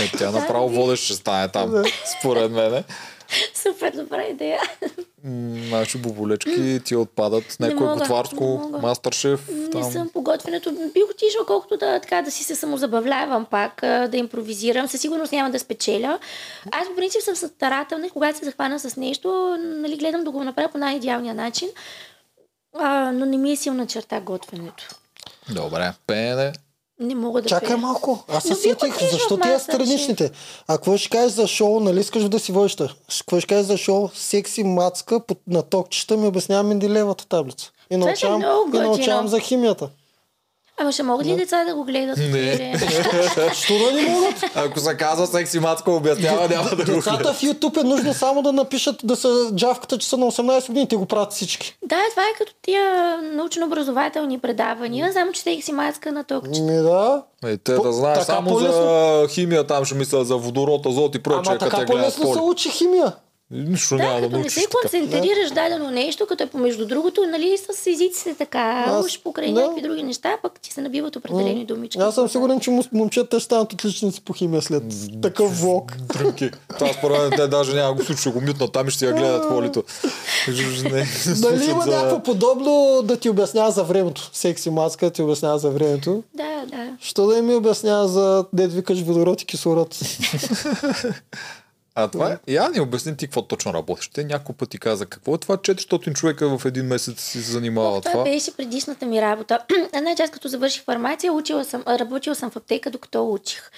[0.00, 1.84] Е, тя направо водещ ще стане там,
[2.18, 2.84] според мене.
[3.54, 4.60] Супер добра идея.
[5.70, 7.56] Наши боболечки ти отпадат.
[7.60, 9.48] Не Някой мога, готварско, не мастършеф.
[9.48, 9.92] Не Там.
[9.92, 10.72] съм по готвенето.
[10.72, 14.88] Бих отишла колкото да, така, да си се самозабавлявам пак, да импровизирам.
[14.88, 16.18] Със сигурност няма да спечеля.
[16.70, 20.44] Аз по принцип съм старателна и когато се захвана с нещо, нали, гледам да го
[20.44, 21.68] направя по най-идеалния начин.
[22.78, 24.88] А, но не ми е силна черта готвенето.
[25.54, 26.52] Добре, пеене.
[27.02, 27.76] Не мога да Чакай пея.
[27.76, 28.24] малко.
[28.28, 30.30] Аз се сетих, защо в ти Мастер страничните?
[30.68, 32.94] А какво ще кажеш за шоу, нали искаш да си водеща?
[33.18, 37.70] Какво ще кажеш за шоу Секси мацка на токчета ми обяснява Менделевата таблица.
[37.90, 38.42] И научавам,
[38.74, 39.88] и научавам за химията.
[40.78, 42.18] Ама ще могат ли деца да го гледат?
[42.18, 42.74] Не.
[43.54, 44.34] Що да не могат?
[44.54, 48.42] Ако се казва секси матка обяснява, няма да го Децата в YouTube е нужно само
[48.42, 50.88] да напишат да са джавката, че са на 18 години.
[50.88, 51.76] Те го правят всички.
[51.82, 56.60] Да, това е като тия научно-образователни предавания, само че те си маска на токче.
[56.60, 57.22] Ми да.
[57.44, 58.72] Е, те да знаеш така само по-лесно.
[58.72, 62.70] за химия, там ще мисля за водород, азот и прочее, Ама така по-лесно се учи
[62.70, 63.12] химия.
[63.52, 64.70] Нищо Да, няма да като не се така.
[64.72, 69.60] концентрираш дадено нещо, като е помежду другото, нали, с езиците така, Аз- уж покрай да.
[69.60, 71.98] някакви други неща, пък ти се набиват определени думички.
[71.98, 74.82] Аз съм сигурен, че момчета ще станат отличници по химия след
[75.22, 75.92] такъв влог.
[76.08, 76.50] Трънки.
[76.68, 79.48] Това според мен те даже няма го случва, го мютнат там и ще я гледат
[79.48, 79.84] полито.
[81.40, 84.30] Дали има някакво подобно да ти обяснява за времето?
[84.32, 86.22] Секси маска да ти обяснява за времето.
[86.34, 86.88] Да, да.
[87.00, 89.98] Що да им ми обяснява за дед викаш водород и кислород?
[91.94, 94.08] А това е, я ни обясни ти какво точно работиш.
[94.08, 98.00] Те няколко пъти каза какво е това 400 човека в един месец си се занимава
[98.00, 98.12] това.
[98.12, 98.24] това.
[98.24, 99.58] беше предишната ми работа.
[99.92, 103.70] Една част като завърших фармация, учила съм, работила съм в аптека, докато учих.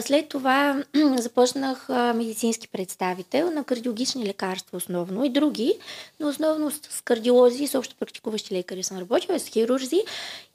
[0.00, 0.82] След това
[1.18, 5.74] започнах медицински представител на кардиологични лекарства основно и други,
[6.20, 10.00] но основно с кардиолози и с общо практикуващи лекари съм работила, с хирурзи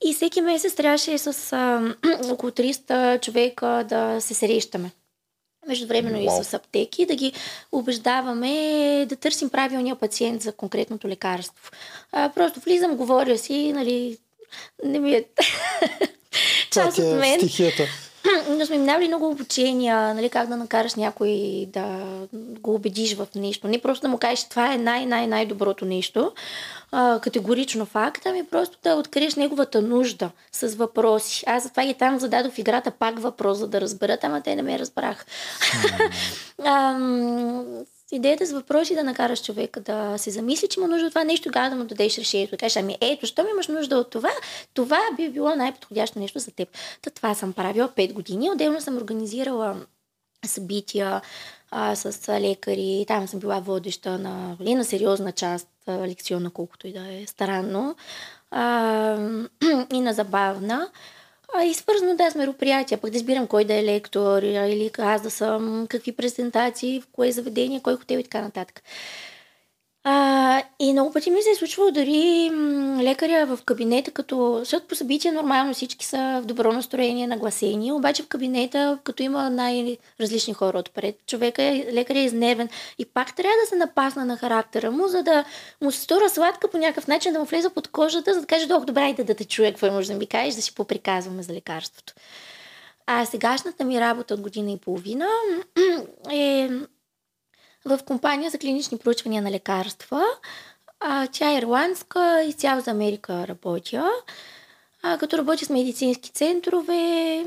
[0.06, 1.28] и всеки месец трябваше с
[2.32, 4.92] около 300 човека да се срещаме.
[5.68, 7.34] Междувременно и с аптеки, да ги
[7.72, 11.72] убеждаваме да търсим правилния пациент за конкретното лекарство.
[12.12, 14.18] А, просто влизам, говоря си, нали,
[14.84, 15.26] не ми е
[16.72, 17.40] част от е мен.
[17.40, 17.84] стихията.
[18.50, 23.68] Но сме минали много обучения, нали, как да накараш някой да го убедиш в нещо.
[23.68, 26.32] Не просто да му кажеш, това е най-най-най-доброто нещо,
[26.92, 31.44] а, категорично факт, ами просто да откриеш неговата нужда с въпроси.
[31.48, 34.62] Аз затова и там зададох в играта пак въпрос, за да разберат, ама те не
[34.62, 35.26] ме разбрах.
[36.66, 37.66] Ам,
[38.12, 41.44] Идеята с въпроси да накараш човека да се замисли, че има нужда от това нещо,
[41.44, 42.52] тогава да му дадеш решението.
[42.52, 44.30] Да кажеш, ами ето, що ми имаш нужда от това,
[44.74, 46.70] това би било най-подходящо нещо за теб.
[47.02, 48.52] Та това съм правила 5 години.
[48.52, 49.76] Отделно съм организирала
[50.46, 51.22] събития
[51.72, 53.06] а, с лекари.
[53.08, 57.96] Там съм била водеща на, и на сериозна част, лекционна, колкото и да е странно,
[58.52, 59.18] а,
[59.94, 60.90] и на забавна.
[61.54, 65.22] А, и свързано да с мероприятия, пък да избирам кой да е лектор или аз
[65.22, 68.82] да съм, какви презентации, в кое заведение, кой хотел и така нататък.
[70.10, 74.88] А, и много пъти ми се е случвало дори м, лекаря в кабинета, като, защото
[74.88, 80.54] по събития нормално всички са в добро настроение, нагласени, обаче в кабинета, като има най-различни
[80.54, 82.70] хора отпред, човека е, лекаря е изнервен
[83.00, 85.46] и пак трябва да се напасна на характера му, за да
[85.82, 88.68] му се стора сладка по някакъв начин, да му влезе под кожата, за да каже,
[88.68, 91.54] дох, добре, айде да те чуя, какво може да ми кажеш, да си поприказваме за
[91.54, 92.14] лекарството.
[93.08, 95.28] А сегашната ми работа от година и половина
[96.32, 96.70] е
[97.88, 100.24] в компания за клинични проучвания на лекарства.
[101.00, 104.10] А, тя е ирландска, изцяло за Америка работя.
[105.04, 107.46] А, като работя с медицински центрове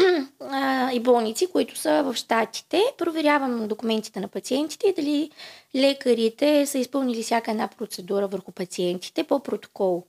[0.40, 5.30] а, и болници, които са в Штатите, проверявам документите на пациентите и дали
[5.74, 10.04] лекарите са изпълнили всяка една процедура върху пациентите по протокол.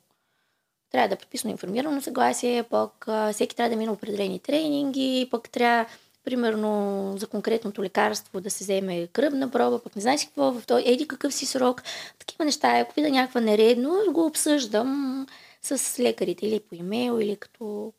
[0.91, 5.49] Трябва да е подписано информирано съгласие, пък а, всеки трябва да мине определени тренинги, пък
[5.49, 5.85] трябва
[6.25, 10.83] примерно за конкретното лекарство да се вземе кръвна проба, пък не знаеш какво в този,
[10.87, 11.83] еди какъв си срок,
[12.19, 12.79] такива неща.
[12.79, 15.27] Ако видя някаква нередност, го обсъждам
[15.61, 17.93] с лекарите или по имейл, или като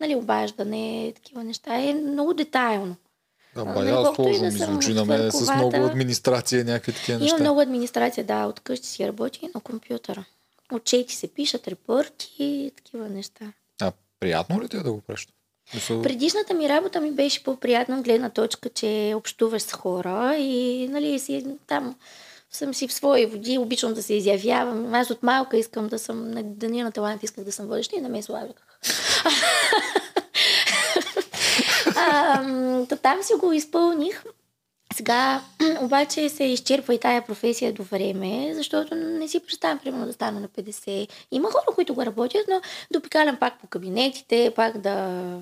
[0.00, 1.80] нали, обаждане, такива неща.
[1.80, 2.96] Е много детайлно.
[3.54, 6.92] Да, Нали, бая колкото и сложно да ми звучи на мен с много администрация, някакви
[6.92, 7.38] такива Има неща.
[7.40, 10.24] много администрация, да, от къщи си работи и на компютъра.
[10.72, 13.52] Отчети се пишат, репорти и такива неща.
[13.80, 15.28] А приятно ли ти е да го правиш?
[15.74, 21.18] Мисъл, Предишната ми работа ми беше по-приятна гледна точка, че общуваш с хора и нали,
[21.18, 21.94] си, там
[22.50, 24.94] съм си в свои води, обичам да се изявявам.
[24.94, 28.00] Аз от малка искам да съм, на Деня на талант исках да съм водеща и
[28.00, 28.22] не ме
[32.42, 34.24] м, та там си го изпълних.
[34.96, 35.42] Сега
[35.82, 40.40] обаче се изчерпва и тая професия до време, защото не си представям, примерно, да стана
[40.40, 41.08] на 50.
[41.30, 42.60] Има хора, които го работят, но
[42.90, 45.38] да обикалям пак по кабинетите, пак да...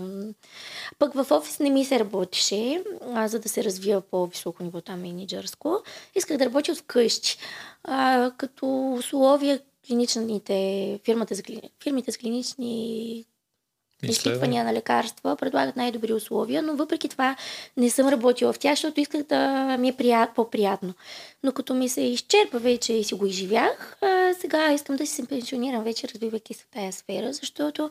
[0.99, 5.01] Пък в офис не ми се работеше, а, за да се развива по-високо ниво там
[5.01, 5.83] менеджерско.
[6.15, 7.39] Исках да работя вкъщи.
[7.85, 11.43] А, като условия клиничните, фирмата за,
[11.83, 13.25] фирмите с клинични
[14.11, 17.37] изпитвания на лекарства предлагат най-добри условия, но въпреки това
[17.77, 20.95] не съм работила в тях, защото исках да ми е прият, по-приятно.
[21.43, 25.15] Но като ми се изчерпа вече и си го изживях, а, сега искам да си
[25.15, 27.91] се пенсионирам вече, развивайки се в тази сфера, защото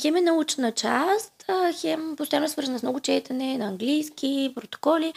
[0.00, 1.44] хем е научна част,
[1.80, 5.12] хем постоянно е свързана с много четене на английски, протоколи.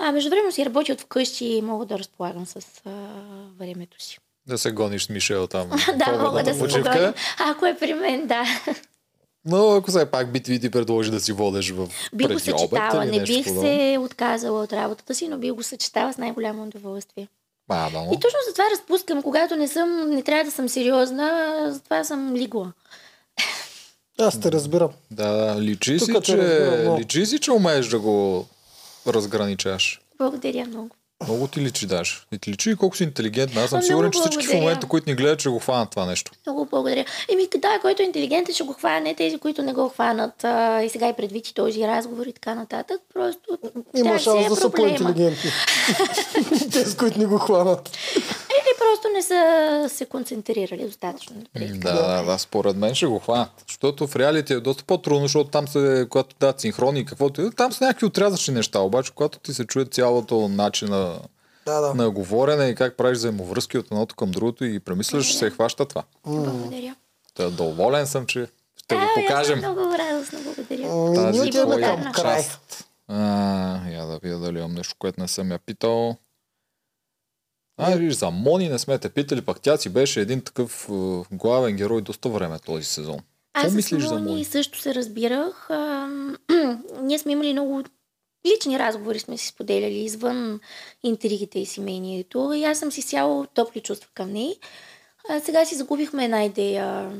[0.00, 2.90] А между време си работя от вкъщи и мога да разполагам с а,
[3.58, 4.18] времето си.
[4.46, 5.68] Да се гониш с Мишел там.
[5.94, 7.14] да, мога да обедната се погоня.
[7.38, 8.44] Ако е при мен, да.
[9.44, 13.04] Но ако все пак би ти предложи да си водиш в Би го обед съчетала.
[13.04, 13.62] Не бих подобно.
[13.62, 17.28] се отказала от работата си, но би го съчетала с най-голямо удоволствие.
[17.68, 18.12] А, да, но...
[18.12, 22.72] И точно затова разпускам, когато не съм, не трябва да съм сериозна, затова съм лигла.
[24.18, 24.90] Аз те разбирам.
[25.10, 28.46] Да, да, личи Тук си, че, разбирам личи си, че умееш да го
[29.06, 30.00] разграничаш.
[30.18, 30.90] Благодаря много.
[31.28, 32.26] Много ти личи, Даш.
[32.32, 33.62] И ти личи и колко си интелигентна.
[33.62, 36.06] Аз съм Много сигурен, че всички в момента, които ни гледат, ще го хванат това
[36.06, 36.32] нещо.
[36.46, 37.04] Много благодаря.
[37.32, 40.44] Еми, да, който е интелигентен, ще го хване, тези, които не го хванат.
[40.44, 43.00] А, и сега и предвид и този разговор и така нататък.
[43.14, 43.58] Просто
[43.96, 45.50] Има шанс е да са по-интелигентни.
[46.72, 47.90] Те, с които ни го хванат.
[48.82, 51.66] Просто не са се концентрирали достатъчно добре.
[51.68, 53.64] Да, да, да, според мен ще го хванат.
[53.68, 57.72] Защото в реалити е доста по-трудно, защото там се, когато дадат синхрони и каквото там
[57.72, 61.18] са някакви отрязъчни неща, обаче когато ти се чуе цялото начин на,
[61.66, 61.94] Да, да.
[61.94, 65.84] на говорене и как правиш взаимовръзки от едното към другото и премисляш, ще се хваща
[65.84, 66.02] това.
[66.26, 66.94] Благодаря.
[67.34, 68.46] Та, доволен съм, че
[68.76, 69.58] ще го покажем.
[69.58, 71.14] много радостна, благодаря.
[71.14, 71.50] Тази ние
[71.80, 72.44] към край.
[73.08, 76.16] А, я да видя дали имам нещо, което не съм я питал.
[77.76, 80.92] А, виж, за Мони не сме те питали, пък тя си беше един такъв е,
[81.32, 83.18] главен герой доста време този сезон.
[83.52, 85.70] Какво Аз мислиш с за Мони също се разбирах.
[85.70, 86.36] Ам,
[87.02, 87.82] Ние сме имали много
[88.46, 90.60] лични разговори, сме си споделяли извън
[91.02, 92.52] интригите и семейнието.
[92.56, 94.54] И аз съм си сяло топли чувства към нея.
[95.28, 97.10] А сега си загубихме една идея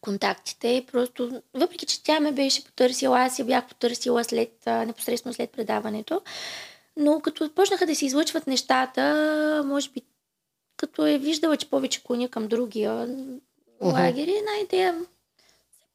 [0.00, 0.84] контактите.
[0.92, 5.50] Просто, въпреки че тя ме беше потърсила, аз я бях потърсила след, а, непосредствено след
[5.50, 6.20] предаването.
[6.98, 10.02] Но като почнаха да се излъчват нещата, може би
[10.76, 13.08] като е виждала, че повече клоня към другия
[13.82, 14.94] лагери, една идея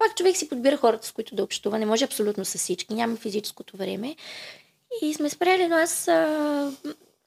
[0.04, 1.80] пак човек си подбира хората, с които да общува.
[1.80, 2.94] Не може абсолютно с всички.
[2.94, 4.16] Няма физическото време.
[5.02, 6.72] И сме спрели, но аз а,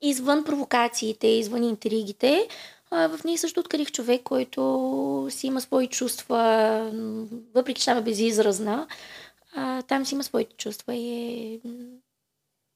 [0.02, 2.48] извън провокациите, извън интригите,
[2.90, 6.90] а, в нея също открих човек, който си има свои чувства,
[7.54, 8.86] въпреки че там е безизразна,
[9.54, 11.60] а, там си има своите чувства и е,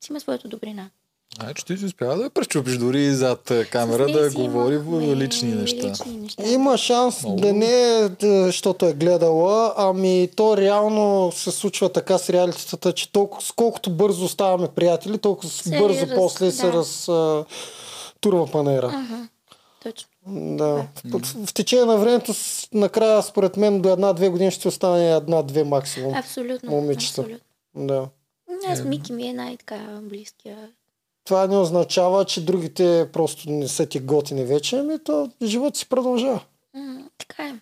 [0.01, 0.91] си има своята добрина.
[1.39, 4.79] А, че ти си успява да я пречупиш дори и зад е, камера да говори
[4.79, 5.89] в имахме лични неща.
[5.89, 6.43] Лични неща.
[6.45, 7.41] Има шанс Много.
[7.41, 12.93] да не е, да- защото е гледала, ами то реално се случва така с реалитетата,
[12.93, 16.73] че толкова, колкото бързо ставаме приятели, толкова Се бързо раз- после се да.
[16.73, 17.45] раз а,
[18.21, 18.89] турва панера.
[18.91, 19.23] Мгм.
[19.83, 20.09] Точно.
[20.57, 20.87] Да.
[21.05, 25.65] В, в течение на времето, с- накрая, според мен, до една-две години ще остане една-две
[25.65, 26.15] максимум.
[26.15, 26.71] Абсолютно.
[26.71, 27.21] Момичета.
[27.21, 27.47] абсолютно.
[27.77, 28.09] Да.
[28.69, 30.69] Аз Мики ми е най-така близкия.
[31.25, 35.89] Това не означава, че другите просто не са ти готини вече, ами то живот си
[35.89, 36.41] продължава.
[36.75, 37.55] М, така е.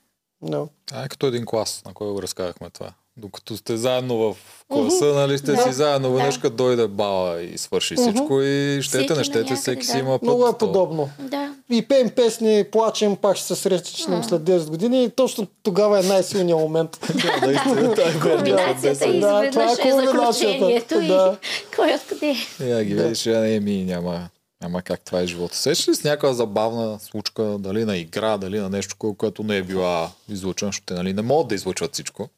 [0.42, 0.68] Да.
[0.92, 2.92] А, е като един клас, на кой го разказахме това.
[3.18, 4.36] Докато сте заедно в
[4.68, 5.62] класа, нали сте Да.
[5.62, 6.40] си заедно, веднъж Да.
[6.40, 9.98] като дойде бала и свърши всичко и щете, Всеки не щете, всеки си да.
[9.98, 10.22] има път.
[10.22, 11.10] Много е подобно.
[11.20, 11.54] Да.
[11.70, 16.02] И пеем песни, плачем, пак ще се срещнем след 10 години и точно тогава е
[16.02, 16.98] най-силният момент.
[17.14, 21.36] Да, наистина, това е и 10 Да, това е е заключението Да.
[21.76, 22.36] кой откъде.
[22.62, 24.28] Я ги видиш, не ми няма,
[24.62, 25.56] няма как това е живота.
[25.56, 29.56] Сещаш ли с някаква забавна случка, дали на игра, дали на нещо, кое- което не
[29.56, 32.28] е била излучено, защото нали, не могат да излучват всичко.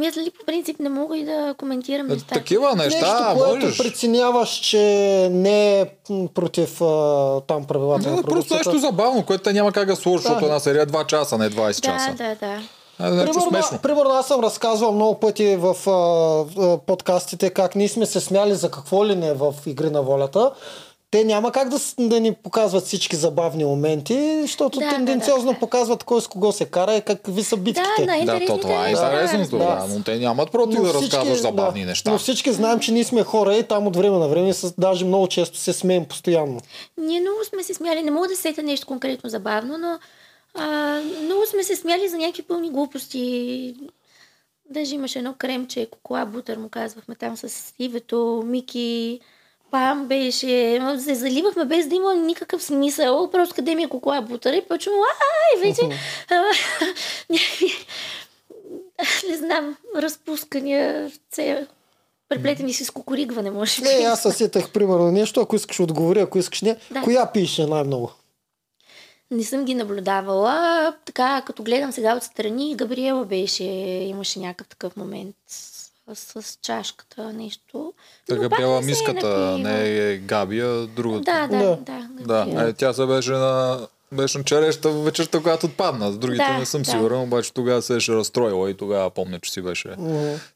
[0.00, 2.34] Аз ли по принцип не мога и да коментирам Е, неща.
[2.34, 3.78] такива неща, Нещо, което можеш.
[3.78, 4.78] преценяваш, че
[5.32, 5.86] не е
[6.34, 6.86] против а,
[7.40, 10.28] там правилата Не, на да, просто нещо забавно, което те няма как да сложиш, Да.
[10.28, 12.10] защото една серия е 2 часа, не 20 часа.
[12.10, 12.60] Да, да, да.
[13.00, 15.92] Нещо Примерно, примерно аз съм разказвал много пъти в а,
[16.62, 20.50] а, подкастите как ние сме се смяли за какво ли не в Игри на волята.
[21.16, 25.52] Те няма как да, да ни показват всички забавни моменти, защото Да, да, тенденциозно да,
[25.52, 25.58] да.
[25.58, 28.06] показват кой с кого се кара и какви са битките.
[28.06, 29.96] Да, Да, то това е интересното, да, се.
[29.96, 32.10] но те нямат против да разказваш забавни да, неща.
[32.10, 35.04] Но всички знаем, че ние сме хора и там от време на време с, даже
[35.04, 36.60] много често се смеем постоянно.
[36.98, 39.98] Ние много сме се смяли, не мога да сета нещо конкретно забавно, но
[40.54, 43.74] а, много сме се смяли за някакви пълни глупости.
[44.70, 49.20] Даже имаше едно кремче, кола бутър му казвахме там с Ивето, Мики,
[49.76, 54.52] Пам беше, се заливахме без да има никакъв смисъл, просто къде ми е кола бутър
[54.52, 55.82] и почвам, ай, вече,
[59.28, 61.66] не знам, разпускания, це,
[62.28, 63.88] преплетени си с кукуригване, може би.
[63.88, 66.76] Е, аз се сетах примерно нещо, ако искаш отговори, ако искаш не.
[66.90, 67.02] Да.
[67.02, 68.12] Коя пише най-много?
[69.30, 70.94] Не съм ги наблюдавала.
[71.04, 75.36] Така, като гледам сега отстрани, Габриела беше, имаше някакъв такъв момент
[76.14, 77.92] с, чашката, нещо.
[78.28, 79.58] Така бяла не е миската, напила.
[79.58, 81.24] не е Габи, а другата.
[81.24, 82.08] Да, да, Да.
[82.10, 82.46] да.
[82.46, 83.78] Да, е, тя се беше на
[84.12, 86.12] беше на череща вечерта, когато отпадна.
[86.12, 86.90] С другите Да, не съм да.
[86.90, 89.88] сигурен, обаче тогава се беше разстроила и тогава помня, че си беше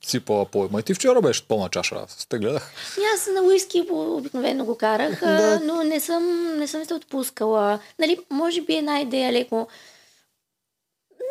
[0.03, 0.69] сипала по.
[0.73, 2.73] Ма и ти вчера беше пълна чаша, аз те гледах.
[2.99, 5.61] И Аз на уиски обикновено го карах, Да.
[5.65, 6.25] но не съм,
[6.59, 7.79] не съм се отпускала.
[7.99, 9.69] Нали, може би една идея леко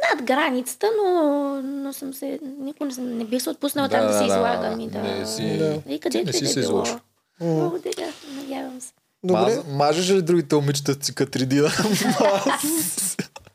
[0.10, 4.18] над границата, но, но съм се, никога не, съм, не бих се отпуснала там да,
[4.18, 5.00] се излагам и да...
[5.00, 5.82] Не си, Да.
[5.90, 6.84] И където не си да се е било.
[6.84, 7.02] изложи.
[7.40, 8.92] Благодаря, надявам се.
[9.24, 9.42] Добре.
[9.42, 11.70] Маз, мажеш ли другите момичета с цикатридина?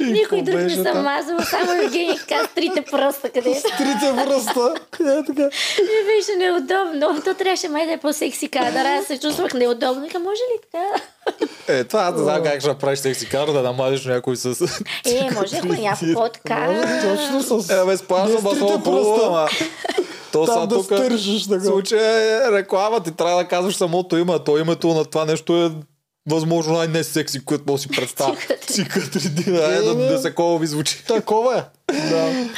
[0.00, 4.74] Никой друг не съм мазала, само Евгений каза трите пръста, където Трите връста.
[5.00, 5.42] Е, така.
[5.82, 7.22] ми беше неудобно.
[7.24, 8.84] То трябваше май да е по-секси кадър.
[8.84, 10.02] Аз се чувствах неудобно.
[10.02, 10.84] Вика, може ли така?
[11.68, 14.44] Е, това аз не знам как ще направиш секси кар, да намажеш някой с...
[15.06, 16.82] Е, може ако е някой по-така.
[17.02, 17.70] Точно с...
[17.70, 19.48] Е, без това хубаво, пръста.
[20.32, 20.84] То Там са да тук...
[20.84, 21.64] стържиш така.
[21.64, 25.70] случая е реклама, ти трябва да казваш самото име, то името на това нещо е
[26.28, 28.36] възможно най-не секси, което може да си представя.
[28.66, 29.74] Цикатридина.
[29.74, 31.04] Е, да, да се ви звучи.
[31.04, 31.92] Такова е.
[32.10, 32.48] Да.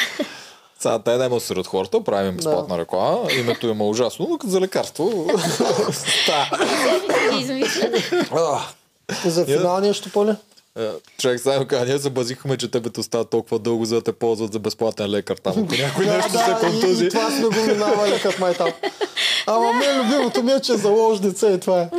[0.79, 3.19] Сега те няма сред хората, правим безплатна реклама.
[3.39, 5.27] Името има ужасно, но за лекарство.
[5.93, 6.51] Ста.
[7.41, 7.91] Измисля.
[8.33, 8.61] А,
[9.25, 10.37] За финал нещо, Поле?
[10.79, 14.03] Е, Човек, сега кажа, ние се базихме, че тебе те остава толкова дълго, за да
[14.03, 15.53] те ползват за безплатен лекар там.
[15.53, 17.07] Ако някой нещо се и, контузи.
[17.07, 18.71] и това сме го минавали като май там.
[19.47, 21.91] Ама мен любимото ми е, че е заложница и това е.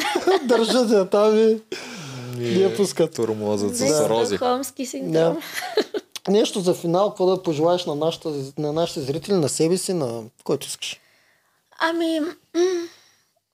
[0.43, 1.61] Държат я там и
[2.37, 3.15] ни я пускат.
[3.15, 4.35] Турмозът За с рози.
[4.35, 5.33] Стокхолмски синдром.
[5.33, 6.31] Да.
[6.31, 10.21] Нещо за финал, какво да пожелаеш на, нашата, на нашите зрители, на себе си, на
[10.43, 10.99] който искаш.
[11.79, 12.19] Ами,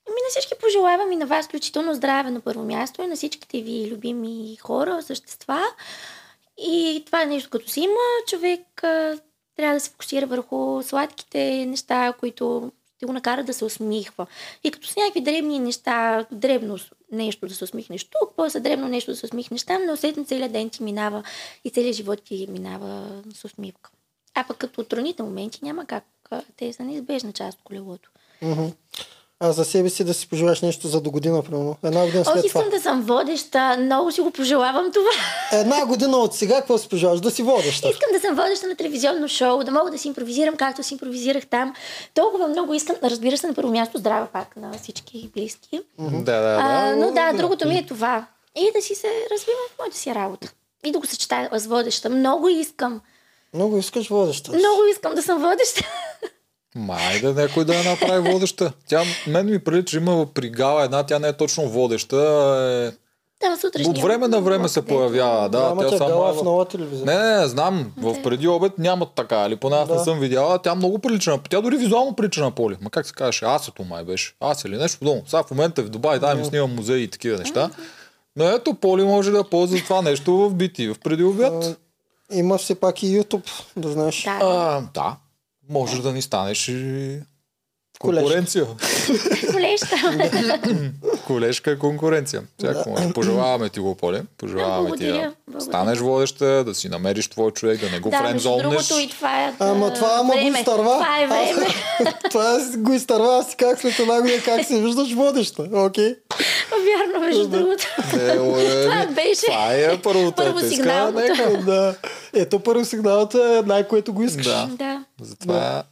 [0.09, 3.15] м- ами на всички пожелавам и на вас, включително здраве на първо място и на
[3.15, 5.63] всичките ви любими хора, същества.
[6.57, 7.95] И това е нещо, като си има,
[8.27, 8.61] човек
[9.55, 14.27] трябва да се фокусира върху сладките неща, които ще го накарат да се усмихва.
[14.63, 16.77] И като с някакви дребни неща, дребно
[17.11, 20.51] нещо да се усмихнеш тук, после дребно нещо да се усмихнеш там, но усетно целият
[20.51, 21.23] ден ти минава
[21.63, 23.89] и целият живот ти минава с усмивка.
[24.35, 26.05] А пък като трудните моменти няма как.
[26.57, 28.11] Те са неизбежна част от колелото.
[28.41, 28.65] Мгм.
[29.41, 31.75] А за себе си да си пожелаеш нещо за до година, примерно.
[31.83, 32.77] Една година Ох, след искам това.
[32.77, 33.77] да съм водеща.
[33.79, 35.09] Много си го пожелавам това.
[35.59, 37.19] Една година от сега, какво си пожелаш?
[37.19, 37.89] Да си водеща.
[37.89, 41.47] Искам да съм водеща на телевизионно шоу, да мога да си импровизирам както си импровизирах
[41.47, 41.73] там.
[42.13, 45.81] Толкова много искам, разбира се, на първо място здраве пак на всички близки.
[45.99, 46.57] Да, да, да.
[46.61, 48.25] А, но да, другото ми е това.
[48.55, 50.51] И да си се развивам в моята си работа.
[50.85, 52.09] И да го съчетая с водеща.
[52.09, 53.01] Много искам.
[53.53, 54.51] Много искаш водеща.
[54.51, 55.81] Много искам да съм водеща.
[56.79, 58.71] Май да някой да я направи водеща.
[58.87, 62.17] Тя мен ми прилича, има при Гала една, тя не е точно водеща.
[62.93, 63.09] Е...
[63.39, 63.91] Там сутрешния.
[63.91, 65.49] От време на време се появява.
[65.49, 67.05] Да, Ама тя тя само е в в- нова телевизия.
[67.05, 67.91] Не, не, не, знам.
[67.97, 69.95] В преди обед нямат така, или поне аз Да.
[69.95, 70.59] не съм видяла.
[70.59, 71.39] Тя много прилича на...
[71.49, 72.77] Тя дори визуално прилича на Поли.
[72.81, 73.45] Ма как се казваше?
[73.45, 74.33] Асето май беше.
[74.39, 75.23] Ас или нещо подобно.
[75.27, 77.69] Сега в момента в Дубай, там им снимам музеи и такива неща.
[78.35, 81.79] Но ето, Поли може да ползва това нещо в бити, в преди обяд.
[82.31, 84.23] Има все пак и YouTube, да знаеш.
[84.23, 84.39] Да.
[84.41, 85.15] А, да.
[85.69, 87.21] Можеш да ни станеш и.
[87.99, 88.65] Конкуренция.
[89.51, 89.95] Колеща.
[91.27, 92.41] Колежка е конкуренция.
[92.57, 93.13] Всяко може.
[93.13, 94.23] Пожелаваме ти го, Поле.
[94.37, 98.17] Пожелаваме ти да Благодаря, станеш водеща, да си намериш твой човек, да не го да,
[98.17, 98.63] френдзоннеш.
[98.63, 100.93] другото и това е Ама това ама го изтърва.
[100.93, 101.67] Това е време.
[102.29, 105.69] Това си го изтърва, аз как след една година как се виждаш водеща.
[105.73, 106.15] Окей.
[106.71, 107.87] Вярно, между другото.
[108.13, 108.35] Е, е,
[108.85, 110.35] Това беше Това е първото.
[110.35, 110.59] първо
[111.13, 111.63] нека.
[111.65, 111.95] Да.
[112.33, 114.45] Ето първо сигналът е най-което го искаш.
[114.45, 114.69] Да.
[114.71, 115.03] Да.
[115.21, 115.83] Затова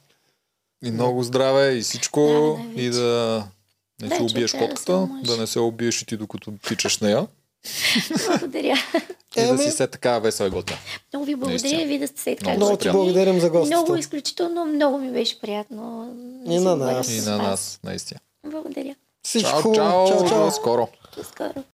[0.86, 2.22] и много здраве и всичко.
[2.76, 3.48] Да, и да
[4.02, 7.28] не си човек убиеш се котката, да не се убиеш и ти докато тичаш нея.
[8.28, 8.76] Благодаря.
[9.38, 10.80] И да си се така весела и готина.
[11.14, 11.86] Много ви благодаря Наистина.
[11.86, 12.54] ви да сте се така.
[12.54, 13.76] Много ти благодарим за гостите.
[13.76, 16.14] Много изключително, много ми беше приятно.
[16.50, 17.10] И на нас.
[17.10, 18.20] И на нас, наистина.
[18.46, 18.96] Благодаря.
[19.24, 20.88] Всичко Чао, чао, чао, скоро.
[21.18, 21.64] До скоро.